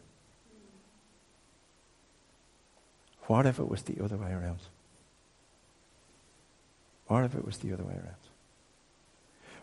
what 3.23 3.47
if 3.47 3.59
it 3.59 3.69
was 3.69 3.83
the 3.83 4.05
other 4.05 4.17
way 4.17 4.31
around? 4.31 4.61
What 7.07 7.25
if 7.25 7.35
it 7.35 7.45
was 7.45 7.59
the 7.59 7.73
other 7.73 7.85
way 7.85 7.95
around? 7.95 8.15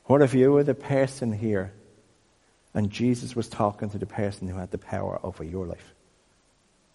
What 0.05 0.21
if 0.21 0.33
you 0.33 0.51
were 0.51 0.63
the 0.63 0.73
person 0.73 1.31
here 1.31 1.71
and 2.73 2.89
Jesus 2.89 3.35
was 3.35 3.47
talking 3.47 3.89
to 3.91 3.97
the 3.97 4.05
person 4.05 4.47
who 4.47 4.57
had 4.57 4.71
the 4.71 4.77
power 4.77 5.19
over 5.23 5.43
your 5.43 5.65
life? 5.65 5.93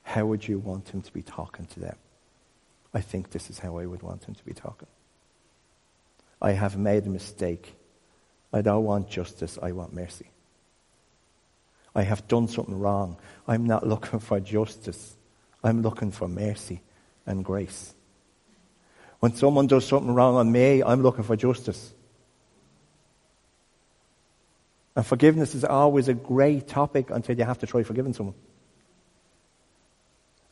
How 0.03 0.27
would 0.27 0.47
you 0.47 0.59
want 0.59 0.89
him 0.89 1.03
to 1.03 1.13
be 1.13 1.23
talking 1.23 1.67
to 1.67 1.81
them? 1.81 1.97
I 2.95 3.01
think 3.01 3.31
this 3.31 3.51
is 3.51 3.59
how 3.59 3.79
I 3.79 3.87
would 3.87 4.03
want 4.03 4.25
him 4.25 4.35
to 4.35 4.45
be 4.45 4.55
talking. 4.55 4.89
I 6.41 6.53
have 6.53 6.79
made 6.79 7.07
a 7.07 7.11
mistake. 7.11 7.75
I 8.53 8.63
don't 8.63 8.85
want 8.85 9.11
justice, 9.11 9.59
I 9.61 9.73
want 9.73 9.93
mercy. 9.93 10.31
I 11.95 12.03
have 12.03 12.29
done 12.29 12.49
something 12.49 12.79
wrong. 12.79 13.17
I'm 13.47 13.67
not 13.67 13.87
looking 13.87 14.21
for 14.21 14.41
justice. 14.41 15.17
I'm 15.63 15.83
looking 15.83 16.13
for 16.13 16.29
mercy 16.29 16.81
and 17.27 17.45
grace. 17.45 17.95
When 19.21 19.35
someone 19.35 19.67
does 19.67 19.87
something 19.87 20.15
wrong 20.15 20.37
on 20.37 20.51
me, 20.51 20.83
I'm 20.83 21.03
looking 21.03 21.25
for 21.25 21.37
justice. 21.37 21.93
And 24.95 25.05
forgiveness 25.05 25.55
is 25.55 25.65
always 25.65 26.09
a 26.09 26.15
great 26.15 26.69
topic 26.69 27.11
until 27.11 27.37
you 27.37 27.45
have 27.45 27.59
to 27.59 27.67
try 27.67 27.83
forgiving 27.83 28.15
someone. 28.15 28.35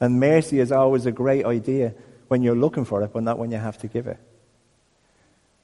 And 0.01 0.21
mercy 0.21 0.61
is 0.61 0.73
always 0.73 1.07
a 1.07 1.13
great 1.13 1.45
idea 1.45 1.95
when 2.29 2.43
you're 2.43 2.57
looking 2.57 2.85
for 2.85 3.03
it, 3.03 3.13
but 3.13 3.23
not 3.23 3.39
when 3.39 3.51
you 3.51 3.59
have 3.59 3.79
to 3.79 3.89
give 3.89 4.07
it. 4.07 4.19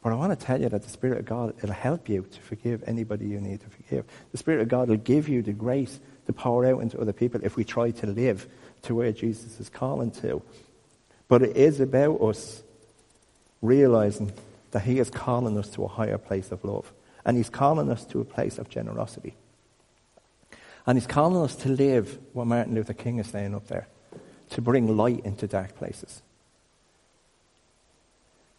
But 0.03 0.13
I 0.13 0.17
want 0.17 0.39
to 0.39 0.47
tell 0.47 0.61
you 0.61 0.69
that 0.69 0.83
the 0.83 0.91
Spirit 0.91 1.19
of 1.19 1.27
God, 1.27 1.55
it'll 1.59 1.73
help 1.73 2.09
you 2.09 2.27
to 2.29 2.41
forgive 2.41 2.83
anybody 2.87 3.27
you 3.27 3.41
need 3.41 3.61
to 3.61 3.69
forgive. 3.69 4.05
The 4.33 4.39
Spirit 4.39 4.61
of 4.61 4.69
God 4.69 4.89
will 4.89 4.97
give 4.97 5.29
you 5.29 5.43
the 5.43 5.53
grace 5.53 6.01
to 6.27 6.33
pour 6.33 6.67
out 6.67 6.81
into 6.81 7.01
other 7.01 7.13
people 7.13 7.41
if 7.45 7.57
we 7.57 7.65
try 7.65 7.93
to 7.93 8.07
live 8.07 8.49
to 8.83 8.95
where 8.97 9.13
Jesus 9.13 9.61
is 9.61 9.69
calling 9.69 10.11
to. 10.11 10.43
But 11.29 11.43
it 11.43 11.57
is 11.57 11.79
about 11.81 12.21
us 12.21 12.63
realizing 13.61 14.33
that 14.73 14.83
He 14.83 14.99
is 14.99 15.09
calling 15.09 15.57
us 15.57 15.69
to 15.71 15.85
a 15.85 15.89
higher 15.89 16.19
place 16.19 16.51
of 16.51 16.65
love. 16.65 16.93
And 17.25 17.37
He's 17.37 17.51
calling 17.51 17.89
us 17.89 18.05
to 18.07 18.21
a 18.21 18.25
place 18.25 18.59
of 18.59 18.69
generosity. 18.69 19.37
And 20.85 20.99
He's 20.99 21.07
calling 21.07 21.43
us 21.43 21.55
to 21.57 21.69
live 21.69 22.19
what 22.33 22.49
Martin 22.49 22.75
Luther 22.75 22.93
King 22.93 23.19
is 23.19 23.29
saying 23.29 23.55
up 23.55 23.69
there 23.69 23.87
to 24.51 24.61
bring 24.61 24.97
light 24.97 25.25
into 25.25 25.47
dark 25.47 25.77
places. 25.77 26.23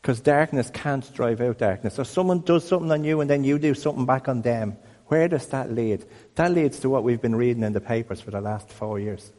Because 0.03 0.19
darkness 0.19 0.69
can't 0.69 1.13
drive 1.13 1.39
out 1.39 1.59
darkness. 1.59 1.93
So 1.93 2.03
someone 2.03 2.41
does 2.41 2.67
something 2.67 2.91
on 2.91 3.05
you 3.05 3.21
and 3.21 3.29
then 3.29 3.45
you 3.45 3.57
do 3.57 3.73
something 3.73 4.05
back 4.05 4.27
on 4.27 4.41
them 4.41 4.75
Where 5.07 5.27
does 5.27 5.45
that 5.47 5.71
lead? 5.71 6.03
That 6.35 6.51
leads 6.51 6.79
to 6.79 6.89
what 6.89 7.03
we've 7.03 7.21
been 7.21 7.35
reading 7.35 7.63
in 7.63 7.71
the 7.71 7.79
papers 7.79 8.19
for 8.19 8.31
the 8.31 8.41
last 8.41 8.69
four 8.69 8.99
years. 8.99 9.31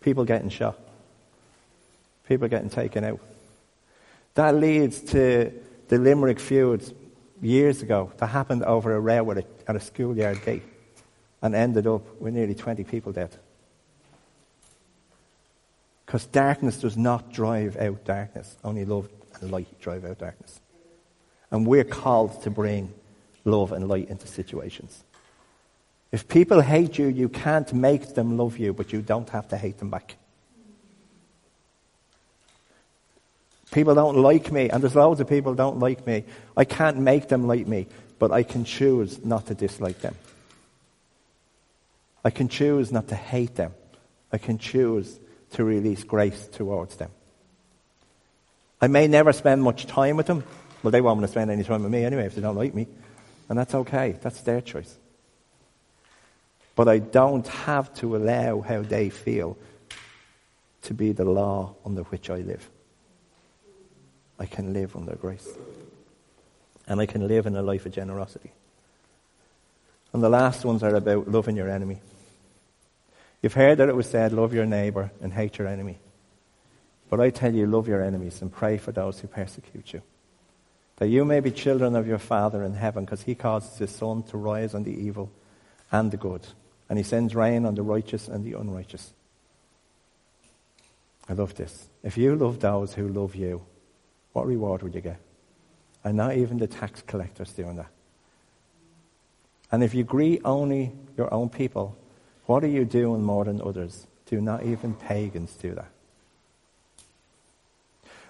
People 0.00 0.24
getting 0.24 0.50
shot. 0.50 0.78
People 2.28 2.48
getting 2.48 2.70
taken 2.70 3.02
out. 3.02 3.20
That 4.34 4.54
leads 4.54 5.00
to 5.12 5.52
the 5.88 5.98
Limerick 5.98 6.38
feuds 6.38 6.92
years 7.40 7.82
ago 7.82 8.12
that 8.18 8.28
happened 8.28 8.62
over 8.62 8.94
a 8.94 9.00
railway 9.00 9.44
at 9.66 9.74
a 9.74 9.80
schoolyard 9.80 10.44
gate 10.44 10.62
and 11.40 11.54
ended 11.54 11.86
up 11.86 12.20
with 12.20 12.34
nearly 12.34 12.54
20 12.54 12.84
people 12.84 13.12
dead. 13.12 13.34
Because 16.06 16.26
darkness 16.26 16.76
does 16.78 16.96
not 16.96 17.32
drive 17.32 17.76
out 17.76 18.04
darkness. 18.04 18.54
Only 18.62 18.84
love 18.84 19.08
and 19.42 19.50
light 19.50 19.80
drive 19.80 20.04
out 20.04 20.18
darkness. 20.18 20.60
And 21.50 21.66
we're 21.66 21.84
called 21.84 22.42
to 22.44 22.50
bring 22.50 22.92
love 23.44 23.72
and 23.72 23.88
light 23.88 24.08
into 24.08 24.26
situations. 24.26 25.04
If 26.10 26.28
people 26.28 26.60
hate 26.60 26.98
you, 26.98 27.06
you 27.06 27.28
can't 27.28 27.72
make 27.72 28.14
them 28.14 28.36
love 28.36 28.58
you, 28.58 28.72
but 28.72 28.92
you 28.92 29.02
don't 29.02 29.28
have 29.30 29.48
to 29.48 29.56
hate 29.56 29.78
them 29.78 29.90
back. 29.90 30.16
People 33.70 33.94
don't 33.94 34.18
like 34.18 34.52
me, 34.52 34.68
and 34.68 34.82
there's 34.82 34.94
loads 34.94 35.20
of 35.20 35.28
people 35.28 35.54
don't 35.54 35.78
like 35.78 36.06
me. 36.06 36.24
I 36.54 36.64
can't 36.64 36.98
make 36.98 37.28
them 37.28 37.46
like 37.46 37.66
me, 37.66 37.86
but 38.18 38.30
I 38.30 38.42
can 38.42 38.64
choose 38.64 39.24
not 39.24 39.46
to 39.46 39.54
dislike 39.54 40.00
them. 40.00 40.14
I 42.22 42.30
can 42.30 42.48
choose 42.48 42.92
not 42.92 43.08
to 43.08 43.14
hate 43.14 43.54
them. 43.54 43.72
I 44.30 44.36
can 44.36 44.58
choose 44.58 45.18
to 45.52 45.64
release 45.64 46.04
grace 46.04 46.46
towards 46.48 46.96
them. 46.96 47.10
I 48.82 48.88
may 48.88 49.06
never 49.06 49.32
spend 49.32 49.62
much 49.62 49.86
time 49.86 50.16
with 50.16 50.26
them. 50.26 50.42
Well, 50.82 50.90
they 50.90 51.00
won't 51.00 51.18
want 51.18 51.26
to 51.28 51.32
spend 51.32 51.52
any 51.52 51.62
time 51.62 51.84
with 51.84 51.92
me 51.92 52.04
anyway 52.04 52.26
if 52.26 52.34
they 52.34 52.42
don't 52.42 52.56
like 52.56 52.74
me. 52.74 52.88
And 53.48 53.56
that's 53.56 53.74
okay. 53.74 54.16
That's 54.20 54.40
their 54.40 54.60
choice. 54.60 54.98
But 56.74 56.88
I 56.88 56.98
don't 56.98 57.46
have 57.46 57.94
to 57.96 58.16
allow 58.16 58.60
how 58.60 58.82
they 58.82 59.08
feel 59.08 59.56
to 60.82 60.94
be 60.94 61.12
the 61.12 61.24
law 61.24 61.76
under 61.86 62.02
which 62.02 62.28
I 62.28 62.38
live. 62.38 62.68
I 64.38 64.46
can 64.46 64.72
live 64.72 64.96
under 64.96 65.14
grace. 65.14 65.48
And 66.88 67.00
I 67.00 67.06
can 67.06 67.28
live 67.28 67.46
in 67.46 67.54
a 67.54 67.62
life 67.62 67.86
of 67.86 67.92
generosity. 67.92 68.50
And 70.12 70.24
the 70.24 70.28
last 70.28 70.64
ones 70.64 70.82
are 70.82 70.96
about 70.96 71.28
loving 71.28 71.56
your 71.56 71.70
enemy. 71.70 72.00
You've 73.42 73.54
heard 73.54 73.78
that 73.78 73.88
it 73.88 73.94
was 73.94 74.08
said, 74.08 74.32
love 74.32 74.52
your 74.52 74.66
neighbor 74.66 75.12
and 75.20 75.32
hate 75.32 75.58
your 75.58 75.68
enemy. 75.68 75.98
But 77.12 77.20
I 77.20 77.28
tell 77.28 77.54
you, 77.54 77.66
love 77.66 77.88
your 77.88 78.02
enemies 78.02 78.40
and 78.40 78.50
pray 78.50 78.78
for 78.78 78.90
those 78.90 79.20
who 79.20 79.28
persecute 79.28 79.92
you. 79.92 80.00
That 80.96 81.08
you 81.08 81.26
may 81.26 81.40
be 81.40 81.50
children 81.50 81.94
of 81.94 82.06
your 82.06 82.16
Father 82.16 82.64
in 82.64 82.72
heaven, 82.72 83.04
because 83.04 83.24
he 83.24 83.34
causes 83.34 83.76
his 83.76 83.90
sun 83.90 84.22
to 84.30 84.38
rise 84.38 84.74
on 84.74 84.84
the 84.84 84.98
evil 84.98 85.30
and 85.90 86.10
the 86.10 86.16
good. 86.16 86.40
And 86.88 86.98
he 86.98 87.02
sends 87.02 87.34
rain 87.34 87.66
on 87.66 87.74
the 87.74 87.82
righteous 87.82 88.28
and 88.28 88.46
the 88.46 88.58
unrighteous. 88.58 89.12
I 91.28 91.34
love 91.34 91.54
this. 91.54 91.86
If 92.02 92.16
you 92.16 92.34
love 92.34 92.60
those 92.60 92.94
who 92.94 93.08
love 93.08 93.34
you, 93.34 93.62
what 94.32 94.46
reward 94.46 94.82
would 94.82 94.94
you 94.94 95.02
get? 95.02 95.20
And 96.02 96.16
not 96.16 96.38
even 96.38 96.56
the 96.56 96.66
tax 96.66 97.02
collectors 97.02 97.52
doing 97.52 97.76
that. 97.76 97.90
And 99.70 99.84
if 99.84 99.92
you 99.92 100.02
greet 100.02 100.40
only 100.46 100.92
your 101.18 101.30
own 101.34 101.50
people, 101.50 101.94
what 102.46 102.64
are 102.64 102.68
you 102.68 102.86
doing 102.86 103.22
more 103.22 103.44
than 103.44 103.60
others? 103.60 104.06
Do 104.24 104.40
not 104.40 104.62
even 104.62 104.94
pagans 104.94 105.52
do 105.60 105.74
that? 105.74 105.91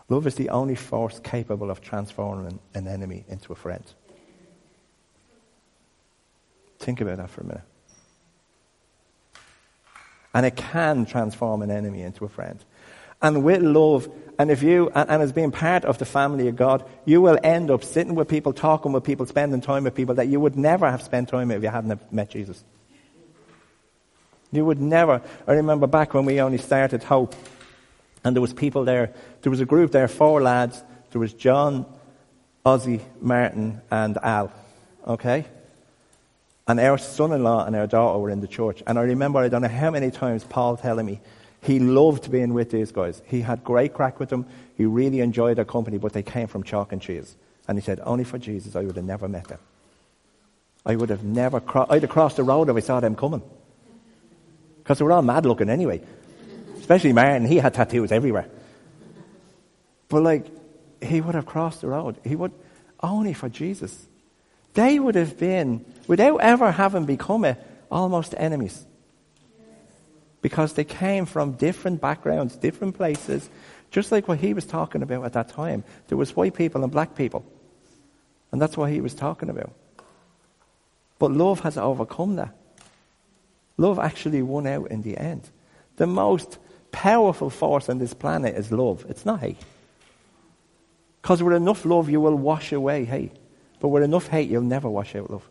Love 0.09 0.27
is 0.27 0.35
the 0.35 0.51
only 0.51 0.75
force 0.75 1.21
capable 1.21 1.71
of 1.71 1.81
transforming 1.81 2.59
an 2.75 2.87
enemy 2.87 3.25
into 3.29 3.53
a 3.53 3.57
friend. 3.57 3.85
Think 6.79 7.01
about 7.01 7.19
that 7.19 7.31
for 7.31 7.43
a 7.43 7.45
minute. 7.45 7.63
And 10.35 10.47
it 10.47 10.57
can 10.57 11.07
transform 11.07 11.63
an 11.63 11.71
enemy 11.71 12.03
into 12.03 12.25
a 12.25 12.29
friend. 12.29 12.63
And 13.23 13.45
with 13.45 13.63
love, 13.63 14.09
and 14.39 14.51
if 14.51 14.65
you, 14.65 14.91
and, 14.95 15.23
as 15.23 15.31
being 15.31 15.53
part 15.53 15.85
of 15.85 15.99
the 15.99 16.05
family 16.05 16.49
of 16.49 16.57
God, 16.57 16.85
you 17.05 17.21
will 17.21 17.39
end 17.45 17.71
up 17.71 17.85
sitting 17.85 18.17
with 18.17 18.29
people, 18.29 18.53
talking 18.53 18.91
with 18.93 19.05
people, 19.05 19.27
spending 19.27 19.61
time 19.61 19.85
with 19.85 19.95
people 19.95 20.17
that 20.17 20.27
you 20.27 20.41
would 20.41 20.57
never 20.57 20.91
have 20.91 21.03
spent 21.03 21.29
time 21.29 21.49
with 21.49 21.59
if 21.59 21.63
you 21.63 21.69
hadn't 21.69 22.13
met 22.13 22.31
Jesus. 22.31 22.65
You 24.51 24.65
would 24.65 24.81
never. 24.81 25.23
I 25.47 25.53
remember 25.53 25.87
back 25.87 26.15
when 26.15 26.25
we 26.25 26.41
only 26.41 26.59
started 26.59 27.05
Hope, 27.05 27.35
and 28.25 28.37
there 28.37 28.41
was 28.41 28.53
people 28.53 28.85
there. 28.85 29.13
There 29.43 29.51
was 29.51 29.61
a 29.61 29.67
group 29.67 29.93
there, 29.93 30.09
four 30.09 30.41
lads. 30.43 30.83
There 31.11 31.21
was 31.21 31.33
John, 31.33 31.87
Ozzy, 32.65 33.01
Martin, 33.21 33.81
and 33.91 34.17
Al. 34.19 34.53
Okay? 35.07 35.45
And 36.67 36.79
our 36.79 36.97
son-in-law 36.99 37.67
and 37.67 37.75
our 37.75 37.87
daughter 37.87 38.19
were 38.19 38.31
in 38.31 38.41
the 38.41 38.47
church. 38.47 38.83
And 38.87 38.99
I 38.99 39.03
remember, 39.03 39.41
I 39.41 39.49
don't 39.49 39.63
know 39.63 39.69
how 39.69 39.91
many 39.91 40.11
times 40.11 40.45
Paul 40.45 40.77
telling 40.77 41.07
me, 41.07 41.21
he 41.61 41.79
loved 41.79 42.31
being 42.31 42.55
with 42.55 42.71
these 42.71 42.93
guys. 42.93 43.23
He 43.27 43.41
had 43.41 43.63
great 43.63 43.95
crack 43.95 44.19
with 44.19 44.31
them. 44.31 44.47
He 44.77 44.85
really 44.85 45.21
enjoyed 45.21 45.59
their 45.59 45.65
company, 45.65 45.99
but 45.99 46.13
they 46.13 46.23
came 46.23 46.47
from 46.47 46.63
chalk 46.63 46.93
and 46.93 47.01
cheese. 47.01 47.37
And 47.69 47.79
he 47.79 47.85
said, 47.85 48.01
only 48.05 48.25
for 48.25 48.39
Jesus, 48.39 48.75
I 48.75 48.83
would 48.83 48.97
have 48.97 49.05
never 49.05 49.29
met 49.29 49.49
them. 49.49 49.59
I 50.85 50.97
would 50.97 51.11
have 51.11 51.23
never, 51.23 51.63
I'd 51.89 52.03
have 52.03 52.11
crossed 52.11 52.37
the 52.37 52.43
road 52.43 52.69
if 52.69 52.77
I 52.77 52.81
saw 52.81 52.99
them 52.99 53.15
coming. 53.15 53.43
Because 54.79 54.99
they 54.99 55.05
were 55.05 55.13
all 55.13 55.23
mad 55.23 55.47
looking 55.47 55.69
anyway. 55.69 56.01
Especially 56.83 57.13
Martin, 57.13 57.47
he 57.47 57.59
had 57.59 57.75
tattoos 57.75 58.11
everywhere. 58.11 58.49
But 60.09 60.25
like, 60.25 60.47
he 61.01 61.21
would 61.21 61.37
have 61.37 61.47
crossed 61.47 61.81
the 61.81 61.87
road. 61.87 62.17
He 62.25 62.35
would, 62.35 62.51
only 63.01 63.35
for 63.35 63.49
Jesus. 63.49 64.09
They 64.75 64.99
would 64.99 65.15
have 65.15 65.39
been, 65.39 65.85
without 66.09 66.39
ever 66.39 66.73
having 66.73 67.05
become 67.05 67.45
it, 67.45 67.57
almost 67.89 68.35
enemies. 68.37 68.85
Because 70.41 70.73
they 70.73 70.83
came 70.83 71.25
from 71.25 71.53
different 71.53 72.01
backgrounds, 72.01 72.57
different 72.57 72.97
places, 72.97 73.49
just 73.93 74.11
like 74.11 74.27
what 74.27 74.39
he 74.39 74.53
was 74.53 74.67
talking 74.67 75.03
about 75.03 75.25
at 75.25 75.35
that 75.35 75.51
time. 75.51 75.85
There 76.09 76.19
was 76.19 76.35
white 76.35 76.55
people 76.55 76.83
and 76.83 76.91
black 76.91 77.15
people. 77.15 77.45
And 78.51 78.61
that's 78.61 78.77
what 78.77 78.91
he 78.91 79.01
was 79.01 79.15
talking 79.15 79.51
about. 79.51 79.71
But 81.21 81.31
love 81.31 81.61
has 81.61 81.79
overcome 81.79 82.35
that. 82.37 82.53
Love 83.77 84.01
actually 84.01 84.43
won 84.43 84.67
out 84.67 84.91
in 84.91 85.03
the 85.03 85.17
end. 85.17 85.49
The 85.95 86.09
most 86.09 86.59
powerful 86.93 87.51
force 87.51 87.89
on 87.89 87.99
this 87.99 88.15
planet 88.15 88.55
is 88.55 88.71
love. 88.71 89.05
It's 89.09 89.27
not 89.27 89.41
hate. 89.41 89.59
Because 91.21 91.43
with 91.43 91.55
enough 91.55 91.85
love, 91.85 92.09
you 92.09 92.21
will 92.21 92.37
wash 92.37 92.73
away 92.73 93.05
hate. 93.05 93.33
But 93.81 93.89
with 93.89 94.05
enough 94.05 94.29
hate, 94.29 94.49
you'll 94.49 94.63
never 94.63 94.89
wash 94.89 95.17
out 95.17 95.31
love. 95.31 95.49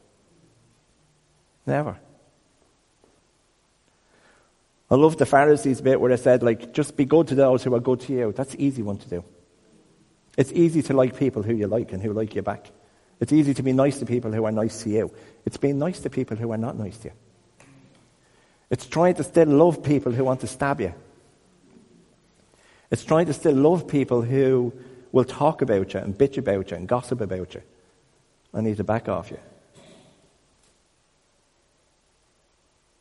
Never. 1.65 1.97
I 4.89 4.95
love 4.95 5.17
the 5.17 5.25
Pharisees 5.25 5.81
bit 5.81 5.99
where 5.99 6.15
they 6.15 6.21
said, 6.21 6.43
like, 6.43 6.73
just 6.73 6.97
be 6.97 7.05
good 7.05 7.29
to 7.29 7.35
those 7.35 7.63
who 7.63 7.73
are 7.73 7.79
good 7.79 8.01
to 8.01 8.13
you. 8.13 8.33
That's 8.33 8.53
an 8.53 8.61
easy 8.61 8.81
one 8.81 8.97
to 8.97 9.09
do. 9.09 9.23
It's 10.37 10.51
easy 10.51 10.81
to 10.83 10.93
like 10.93 11.17
people 11.17 11.43
who 11.43 11.53
you 11.53 11.67
like 11.67 11.93
and 11.93 12.01
who 12.01 12.13
like 12.13 12.35
you 12.35 12.41
back. 12.41 12.69
It's 13.19 13.31
easy 13.31 13.53
to 13.53 13.63
be 13.63 13.71
nice 13.71 13.99
to 13.99 14.05
people 14.05 14.31
who 14.31 14.45
are 14.45 14.51
nice 14.51 14.83
to 14.83 14.89
you. 14.89 15.13
It's 15.45 15.57
being 15.57 15.79
nice 15.79 15.99
to 16.01 16.09
people 16.09 16.37
who 16.37 16.51
are 16.51 16.57
not 16.57 16.77
nice 16.77 16.97
to 16.99 17.09
you. 17.09 17.13
It's 18.69 18.85
trying 18.85 19.15
to 19.15 19.23
still 19.23 19.47
love 19.47 19.83
people 19.83 20.11
who 20.11 20.23
want 20.23 20.41
to 20.41 20.47
stab 20.47 20.81
you. 20.81 20.93
It's 22.91 23.05
trying 23.05 23.25
to 23.27 23.33
still 23.33 23.55
love 23.55 23.87
people 23.87 24.21
who 24.21 24.73
will 25.13 25.23
talk 25.23 25.61
about 25.61 25.93
you 25.93 25.99
and 26.01 26.15
bitch 26.17 26.37
about 26.37 26.71
you 26.71 26.77
and 26.77 26.87
gossip 26.87 27.21
about 27.21 27.55
you. 27.55 27.61
I 28.53 28.61
need 28.61 28.77
to 28.77 28.83
back 28.83 29.07
off 29.07 29.31
you. 29.31 29.39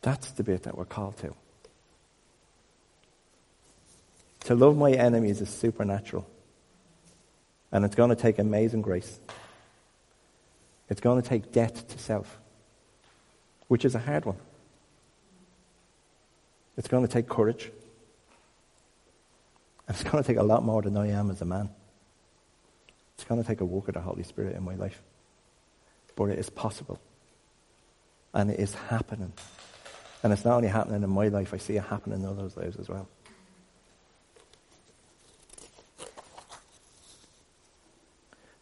That's 0.02 0.30
the 0.30 0.44
bit 0.44 0.62
that 0.62 0.78
we're 0.78 0.84
called 0.84 1.18
to. 1.18 1.34
To 4.44 4.54
love 4.54 4.76
my 4.76 4.92
enemies 4.92 5.40
is 5.40 5.50
supernatural. 5.50 6.26
And 7.72 7.84
it's 7.84 7.94
going 7.94 8.10
to 8.10 8.16
take 8.16 8.38
amazing 8.38 8.82
grace. 8.82 9.20
It's 10.88 11.00
going 11.00 11.20
to 11.20 11.28
take 11.28 11.52
death 11.52 11.86
to 11.88 11.98
self, 11.98 12.38
which 13.68 13.84
is 13.84 13.94
a 13.94 13.98
hard 13.98 14.24
one. 14.24 14.38
It's 16.76 16.88
going 16.88 17.06
to 17.06 17.12
take 17.12 17.28
courage. 17.28 17.70
It's 19.90 20.04
going 20.04 20.22
to 20.22 20.26
take 20.26 20.36
a 20.36 20.42
lot 20.42 20.64
more 20.64 20.80
than 20.82 20.96
I 20.96 21.08
am 21.08 21.30
as 21.30 21.42
a 21.42 21.44
man. 21.44 21.68
It's 23.16 23.24
going 23.24 23.42
to 23.42 23.46
take 23.46 23.60
a 23.60 23.64
work 23.64 23.88
of 23.88 23.94
the 23.94 24.00
Holy 24.00 24.22
Spirit 24.22 24.56
in 24.56 24.62
my 24.62 24.76
life. 24.76 25.02
But 26.14 26.26
it 26.26 26.38
is 26.38 26.48
possible. 26.48 27.00
And 28.32 28.50
it 28.50 28.60
is 28.60 28.72
happening. 28.72 29.32
And 30.22 30.32
it's 30.32 30.44
not 30.44 30.56
only 30.56 30.68
happening 30.68 31.02
in 31.02 31.10
my 31.10 31.28
life, 31.28 31.52
I 31.52 31.56
see 31.56 31.76
it 31.76 31.84
happening 31.84 32.20
in 32.20 32.26
others' 32.26 32.56
lives 32.56 32.76
as 32.78 32.88
well. 32.88 33.08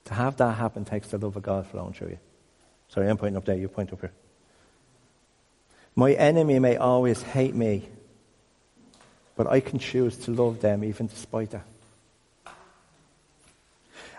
To 0.07 0.15
have 0.15 0.39
that 0.39 0.53
happen 0.53 0.87
takes 0.87 1.09
the 1.09 1.19
love 1.19 1.37
of 1.37 1.43
God 1.43 1.67
flowing 1.67 1.93
through 1.93 2.09
you. 2.09 2.19
Sorry, 2.89 3.09
I'm 3.11 3.19
pointing 3.19 3.37
up 3.37 3.45
there, 3.45 3.57
you 3.57 3.69
point 3.69 3.93
up 3.93 4.01
here. 4.01 4.13
My 5.95 6.13
enemy 6.13 6.59
may 6.59 6.77
always 6.77 7.21
hate 7.21 7.55
me, 7.55 7.87
but 9.39 9.47
I 9.47 9.61
can 9.61 9.79
choose 9.79 10.17
to 10.25 10.33
love 10.33 10.61
them 10.61 10.83
even 10.83 11.07
despite 11.07 11.53
that. 11.53 11.65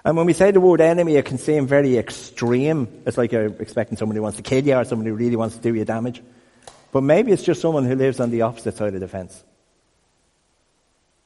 And 0.05 0.15
when 0.15 0.25
we 0.25 0.31
say 0.31 0.51
the 0.51 0.61
word 0.61 0.79
enemy, 0.79 1.17
it 1.17 1.25
can 1.25 1.37
seem 1.37 1.67
very 1.67 1.97
extreme. 1.97 2.87
It's 3.05 3.17
like 3.17 3.33
you're 3.33 3.47
expecting 3.61 3.97
somebody 3.97 4.19
who 4.19 4.23
wants 4.23 4.37
to 4.37 4.43
kill 4.43 4.65
you 4.65 4.75
or 4.75 4.85
somebody 4.85 5.09
who 5.09 5.17
really 5.17 5.35
wants 5.35 5.57
to 5.57 5.61
do 5.61 5.75
you 5.75 5.83
damage. 5.83 6.23
But 6.93 7.01
maybe 7.01 7.33
it's 7.33 7.43
just 7.43 7.59
someone 7.59 7.83
who 7.83 7.95
lives 7.95 8.21
on 8.21 8.31
the 8.31 8.43
opposite 8.43 8.77
side 8.77 8.93
of 8.93 9.01
the 9.01 9.09
fence. 9.09 9.43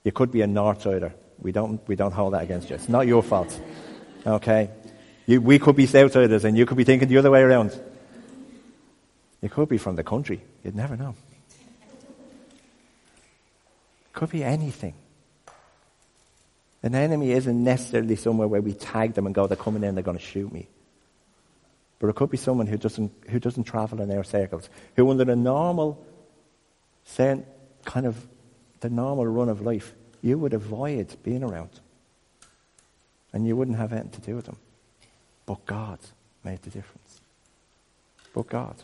You 0.04 0.12
could 0.12 0.32
be 0.32 0.41
a 0.41 0.48
Northsider. 0.48 1.14
We 1.39 1.52
don't, 1.52 1.80
we 1.88 1.96
don't 1.96 2.14
hold 2.14 2.34
that 2.34 2.41
against 2.41 2.72
you. 2.72 2.76
It's 2.76 2.89
not 2.89 3.06
your 3.06 3.22
fault. 3.22 3.58
Okay? 4.26 4.72
You, 5.28 5.39
we 5.39 5.60
could 5.60 5.76
be 5.76 5.86
south 5.86 6.14
Southsiders 6.14 6.46
and 6.46 6.58
you 6.58 6.66
could 6.66 6.78
be 6.78 6.84
thinking 6.84 7.10
the 7.10 7.20
other 7.20 7.30
way 7.30 7.41
around. 7.41 7.80
You 9.39 9.50
could 9.50 9.70
be 9.70 9.78
from 9.78 9.96
the 9.96 10.04
country. 10.04 10.41
You'd 10.64 10.76
never 10.76 10.98
know. 10.98 11.14
Could 14.14 14.30
be 14.30 14.43
anything. 14.43 14.93
An 16.84 16.95
enemy 16.95 17.32
isn't 17.32 17.64
necessarily 17.64 18.16
somewhere 18.16 18.47
where 18.47 18.61
we 18.61 18.74
tag 18.74 19.14
them 19.14 19.26
and 19.26 19.34
go, 19.34 19.47
they're 19.47 19.57
coming 19.57 19.84
in, 19.84 19.95
they're 19.95 20.03
going 20.03 20.18
to 20.18 20.24
shoot 20.24 20.51
me. 20.51 20.68
But 21.99 22.09
it 22.09 22.16
could 22.16 22.30
be 22.30 22.38
someone 22.38 22.68
who 22.68 22.78
doesn't, 22.78 23.11
who 23.30 23.39
doesn't 23.39 23.64
travel 23.64 24.01
in 24.01 24.11
our 24.11 24.26
circles, 24.26 24.70
who 24.95 25.09
under 25.09 25.24
the 25.24 25.38
normal, 25.38 26.05
kind 27.16 28.05
of, 28.05 28.28
the 28.82 28.89
normal 28.89 29.26
run 29.26 29.47
of 29.47 29.61
life, 29.61 29.93
you 30.22 30.38
would 30.38 30.53
avoid 30.53 31.16
being 31.24 31.43
around. 31.43 31.70
And 33.32 33.47
you 33.47 33.55
wouldn't 33.55 33.78
have 33.78 33.93
anything 33.93 34.11
to 34.11 34.22
do 34.22 34.36
with 34.36 34.45
them. 34.45 34.57
But 35.45 35.66
God 35.66 35.99
made 36.43 36.61
the 36.61 36.70
difference. 36.70 37.22
But 38.34 38.47
God. 38.47 38.76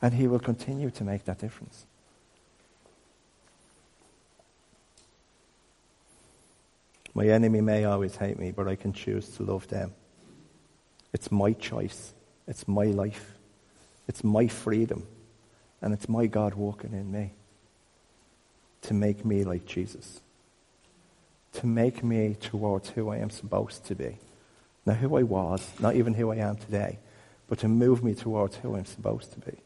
And 0.00 0.14
He 0.14 0.26
will 0.26 0.40
continue 0.40 0.90
to 0.90 1.04
make 1.04 1.26
that 1.26 1.38
difference. 1.38 1.84
My 7.14 7.26
enemy 7.26 7.60
may 7.60 7.84
always 7.84 8.16
hate 8.16 8.38
me, 8.38 8.52
but 8.52 8.68
I 8.68 8.76
can 8.76 8.92
choose 8.92 9.28
to 9.36 9.42
love 9.42 9.68
them. 9.68 9.92
It's 11.12 11.30
my 11.30 11.52
choice. 11.52 12.14
It's 12.48 12.66
my 12.66 12.86
life. 12.86 13.34
It's 14.08 14.24
my 14.24 14.46
freedom. 14.48 15.06
And 15.80 15.92
it's 15.92 16.08
my 16.08 16.26
God 16.26 16.54
walking 16.54 16.92
in 16.92 17.10
me 17.12 17.34
to 18.82 18.94
make 18.94 19.24
me 19.24 19.44
like 19.44 19.66
Jesus. 19.66 20.20
To 21.54 21.66
make 21.66 22.02
me 22.02 22.34
towards 22.34 22.90
who 22.90 23.10
I 23.10 23.18
am 23.18 23.30
supposed 23.30 23.84
to 23.86 23.94
be. 23.94 24.18
Not 24.86 24.96
who 24.96 25.16
I 25.16 25.22
was, 25.22 25.68
not 25.78 25.94
even 25.96 26.14
who 26.14 26.32
I 26.32 26.36
am 26.36 26.56
today, 26.56 26.98
but 27.46 27.58
to 27.58 27.68
move 27.68 28.02
me 28.02 28.14
towards 28.14 28.56
who 28.56 28.74
I'm 28.74 28.86
supposed 28.86 29.32
to 29.32 29.40
be. 29.40 29.58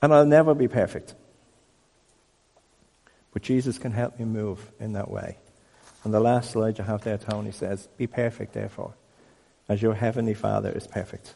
And 0.00 0.14
I'll 0.14 0.24
never 0.24 0.54
be 0.54 0.68
perfect. 0.68 1.14
But 3.32 3.42
Jesus 3.42 3.76
can 3.76 3.92
help 3.92 4.18
me 4.18 4.24
move 4.24 4.70
in 4.78 4.94
that 4.94 5.10
way. 5.10 5.36
And 6.04 6.14
the 6.14 6.20
last 6.20 6.52
slide 6.52 6.78
you 6.78 6.84
have 6.84 7.02
there, 7.02 7.18
Tony 7.18 7.52
says, 7.52 7.88
Be 7.96 8.06
perfect, 8.06 8.54
therefore, 8.54 8.94
as 9.68 9.82
your 9.82 9.94
heavenly 9.94 10.34
Father 10.34 10.70
is 10.70 10.86
perfect. 10.86 11.34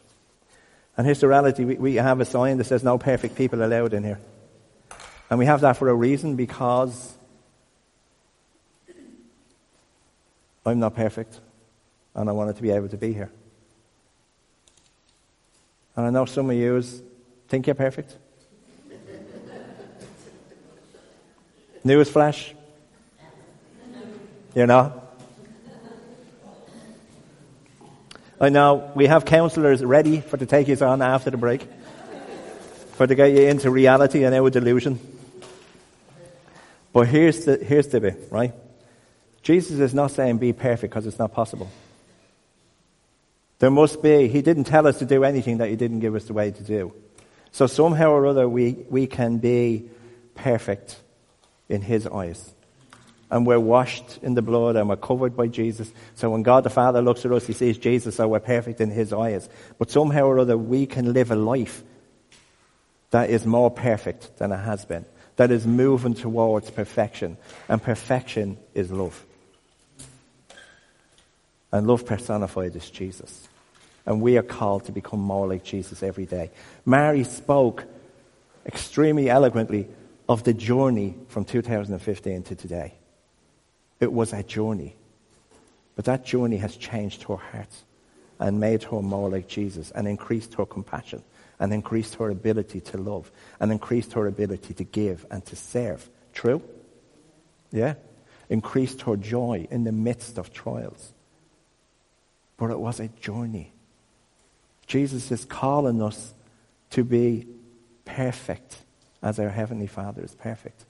And 0.97 1.07
here's 1.07 1.21
the 1.21 1.29
reality 1.29 1.65
we, 1.65 1.75
we 1.75 1.95
have 1.97 2.21
a 2.21 2.25
sign 2.25 2.59
that 2.59 2.65
says 2.65 2.85
no 2.85 2.99
perfect 2.99 3.37
people 3.37 3.63
allowed 3.65 3.93
in 3.93 4.05
here. 4.05 4.21
And 5.29 5.39
we 5.39 5.47
have 5.47 5.63
that 5.63 5.77
for 5.77 5.89
a 5.89 5.95
reason 5.95 6.37
because 6.37 7.17
I'm 10.65 10.79
not 10.79 10.95
perfect 10.95 11.41
and 12.15 12.29
I 12.29 12.33
wanted 12.33 12.57
to 12.57 12.63
be 12.63 12.71
able 12.71 12.89
to 12.89 12.97
be 12.97 13.13
here. 13.13 13.31
And 15.97 16.07
I 16.07 16.11
know 16.11 16.25
some 16.25 16.49
of 16.51 16.57
you 16.57 16.81
think 17.49 17.67
you're 17.67 17.75
perfect. 17.75 18.17
News 21.85 22.09
flash, 22.09 22.55
you 24.55 24.67
know? 24.67 24.79
Uh, 24.79 25.01
I 28.41 28.49
know 28.49 28.93
we 28.95 29.07
have 29.07 29.25
counselors 29.25 29.83
ready 29.83 30.21
for 30.21 30.37
to 30.37 30.47
take 30.47 30.69
you 30.69 30.77
on 30.77 31.03
after 31.03 31.31
the 31.31 31.37
break, 31.37 31.67
for 32.93 33.07
to 33.07 33.15
get 33.15 33.33
you 33.33 33.43
into 33.43 33.71
reality 33.71 34.25
and 34.25 34.35
our 34.35 34.51
delusion. 34.51 34.99
But 36.93 37.09
here's 37.09 37.45
the, 37.45 37.57
here's 37.57 37.89
the 37.89 38.01
bit, 38.01 38.29
right? 38.31 38.53
Jesus 39.43 39.79
is 39.79 39.95
not 39.95 40.11
saying 40.11 40.39
be 40.39 40.53
perfect 40.53 40.93
because 40.93 41.07
it's 41.07 41.19
not 41.19 41.33
possible. 41.33 41.69
There 43.59 43.71
must 43.71 44.03
be, 44.03 44.29
he 44.29 44.43
didn't 44.43 44.65
tell 44.65 44.87
us 44.87 44.99
to 44.99 45.07
do 45.07 45.25
anything 45.25 45.59
that 45.59 45.69
he 45.69 45.77
didn't 45.77 46.01
give 46.01 46.15
us 46.15 46.25
the 46.25 46.33
way 46.33 46.51
to 46.51 46.63
do. 46.63 46.93
So 47.53 47.67
somehow 47.67 48.11
or 48.11 48.27
other 48.27 48.49
we, 48.49 48.73
we 48.91 49.07
can 49.07 49.39
be 49.39 49.89
perfect 50.35 51.01
in 51.69 51.81
his 51.81 52.07
eyes 52.07 52.54
and 53.35 53.45
we're 53.45 53.59
washed 53.59 54.21
in 54.23 54.35
the 54.35 54.43
blood 54.43 54.77
and 54.77 54.89
we're 54.89 54.95
covered 54.95 55.37
by 55.37 55.49
Jesus. 55.49 55.93
So 56.15 56.31
when 56.31 56.45
God 56.45 56.63
the 56.63 56.71
Father 56.71 57.03
looks 57.03 57.25
at 57.25 57.33
us, 57.33 57.45
he 57.45 57.53
sees 57.53 57.77
Jesus, 57.77 58.15
so 58.15 58.29
we're 58.29 58.39
perfect 58.39 58.81
in 58.81 58.93
his 58.93 59.13
eyes. 59.13 59.49
But 59.77 59.91
somehow 59.91 60.27
or 60.27 60.39
other, 60.39 60.57
we 60.57 60.87
can 60.87 61.13
live 61.13 61.33
a 61.33 61.35
life 61.35 61.83
that 63.11 63.31
is 63.31 63.45
more 63.45 63.73
perfect 63.73 64.39
than 64.39 64.53
it 64.53 64.59
has 64.59 64.85
been, 64.85 65.05
that 65.35 65.51
is 65.51 65.67
moving 65.67 66.15
towards 66.15 66.71
perfection. 66.71 67.37
And 67.69 67.83
perfection 67.83 68.57
is 68.73 68.93
love. 68.93 69.27
And 71.73 71.89
love 71.89 72.07
personified 72.07 72.77
is 72.77 72.89
Jesus. 72.89 73.49
And 74.07 74.23
we 74.23 74.39
are 74.39 74.45
called 74.45 74.85
to 74.85 74.93
become 74.93 75.19
more 75.19 75.49
like 75.49 75.65
Jesus 75.65 76.05
every 76.05 76.27
day. 76.27 76.53
Mary 76.87 77.25
spoke 77.25 77.85
extremely 78.65 79.29
eloquently 79.29 79.89
of 80.29 80.45
the 80.45 80.55
journey 80.55 81.17
from 81.27 81.45
2015 81.45 82.45
to 82.45 82.55
today. 82.55 82.95
It 84.01 84.13
was 84.13 84.33
a 84.33 84.43
journey. 84.43 84.97
But 85.97 86.07
that 86.07 86.25
journey 86.25 86.57
has 86.57 86.77
changed 86.77 87.25
her 87.25 87.37
heart 87.37 87.71
and 88.39 88.61
made 88.61 88.83
her 88.85 89.01
more 89.01 89.31
like 89.31 89.49
Jesus 89.49 89.91
and 89.93 90.09
increased 90.09 90.55
her 90.55 90.67
compassion 90.67 91.23
and 91.61 91.73
increased 91.73 92.17
her 92.17 92.31
ability 92.31 92.81
to 92.81 92.99
love 92.99 93.31
and 93.61 93.71
increased 93.71 94.13
her 94.15 94.27
ability 94.27 94.75
to 94.75 94.85
give 94.85 95.25
and 95.31 95.45
to 95.47 95.57
serve. 95.57 96.09
True? 96.33 96.63
Yeah? 97.71 97.95
Increased 98.49 99.03
her 99.03 99.17
joy 99.17 99.69
in 99.71 99.85
the 99.85 99.93
midst 99.93 100.37
of 100.37 100.53
trials. 100.53 101.13
But 102.57 102.71
it 102.71 102.79
was 102.79 103.01
a 103.01 103.09
journey. 103.09 103.73
Jesus 104.87 105.31
is 105.31 105.45
calling 105.45 106.03
us 106.03 106.35
to 106.91 107.05
be 107.05 107.47
perfect 108.05 108.79
as 109.23 109.39
our 109.39 109.49
Heavenly 109.49 109.87
Father 109.87 110.23
is 110.23 110.35
perfect 110.35 110.85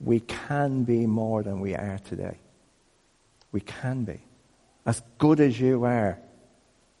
we 0.00 0.20
can 0.20 0.84
be 0.84 1.06
more 1.06 1.42
than 1.42 1.60
we 1.60 1.74
are 1.74 1.98
today. 1.98 2.36
We 3.52 3.60
can 3.60 4.04
be. 4.04 4.20
As 4.84 5.02
good 5.18 5.40
as 5.40 5.58
you 5.58 5.84
are, 5.84 6.18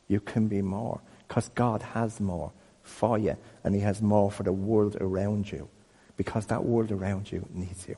you 0.08 0.20
can 0.20 0.48
be 0.48 0.62
more. 0.62 1.00
Because 1.28 1.48
God 1.50 1.82
has 1.82 2.20
more 2.20 2.52
for 2.82 3.18
you, 3.18 3.36
and 3.64 3.74
He 3.74 3.80
has 3.80 4.00
more 4.00 4.30
for 4.30 4.44
the 4.44 4.52
world 4.52 4.96
around 5.00 5.50
you. 5.50 5.68
Because 6.16 6.46
that 6.46 6.64
world 6.64 6.90
around 6.90 7.30
you 7.30 7.46
needs 7.52 7.86
you. 7.88 7.96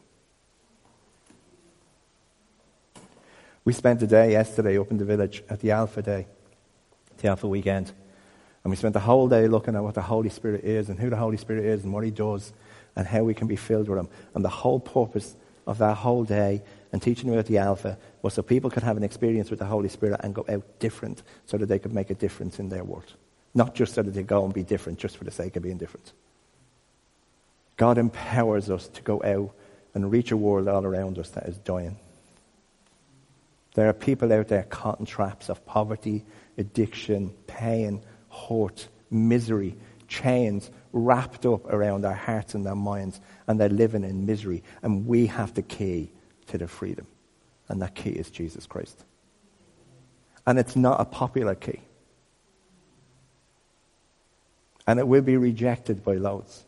We 3.65 3.73
spent 3.75 4.03
a 4.03 4.07
day 4.07 4.33
yesterday 4.33 4.79
up 4.79 4.91
in 4.91 4.97
the 4.97 5.05
village 5.05 5.43
at 5.49 5.61
the 5.61 5.73
Alpha 5.73 6.03
Day, 6.03 6.27
the 7.19 7.29
Alpha 7.29 7.47
Weekend. 7.47 7.93
And 8.65 8.71
we 8.71 8.77
spent 8.77 8.95
the 8.95 9.01
whole 9.01 9.29
day 9.29 9.47
looking 9.47 9.77
at 9.77 9.83
what 9.83 9.95
the 9.95 10.03
Holy 10.03 10.31
Spirit 10.31 10.65
is 10.65 10.89
and 10.89 10.99
who 10.99 11.11
the 11.11 11.17
Holy 11.17 11.37
Spirit 11.37 11.65
is 11.65 11.85
and 11.85 11.93
what 11.93 12.03
He 12.03 12.11
does 12.11 12.53
and 12.99 13.07
how 13.07 13.23
we 13.23 13.33
can 13.33 13.47
be 13.47 13.57
filled 13.57 13.89
with 13.89 13.97
Him. 13.99 14.09
And 14.35 14.45
the 14.45 14.51
whole 14.51 14.81
purpose 14.81 15.37
of 15.69 15.79
that 15.79 15.97
whole 15.97 16.25
day 16.25 16.63
and 16.93 17.01
teaching 17.01 17.33
about 17.33 17.47
the 17.47 17.59
Alpha 17.59 17.97
was 18.23 18.35
so 18.35 18.43
people 18.43 18.71
could 18.71 18.83
have 18.83 18.97
an 18.97 19.05
experience 19.05 19.51
with 19.51 19.61
the 19.61 19.67
Holy 19.67 19.89
Spirit 19.89 20.21
and 20.25 20.35
go 20.35 20.45
out 20.49 20.65
different 20.81 21.23
so 21.47 21.57
that 21.57 21.67
they 21.67 21.79
could 21.79 21.95
make 21.95 22.11
a 22.11 22.15
difference 22.15 22.59
in 22.59 22.69
their 22.69 22.83
world. 22.83 23.15
Not 23.55 23.77
just 23.77 23.95
so 23.95 24.03
that 24.03 24.11
they 24.11 24.25
go 24.25 24.45
and 24.45 24.53
be 24.53 24.65
different 24.65 24.99
just 24.99 25.17
for 25.17 25.25
the 25.25 25.31
sake 25.31 25.55
of 25.55 25.63
being 25.63 25.79
different. 25.79 26.13
God 27.77 27.99
empowers 27.99 28.69
us 28.69 28.89
to 28.89 29.03
go 29.03 29.23
out 29.23 29.55
and 29.95 30.11
reach 30.11 30.33
a 30.33 30.37
world 30.37 30.67
all 30.67 30.85
around 30.85 31.21
us 31.21 31.31
that 31.31 31.47
is 31.47 31.57
dying. 31.59 31.99
There 33.75 33.89
are 33.89 33.93
people 33.93 34.33
out 34.33 34.49
there 34.49 34.65
caught 34.65 34.99
in 34.99 35.07
traps 35.07 35.49
of 35.49 35.65
poverty, 35.65 36.25
addiction, 36.57 37.33
pain, 37.47 38.03
hurt, 38.29 38.89
misery, 39.09 39.77
chains 40.09 40.69
wrapped 40.93 41.47
up 41.47 41.67
around 41.73 42.05
our 42.05 42.15
hearts 42.15 42.55
and 42.55 42.67
our 42.67 42.77
minds, 42.77 43.21
and 43.47 43.61
they're 43.61 43.69
living 43.69 44.05
in 44.05 44.27
misery. 44.27 44.63
And 44.83 45.07
we 45.07 45.27
have 45.27 45.55
the 45.55 45.63
key 45.63 46.11
to 46.49 46.59
their 46.59 46.69
freedom. 46.69 47.07
And 47.69 47.83
that 47.83 47.95
key 47.95 48.11
is 48.11 48.31
Jesus 48.31 48.67
Christ. 48.67 49.05
And 50.47 50.59
it's 50.59 50.77
not 50.77 51.01
a 51.01 51.05
popular 51.05 51.55
key. 51.55 51.81
And 54.87 54.99
it 54.99 55.07
will 55.07 55.23
be 55.23 55.37
rejected 55.37 56.03
by 56.03 56.15
loads. 56.15 56.65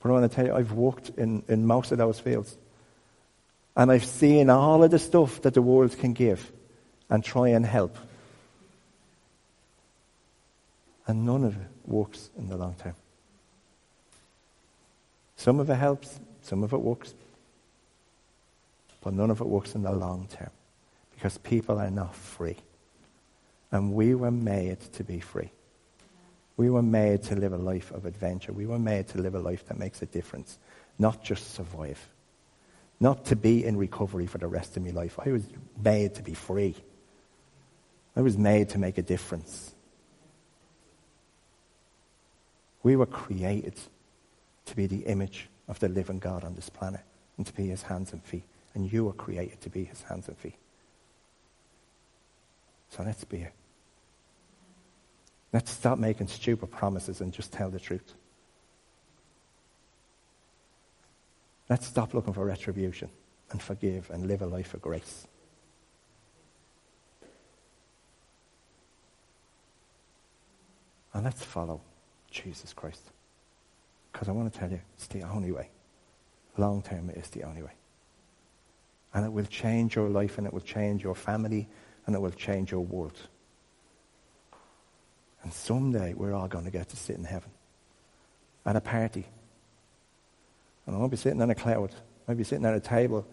But 0.00 0.10
I 0.10 0.12
want 0.12 0.30
to 0.30 0.36
tell 0.36 0.46
you, 0.46 0.54
I've 0.54 0.72
walked 0.72 1.08
in, 1.08 1.42
in 1.48 1.66
most 1.66 1.90
of 1.90 1.98
those 1.98 2.20
fields. 2.20 2.56
And 3.76 3.90
I've 3.90 4.04
seen 4.04 4.50
all 4.50 4.84
of 4.84 4.92
the 4.92 4.98
stuff 5.00 5.42
that 5.42 5.54
the 5.54 5.62
world 5.62 5.98
can 5.98 6.12
give 6.12 6.52
and 7.10 7.24
try 7.24 7.48
and 7.48 7.66
help. 7.66 7.96
And 11.06 11.26
none 11.26 11.44
of 11.44 11.54
it 11.54 11.68
works 11.86 12.30
in 12.38 12.48
the 12.48 12.56
long 12.56 12.74
term. 12.74 12.94
Some 15.36 15.60
of 15.60 15.68
it 15.68 15.74
helps, 15.74 16.20
some 16.42 16.62
of 16.62 16.72
it 16.72 16.80
works. 16.80 17.14
but 19.02 19.12
none 19.12 19.30
of 19.30 19.40
it 19.40 19.46
works 19.46 19.74
in 19.74 19.82
the 19.82 19.92
long 19.92 20.26
term 20.28 20.50
because 21.14 21.36
people 21.38 21.78
are 21.78 21.90
not 21.90 22.14
free. 22.14 22.56
And 23.70 23.92
we 23.92 24.14
were 24.14 24.30
made 24.30 24.80
to 24.92 25.04
be 25.04 25.20
free. 25.20 25.50
We 26.56 26.70
were 26.70 26.82
made 26.82 27.22
to 27.24 27.34
live 27.34 27.52
a 27.52 27.58
life 27.58 27.90
of 27.90 28.06
adventure. 28.06 28.52
We 28.52 28.66
were 28.66 28.78
made 28.78 29.08
to 29.08 29.18
live 29.18 29.34
a 29.34 29.40
life 29.40 29.66
that 29.66 29.78
makes 29.78 30.00
a 30.00 30.06
difference, 30.06 30.58
not 30.98 31.22
just 31.22 31.52
survive. 31.52 31.98
Not 33.00 33.24
to 33.26 33.36
be 33.36 33.64
in 33.64 33.76
recovery 33.76 34.26
for 34.26 34.38
the 34.38 34.46
rest 34.46 34.76
of 34.76 34.84
my 34.84 34.90
life. 34.90 35.18
I 35.18 35.32
was 35.32 35.44
made 35.82 36.14
to 36.14 36.22
be 36.22 36.34
free. 36.34 36.76
I 38.16 38.20
was 38.20 38.38
made 38.38 38.68
to 38.70 38.78
make 38.78 38.96
a 38.98 39.02
difference. 39.02 39.73
We 42.84 42.96
were 42.96 43.06
created 43.06 43.74
to 44.66 44.76
be 44.76 44.86
the 44.86 45.00
image 45.06 45.48
of 45.66 45.80
the 45.80 45.88
living 45.88 46.20
God 46.20 46.44
on 46.44 46.54
this 46.54 46.68
planet 46.68 47.00
and 47.36 47.46
to 47.46 47.52
be 47.52 47.66
his 47.68 47.82
hands 47.82 48.12
and 48.12 48.22
feet. 48.22 48.44
And 48.74 48.92
you 48.92 49.06
were 49.06 49.12
created 49.14 49.60
to 49.62 49.70
be 49.70 49.84
his 49.84 50.02
hands 50.02 50.28
and 50.28 50.36
feet. 50.36 50.58
So 52.90 53.02
let's 53.02 53.24
be 53.24 53.38
it. 53.38 53.52
Let's 55.52 55.70
stop 55.70 55.98
making 55.98 56.28
stupid 56.28 56.70
promises 56.70 57.20
and 57.20 57.32
just 57.32 57.52
tell 57.52 57.70
the 57.70 57.80
truth. 57.80 58.14
Let's 61.70 61.86
stop 61.86 62.12
looking 62.12 62.34
for 62.34 62.44
retribution 62.44 63.08
and 63.50 63.62
forgive 63.62 64.10
and 64.10 64.26
live 64.26 64.42
a 64.42 64.46
life 64.46 64.74
of 64.74 64.82
grace. 64.82 65.26
And 71.14 71.24
let's 71.24 71.42
follow 71.42 71.80
Jesus 72.34 72.72
Christ. 72.72 73.02
Because 74.12 74.28
I 74.28 74.32
want 74.32 74.52
to 74.52 74.58
tell 74.58 74.70
you, 74.70 74.80
it's 74.94 75.06
the 75.06 75.22
only 75.22 75.52
way. 75.52 75.70
Long 76.56 76.82
term, 76.82 77.10
it 77.10 77.16
is 77.16 77.28
the 77.30 77.44
only 77.44 77.62
way. 77.62 77.72
And 79.14 79.24
it 79.24 79.32
will 79.32 79.44
change 79.44 79.96
your 79.96 80.08
life, 80.08 80.38
and 80.38 80.46
it 80.46 80.52
will 80.52 80.60
change 80.60 81.02
your 81.02 81.14
family, 81.14 81.68
and 82.06 82.14
it 82.14 82.18
will 82.20 82.30
change 82.30 82.72
your 82.72 82.80
world. 82.80 83.18
And 85.42 85.52
someday, 85.52 86.14
we're 86.14 86.32
all 86.32 86.48
going 86.48 86.64
to 86.64 86.70
get 86.70 86.88
to 86.90 86.96
sit 86.96 87.16
in 87.16 87.24
heaven 87.24 87.50
at 88.66 88.76
a 88.76 88.80
party. 88.80 89.24
And 90.86 90.96
I 90.96 90.98
won't 90.98 91.10
be 91.10 91.16
sitting 91.16 91.40
on 91.40 91.50
a 91.50 91.54
cloud. 91.54 91.94
I'll 92.28 92.34
be 92.34 92.44
sitting 92.44 92.66
at 92.66 92.74
a 92.74 92.80
table 92.80 93.26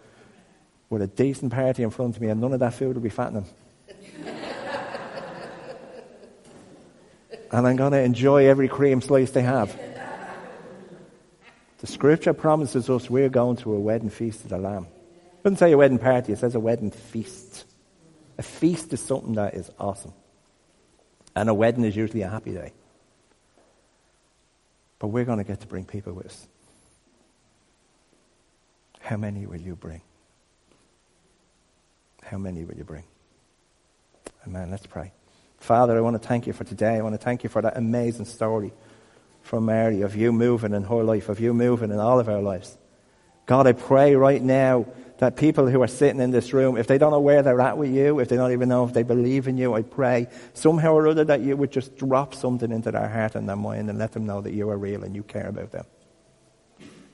with 0.90 1.02
a 1.02 1.08
decent 1.08 1.54
party 1.54 1.84
in 1.84 1.90
front 1.90 2.16
of 2.16 2.22
me, 2.22 2.30
and 2.30 2.40
none 2.40 2.54
of 2.54 2.60
that 2.60 2.74
food 2.74 2.96
will 2.96 3.04
be 3.04 3.10
fattening. 3.10 3.46
And 7.52 7.68
I'm 7.68 7.76
going 7.76 7.92
to 7.92 8.02
enjoy 8.02 8.48
every 8.48 8.68
cream 8.68 9.02
slice 9.02 9.32
they 9.32 9.42
have. 9.42 9.78
The 11.80 11.88
scripture 11.88 12.34
promises 12.34 12.90
us 12.90 13.10
we're 13.10 13.30
going 13.30 13.58
to 13.58 13.74
a 13.74 13.80
wedding 13.80 14.10
feast 14.10 14.44
of 14.44 14.50
the 14.50 14.58
Lamb. 14.58 14.86
It 14.86 15.44
doesn't 15.44 15.58
say 15.58 15.72
a 15.72 15.78
wedding 15.78 16.00
party, 16.00 16.34
it 16.34 16.40
says 16.40 16.56
a 16.56 16.60
wedding 16.60 16.92
feast. 16.92 17.66
A 18.38 18.44
feast 18.44 18.94
is 18.94 19.02
something 19.02 19.34
that 19.34 19.56
is 19.56 19.70
awesome. 19.80 20.14
And 21.36 21.50
a 21.50 21.54
wedding 21.54 21.84
is 21.84 21.96
usually 21.96 22.22
a 22.22 22.30
happy 22.30 22.52
day. 22.54 22.74
But 25.00 25.08
we're 25.08 25.26
going 25.26 25.40
to 25.40 25.44
get 25.44 25.62
to 25.62 25.68
bring 25.68 25.86
people 25.86 26.14
with 26.14 26.28
us. 26.28 26.48
How 29.00 29.18
many 29.18 29.46
will 29.46 29.60
you 29.60 29.76
bring? 29.76 30.02
How 32.22 32.38
many 32.38 32.64
will 32.64 32.76
you 32.76 32.84
bring? 32.84 33.04
Amen. 34.46 34.70
Let's 34.70 34.86
pray. 34.86 35.12
Father, 35.62 35.96
I 35.96 36.02
want 36.02 36.20
to 36.20 36.28
thank 36.28 36.48
you 36.48 36.54
for 36.54 36.64
today. 36.64 36.96
I 36.96 37.02
want 37.02 37.14
to 37.14 37.24
thank 37.24 37.44
you 37.44 37.50
for 37.50 37.62
that 37.62 37.78
amazing 37.78 38.26
story 38.26 38.74
from 39.44 39.66
Mary 39.66 40.02
of 40.02 40.16
you 40.16 40.32
moving 40.32 40.74
in 40.74 40.84
her 40.84 41.04
life, 41.04 41.30
of 41.30 41.40
you 41.40 41.54
moving 41.54 41.92
in 41.92 42.00
all 42.00 42.20
of 42.20 42.28
our 42.28 42.42
lives. 42.42 42.76
God, 43.46 43.68
I 43.68 43.74
pray 43.74 44.16
right 44.16 44.42
now 44.42 44.88
that 45.20 45.36
people 45.36 45.70
who 45.70 45.84
are 45.84 45.88
sitting 45.88 46.20
in 46.20 46.32
this 46.32 46.52
room, 46.52 46.78
if 46.78 46.88
they 46.88 46.98
don't 46.98 47.12
know 47.12 47.20
where 47.20 47.44
they're 47.44 47.62
at 47.62 47.78
with 47.78 47.92
you, 47.92 48.18
if 48.20 48.28
they 48.28 48.38
don't 48.38 48.54
even 48.54 48.70
know 48.70 48.86
if 48.86 48.94
they 48.94 49.04
believe 49.04 49.48
in 49.48 49.56
you, 49.56 49.76
I 49.76 49.84
pray 49.84 50.30
somehow 50.56 50.94
or 50.94 51.08
other 51.08 51.26
that 51.26 51.42
you 51.42 51.56
would 51.56 51.72
just 51.72 51.96
drop 51.96 52.34
something 52.34 52.72
into 52.72 52.90
their 52.90 53.08
heart 53.08 53.36
and 53.36 53.48
their 53.48 53.56
mind 53.56 53.88
and 53.88 54.00
let 54.00 54.14
them 54.14 54.26
know 54.26 54.42
that 54.42 54.54
you 54.54 54.68
are 54.72 54.78
real 54.78 55.04
and 55.04 55.16
you 55.16 55.22
care 55.22 55.48
about 55.48 55.72
them. 55.72 55.86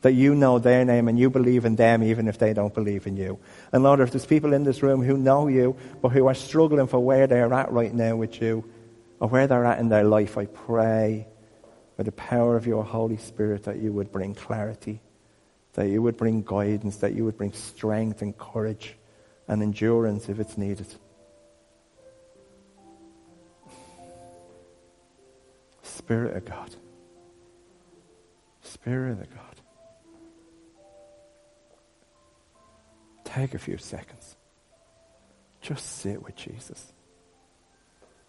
That 0.02 0.14
you 0.14 0.36
know 0.36 0.60
their 0.60 0.86
name 0.86 1.08
and 1.08 1.18
you 1.18 1.30
believe 1.30 1.66
in 1.66 1.76
them 1.76 2.04
even 2.04 2.28
if 2.28 2.38
they 2.38 2.54
don't 2.54 2.74
believe 2.74 3.08
in 3.08 3.18
you. 3.18 3.39
And 3.72 3.84
Lord, 3.84 4.00
if 4.00 4.12
there's 4.12 4.26
people 4.26 4.54
in 4.54 4.64
this 4.64 4.84
room 4.84 5.04
who 5.04 5.18
know 5.18 5.48
you 5.48 5.76
but 6.02 6.10
who 6.10 6.28
are 6.28 6.36
struggling 6.36 6.88
for 6.88 7.00
where 7.00 7.26
they're 7.26 7.54
at 7.54 7.72
right 7.72 7.93
now 7.93 8.16
with 8.16 8.41
you 8.41 8.64
or 9.20 9.28
where 9.28 9.48
they're 9.48 9.66
at 9.66 9.80
in 9.80 9.89
their 9.89 10.04
life, 10.04 10.38
I 10.38 10.45
pray 10.45 11.28
by 11.98 12.04
the 12.04 12.12
power 12.12 12.56
of 12.56 12.68
your 12.68 12.84
Holy 12.84 13.18
Spirit 13.18 13.64
that 13.64 13.80
you 13.80 13.91
would 13.91 14.12
bring 14.12 14.36
clarity, 14.36 15.02
that 15.74 15.88
you 15.88 16.02
would 16.04 16.16
bring 16.16 16.43
guidance, 16.43 16.98
that 16.98 17.14
you 17.14 17.26
would 17.26 17.38
bring 17.38 17.54
strength 17.54 18.22
and 18.22 18.38
courage 18.38 18.95
and 19.48 19.64
endurance 19.64 20.30
if 20.30 20.39
it's 20.39 20.58
needed. 20.58 20.88
Spirit 25.82 26.38
of 26.38 26.45
God. 26.45 26.76
Spirit 28.62 29.20
of 29.20 29.30
God. 29.34 29.47
Take 33.38 33.54
a 33.54 33.60
few 33.60 33.78
seconds. 33.78 34.36
Just 35.62 36.00
sit 36.00 36.24
with 36.24 36.36
Jesus. 36.36 36.92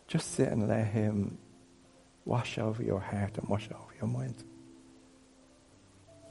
Just 0.07 0.33
sit 0.33 0.49
and 0.49 0.69
let 0.69 0.89
Him 0.89 1.39
wash 2.27 2.59
over 2.59 2.83
your 2.83 3.01
heart 3.01 3.39
and 3.39 3.49
wash 3.49 3.71
over 3.71 3.95
your 3.99 4.07
mind. 4.07 4.35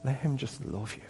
Let 0.04 0.18
Him 0.18 0.36
just 0.36 0.64
love 0.64 0.94
you. 0.94 1.02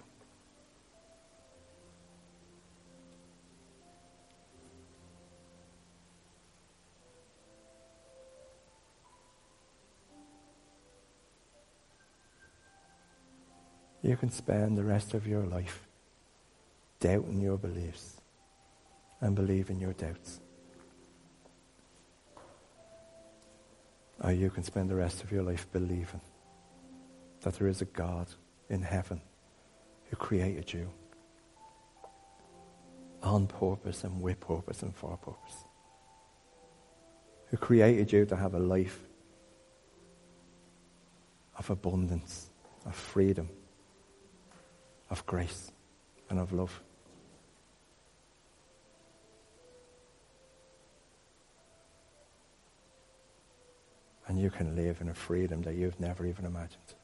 You 14.00 14.16
can 14.16 14.30
spend 14.30 14.78
the 14.78 14.84
rest 14.84 15.12
of 15.12 15.26
your 15.26 15.44
life 15.44 15.87
doubting 17.00 17.40
your 17.40 17.56
beliefs 17.56 18.20
and 19.20 19.34
believing 19.34 19.80
your 19.80 19.92
doubts. 19.92 20.40
Or 24.20 24.32
you 24.32 24.50
can 24.50 24.64
spend 24.64 24.90
the 24.90 24.96
rest 24.96 25.22
of 25.22 25.30
your 25.30 25.42
life 25.42 25.66
believing 25.72 26.20
that 27.42 27.54
there 27.54 27.68
is 27.68 27.80
a 27.80 27.84
God 27.86 28.26
in 28.68 28.82
heaven 28.82 29.20
who 30.10 30.16
created 30.16 30.72
you 30.72 30.90
on 33.22 33.46
purpose 33.46 34.04
and 34.04 34.20
with 34.20 34.40
purpose 34.40 34.82
and 34.82 34.94
for 34.94 35.16
purpose. 35.16 35.64
Who 37.46 37.56
created 37.56 38.12
you 38.12 38.26
to 38.26 38.36
have 38.36 38.54
a 38.54 38.58
life 38.58 38.98
of 41.56 41.70
abundance, 41.70 42.50
of 42.86 42.94
freedom, 42.94 43.48
of 45.10 45.24
grace, 45.26 45.72
and 46.30 46.38
of 46.38 46.52
love. 46.52 46.82
And 54.28 54.38
you 54.38 54.50
can 54.50 54.76
live 54.76 55.00
in 55.00 55.08
a 55.08 55.14
freedom 55.14 55.62
that 55.62 55.74
you've 55.74 55.98
never 55.98 56.26
even 56.26 56.44
imagined. 56.44 56.94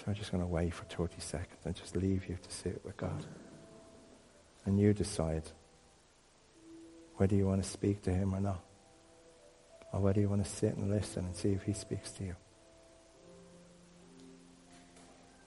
So 0.00 0.04
I'm 0.06 0.14
just 0.14 0.30
going 0.30 0.42
to 0.42 0.46
wait 0.46 0.72
for 0.72 0.84
30 0.84 1.14
seconds 1.18 1.60
and 1.64 1.74
just 1.74 1.94
leave 1.94 2.26
you 2.26 2.38
to 2.42 2.50
sit 2.50 2.80
with 2.84 2.96
God. 2.96 3.24
And 4.64 4.78
you 4.78 4.94
decide 4.94 5.42
whether 7.16 7.34
you 7.34 7.46
want 7.46 7.62
to 7.62 7.68
speak 7.68 8.02
to 8.02 8.10
Him 8.10 8.34
or 8.34 8.40
not. 8.40 8.64
Or 9.92 10.00
whether 10.00 10.20
you 10.20 10.28
want 10.28 10.44
to 10.44 10.50
sit 10.50 10.74
and 10.76 10.90
listen 10.90 11.24
and 11.24 11.36
see 11.36 11.50
if 11.50 11.64
He 11.64 11.72
speaks 11.74 12.10
to 12.12 12.24
you. 12.24 12.36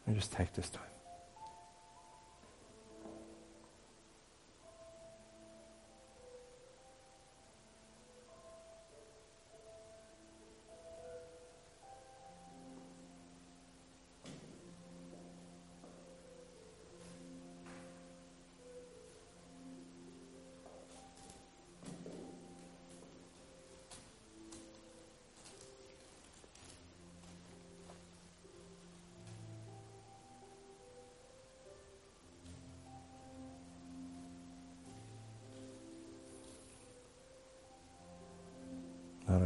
And 0.05 0.15
just 0.15 0.31
take 0.31 0.53
this 0.53 0.69
time. 0.69 0.92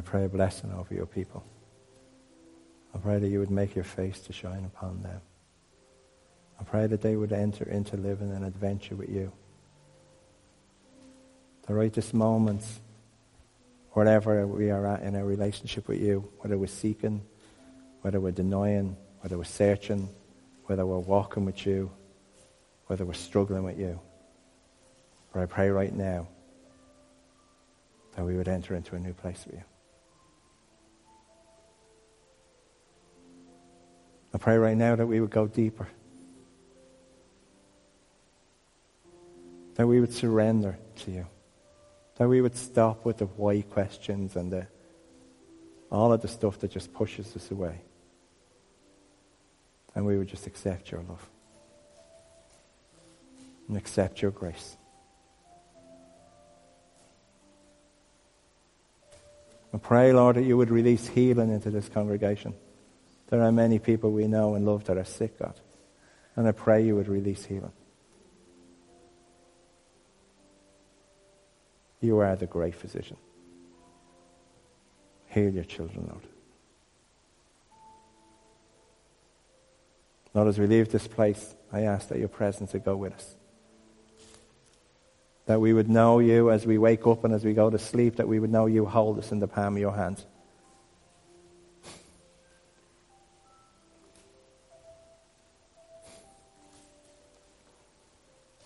Pray 0.08 0.24
a 0.24 0.30
blessing 0.30 0.72
over 0.72 0.94
your 0.94 1.06
people. 1.06 1.44
I 2.96 2.98
pray 2.98 3.20
that 3.20 3.28
you 3.28 3.40
would 3.40 3.52
make 3.52 3.76
your 3.76 3.84
face 3.84 4.22
to 4.22 4.34
shine 4.34 4.64
upon 4.64 5.04
them. 5.04 5.20
I 6.60 6.64
pray 6.64 6.88
that 6.88 7.02
they 7.02 7.18
would 7.18 7.34
enter 7.34 7.70
into 7.70 7.98
living 7.98 8.32
an 8.32 8.46
adventure 8.46 8.96
with 8.96 9.10
you. 9.10 9.34
The 11.68 11.74
rightest 11.74 12.14
moments, 12.14 12.80
wherever 13.92 14.48
we 14.48 14.72
are 14.72 14.86
at 14.88 15.02
in 15.04 15.14
our 15.18 15.26
relationship 15.26 15.90
with 15.90 16.02
you, 16.02 16.32
whether 16.40 16.58
we're 16.58 16.68
seeking, 16.68 17.22
whether 18.02 18.22
we're 18.22 18.32
denying, 18.32 18.96
whether 19.20 19.38
we're 19.38 19.44
searching, 19.44 20.08
whether 20.68 20.86
we're 20.86 21.00
walking 21.00 21.44
with 21.44 21.66
you, 21.66 21.92
whether 22.86 23.04
we're 23.04 23.14
struggling 23.14 23.64
with 23.64 23.78
you. 23.78 24.00
But 25.34 25.42
I 25.42 25.46
pray 25.48 25.70
right 25.70 25.94
now 25.94 26.30
that 28.16 28.24
we 28.24 28.38
would 28.38 28.48
enter 28.48 28.74
into 28.74 28.96
a 28.96 29.00
new 29.00 29.14
place 29.14 29.44
with 29.46 29.56
you. 29.56 29.64
I 34.38 34.40
pray 34.40 34.58
right 34.60 34.78
now 34.78 34.96
that 34.96 35.08
we 35.08 35.20
would 35.20 35.32
go 35.32 35.48
deeper. 35.48 35.88
That 39.74 39.88
we 39.88 40.00
would 40.00 40.14
surrender 40.14 40.78
to 40.98 41.12
you. 41.12 41.26
That 42.18 42.28
we 42.28 42.42
would 42.42 42.56
stop 42.56 43.04
with 43.04 43.18
the 43.18 43.26
why 43.26 43.64
questions 43.64 44.36
and 44.36 44.52
the, 44.52 44.68
all 45.92 46.14
of 46.14 46.22
the 46.22 46.28
stuff 46.28 46.60
that 46.60 46.70
just 46.70 46.94
pushes 46.94 47.36
us 47.36 47.50
away. 47.50 47.82
And 49.96 50.06
we 50.06 50.20
would 50.20 50.28
just 50.28 50.46
accept 50.46 50.92
your 50.92 51.02
love. 51.02 51.28
And 53.68 53.76
accept 53.76 54.22
your 54.22 54.30
grace. 54.30 54.78
I 59.74 59.80
pray, 59.80 60.14
Lord, 60.14 60.36
that 60.36 60.44
you 60.44 60.58
would 60.58 60.70
release 60.70 61.08
healing 61.08 61.50
into 61.50 61.72
this 61.72 61.90
congregation. 61.90 62.54
There 63.30 63.42
are 63.42 63.52
many 63.52 63.80
people 63.80 64.12
we 64.12 64.28
know 64.28 64.56
and 64.56 64.66
love 64.66 64.86
that 64.86 64.98
are 64.98 65.06
sick, 65.06 65.38
God. 65.40 65.60
And 66.36 66.48
I 66.48 66.52
pray 66.52 66.86
you 66.86 66.96
would 66.96 67.08
release 67.08 67.46
healing. 67.46 67.74
You 72.00 72.20
are 72.20 72.36
the 72.36 72.46
great 72.46 72.76
physician. 72.76 73.18
Heal 75.28 75.50
your 75.50 75.64
children, 75.64 76.08
Lord. 76.10 76.24
Lord, 80.34 80.48
as 80.48 80.60
we 80.60 80.68
leave 80.68 80.92
this 80.92 81.08
place, 81.08 81.56
I 81.74 81.82
ask 81.82 82.10
that 82.10 82.20
your 82.20 82.28
presence 82.28 82.74
would 82.74 82.86
go 82.86 82.96
with 82.96 83.14
us. 83.14 83.36
That 85.48 85.60
we 85.60 85.74
would 85.74 85.90
know 85.90 86.20
you 86.20 86.52
as 86.52 86.66
we 86.66 86.78
wake 86.78 87.08
up 87.08 87.24
and 87.24 87.34
as 87.34 87.44
we 87.44 87.54
go 87.54 87.70
to 87.70 87.80
sleep, 87.80 88.18
that 88.18 88.28
we 88.28 88.40
would 88.40 88.52
know 88.52 88.68
you 88.68 88.86
hold 88.86 89.18
us 89.18 89.32
in 89.32 89.40
the 89.40 89.48
palm 89.48 89.76
of 89.76 89.82
your 89.82 89.96
hands. 89.96 90.26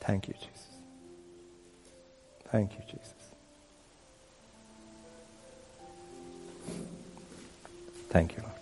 Thank 0.01 0.27
you, 0.27 0.33
Jesus. 0.33 0.67
Thank 2.51 2.73
you, 2.73 2.81
Jesus. 2.87 3.13
Thank 8.09 8.35
you, 8.35 8.43
Lord. 8.43 8.53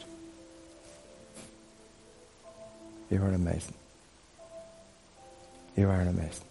You 3.10 3.24
are 3.24 3.34
amazing. 3.34 3.74
You 5.76 5.90
are 5.90 6.02
amazing. 6.02 6.46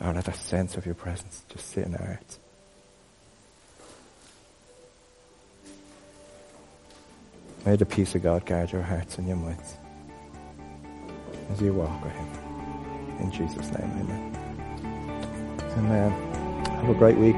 Oh, 0.00 0.12
let 0.12 0.28
a 0.28 0.32
sense 0.32 0.76
of 0.76 0.86
your 0.86 0.94
presence 0.94 1.42
just 1.48 1.70
sit 1.70 1.86
in 1.86 1.96
our 1.96 2.06
hearts. 2.06 2.38
May 7.64 7.76
the 7.76 7.86
peace 7.86 8.14
of 8.14 8.22
God 8.22 8.44
guard 8.44 8.70
your 8.72 8.82
hearts 8.82 9.16
and 9.16 9.26
your 9.26 9.38
minds 9.38 9.74
as 11.50 11.60
you 11.62 11.72
walk 11.72 12.04
with 12.04 12.12
Him. 12.12 12.43
In 13.20 13.30
Jesus' 13.30 13.70
name, 13.72 13.90
amen. 14.00 14.36
Amen. 15.78 16.10
Have 16.66 16.88
a 16.90 16.94
great 16.94 17.16
week. 17.16 17.36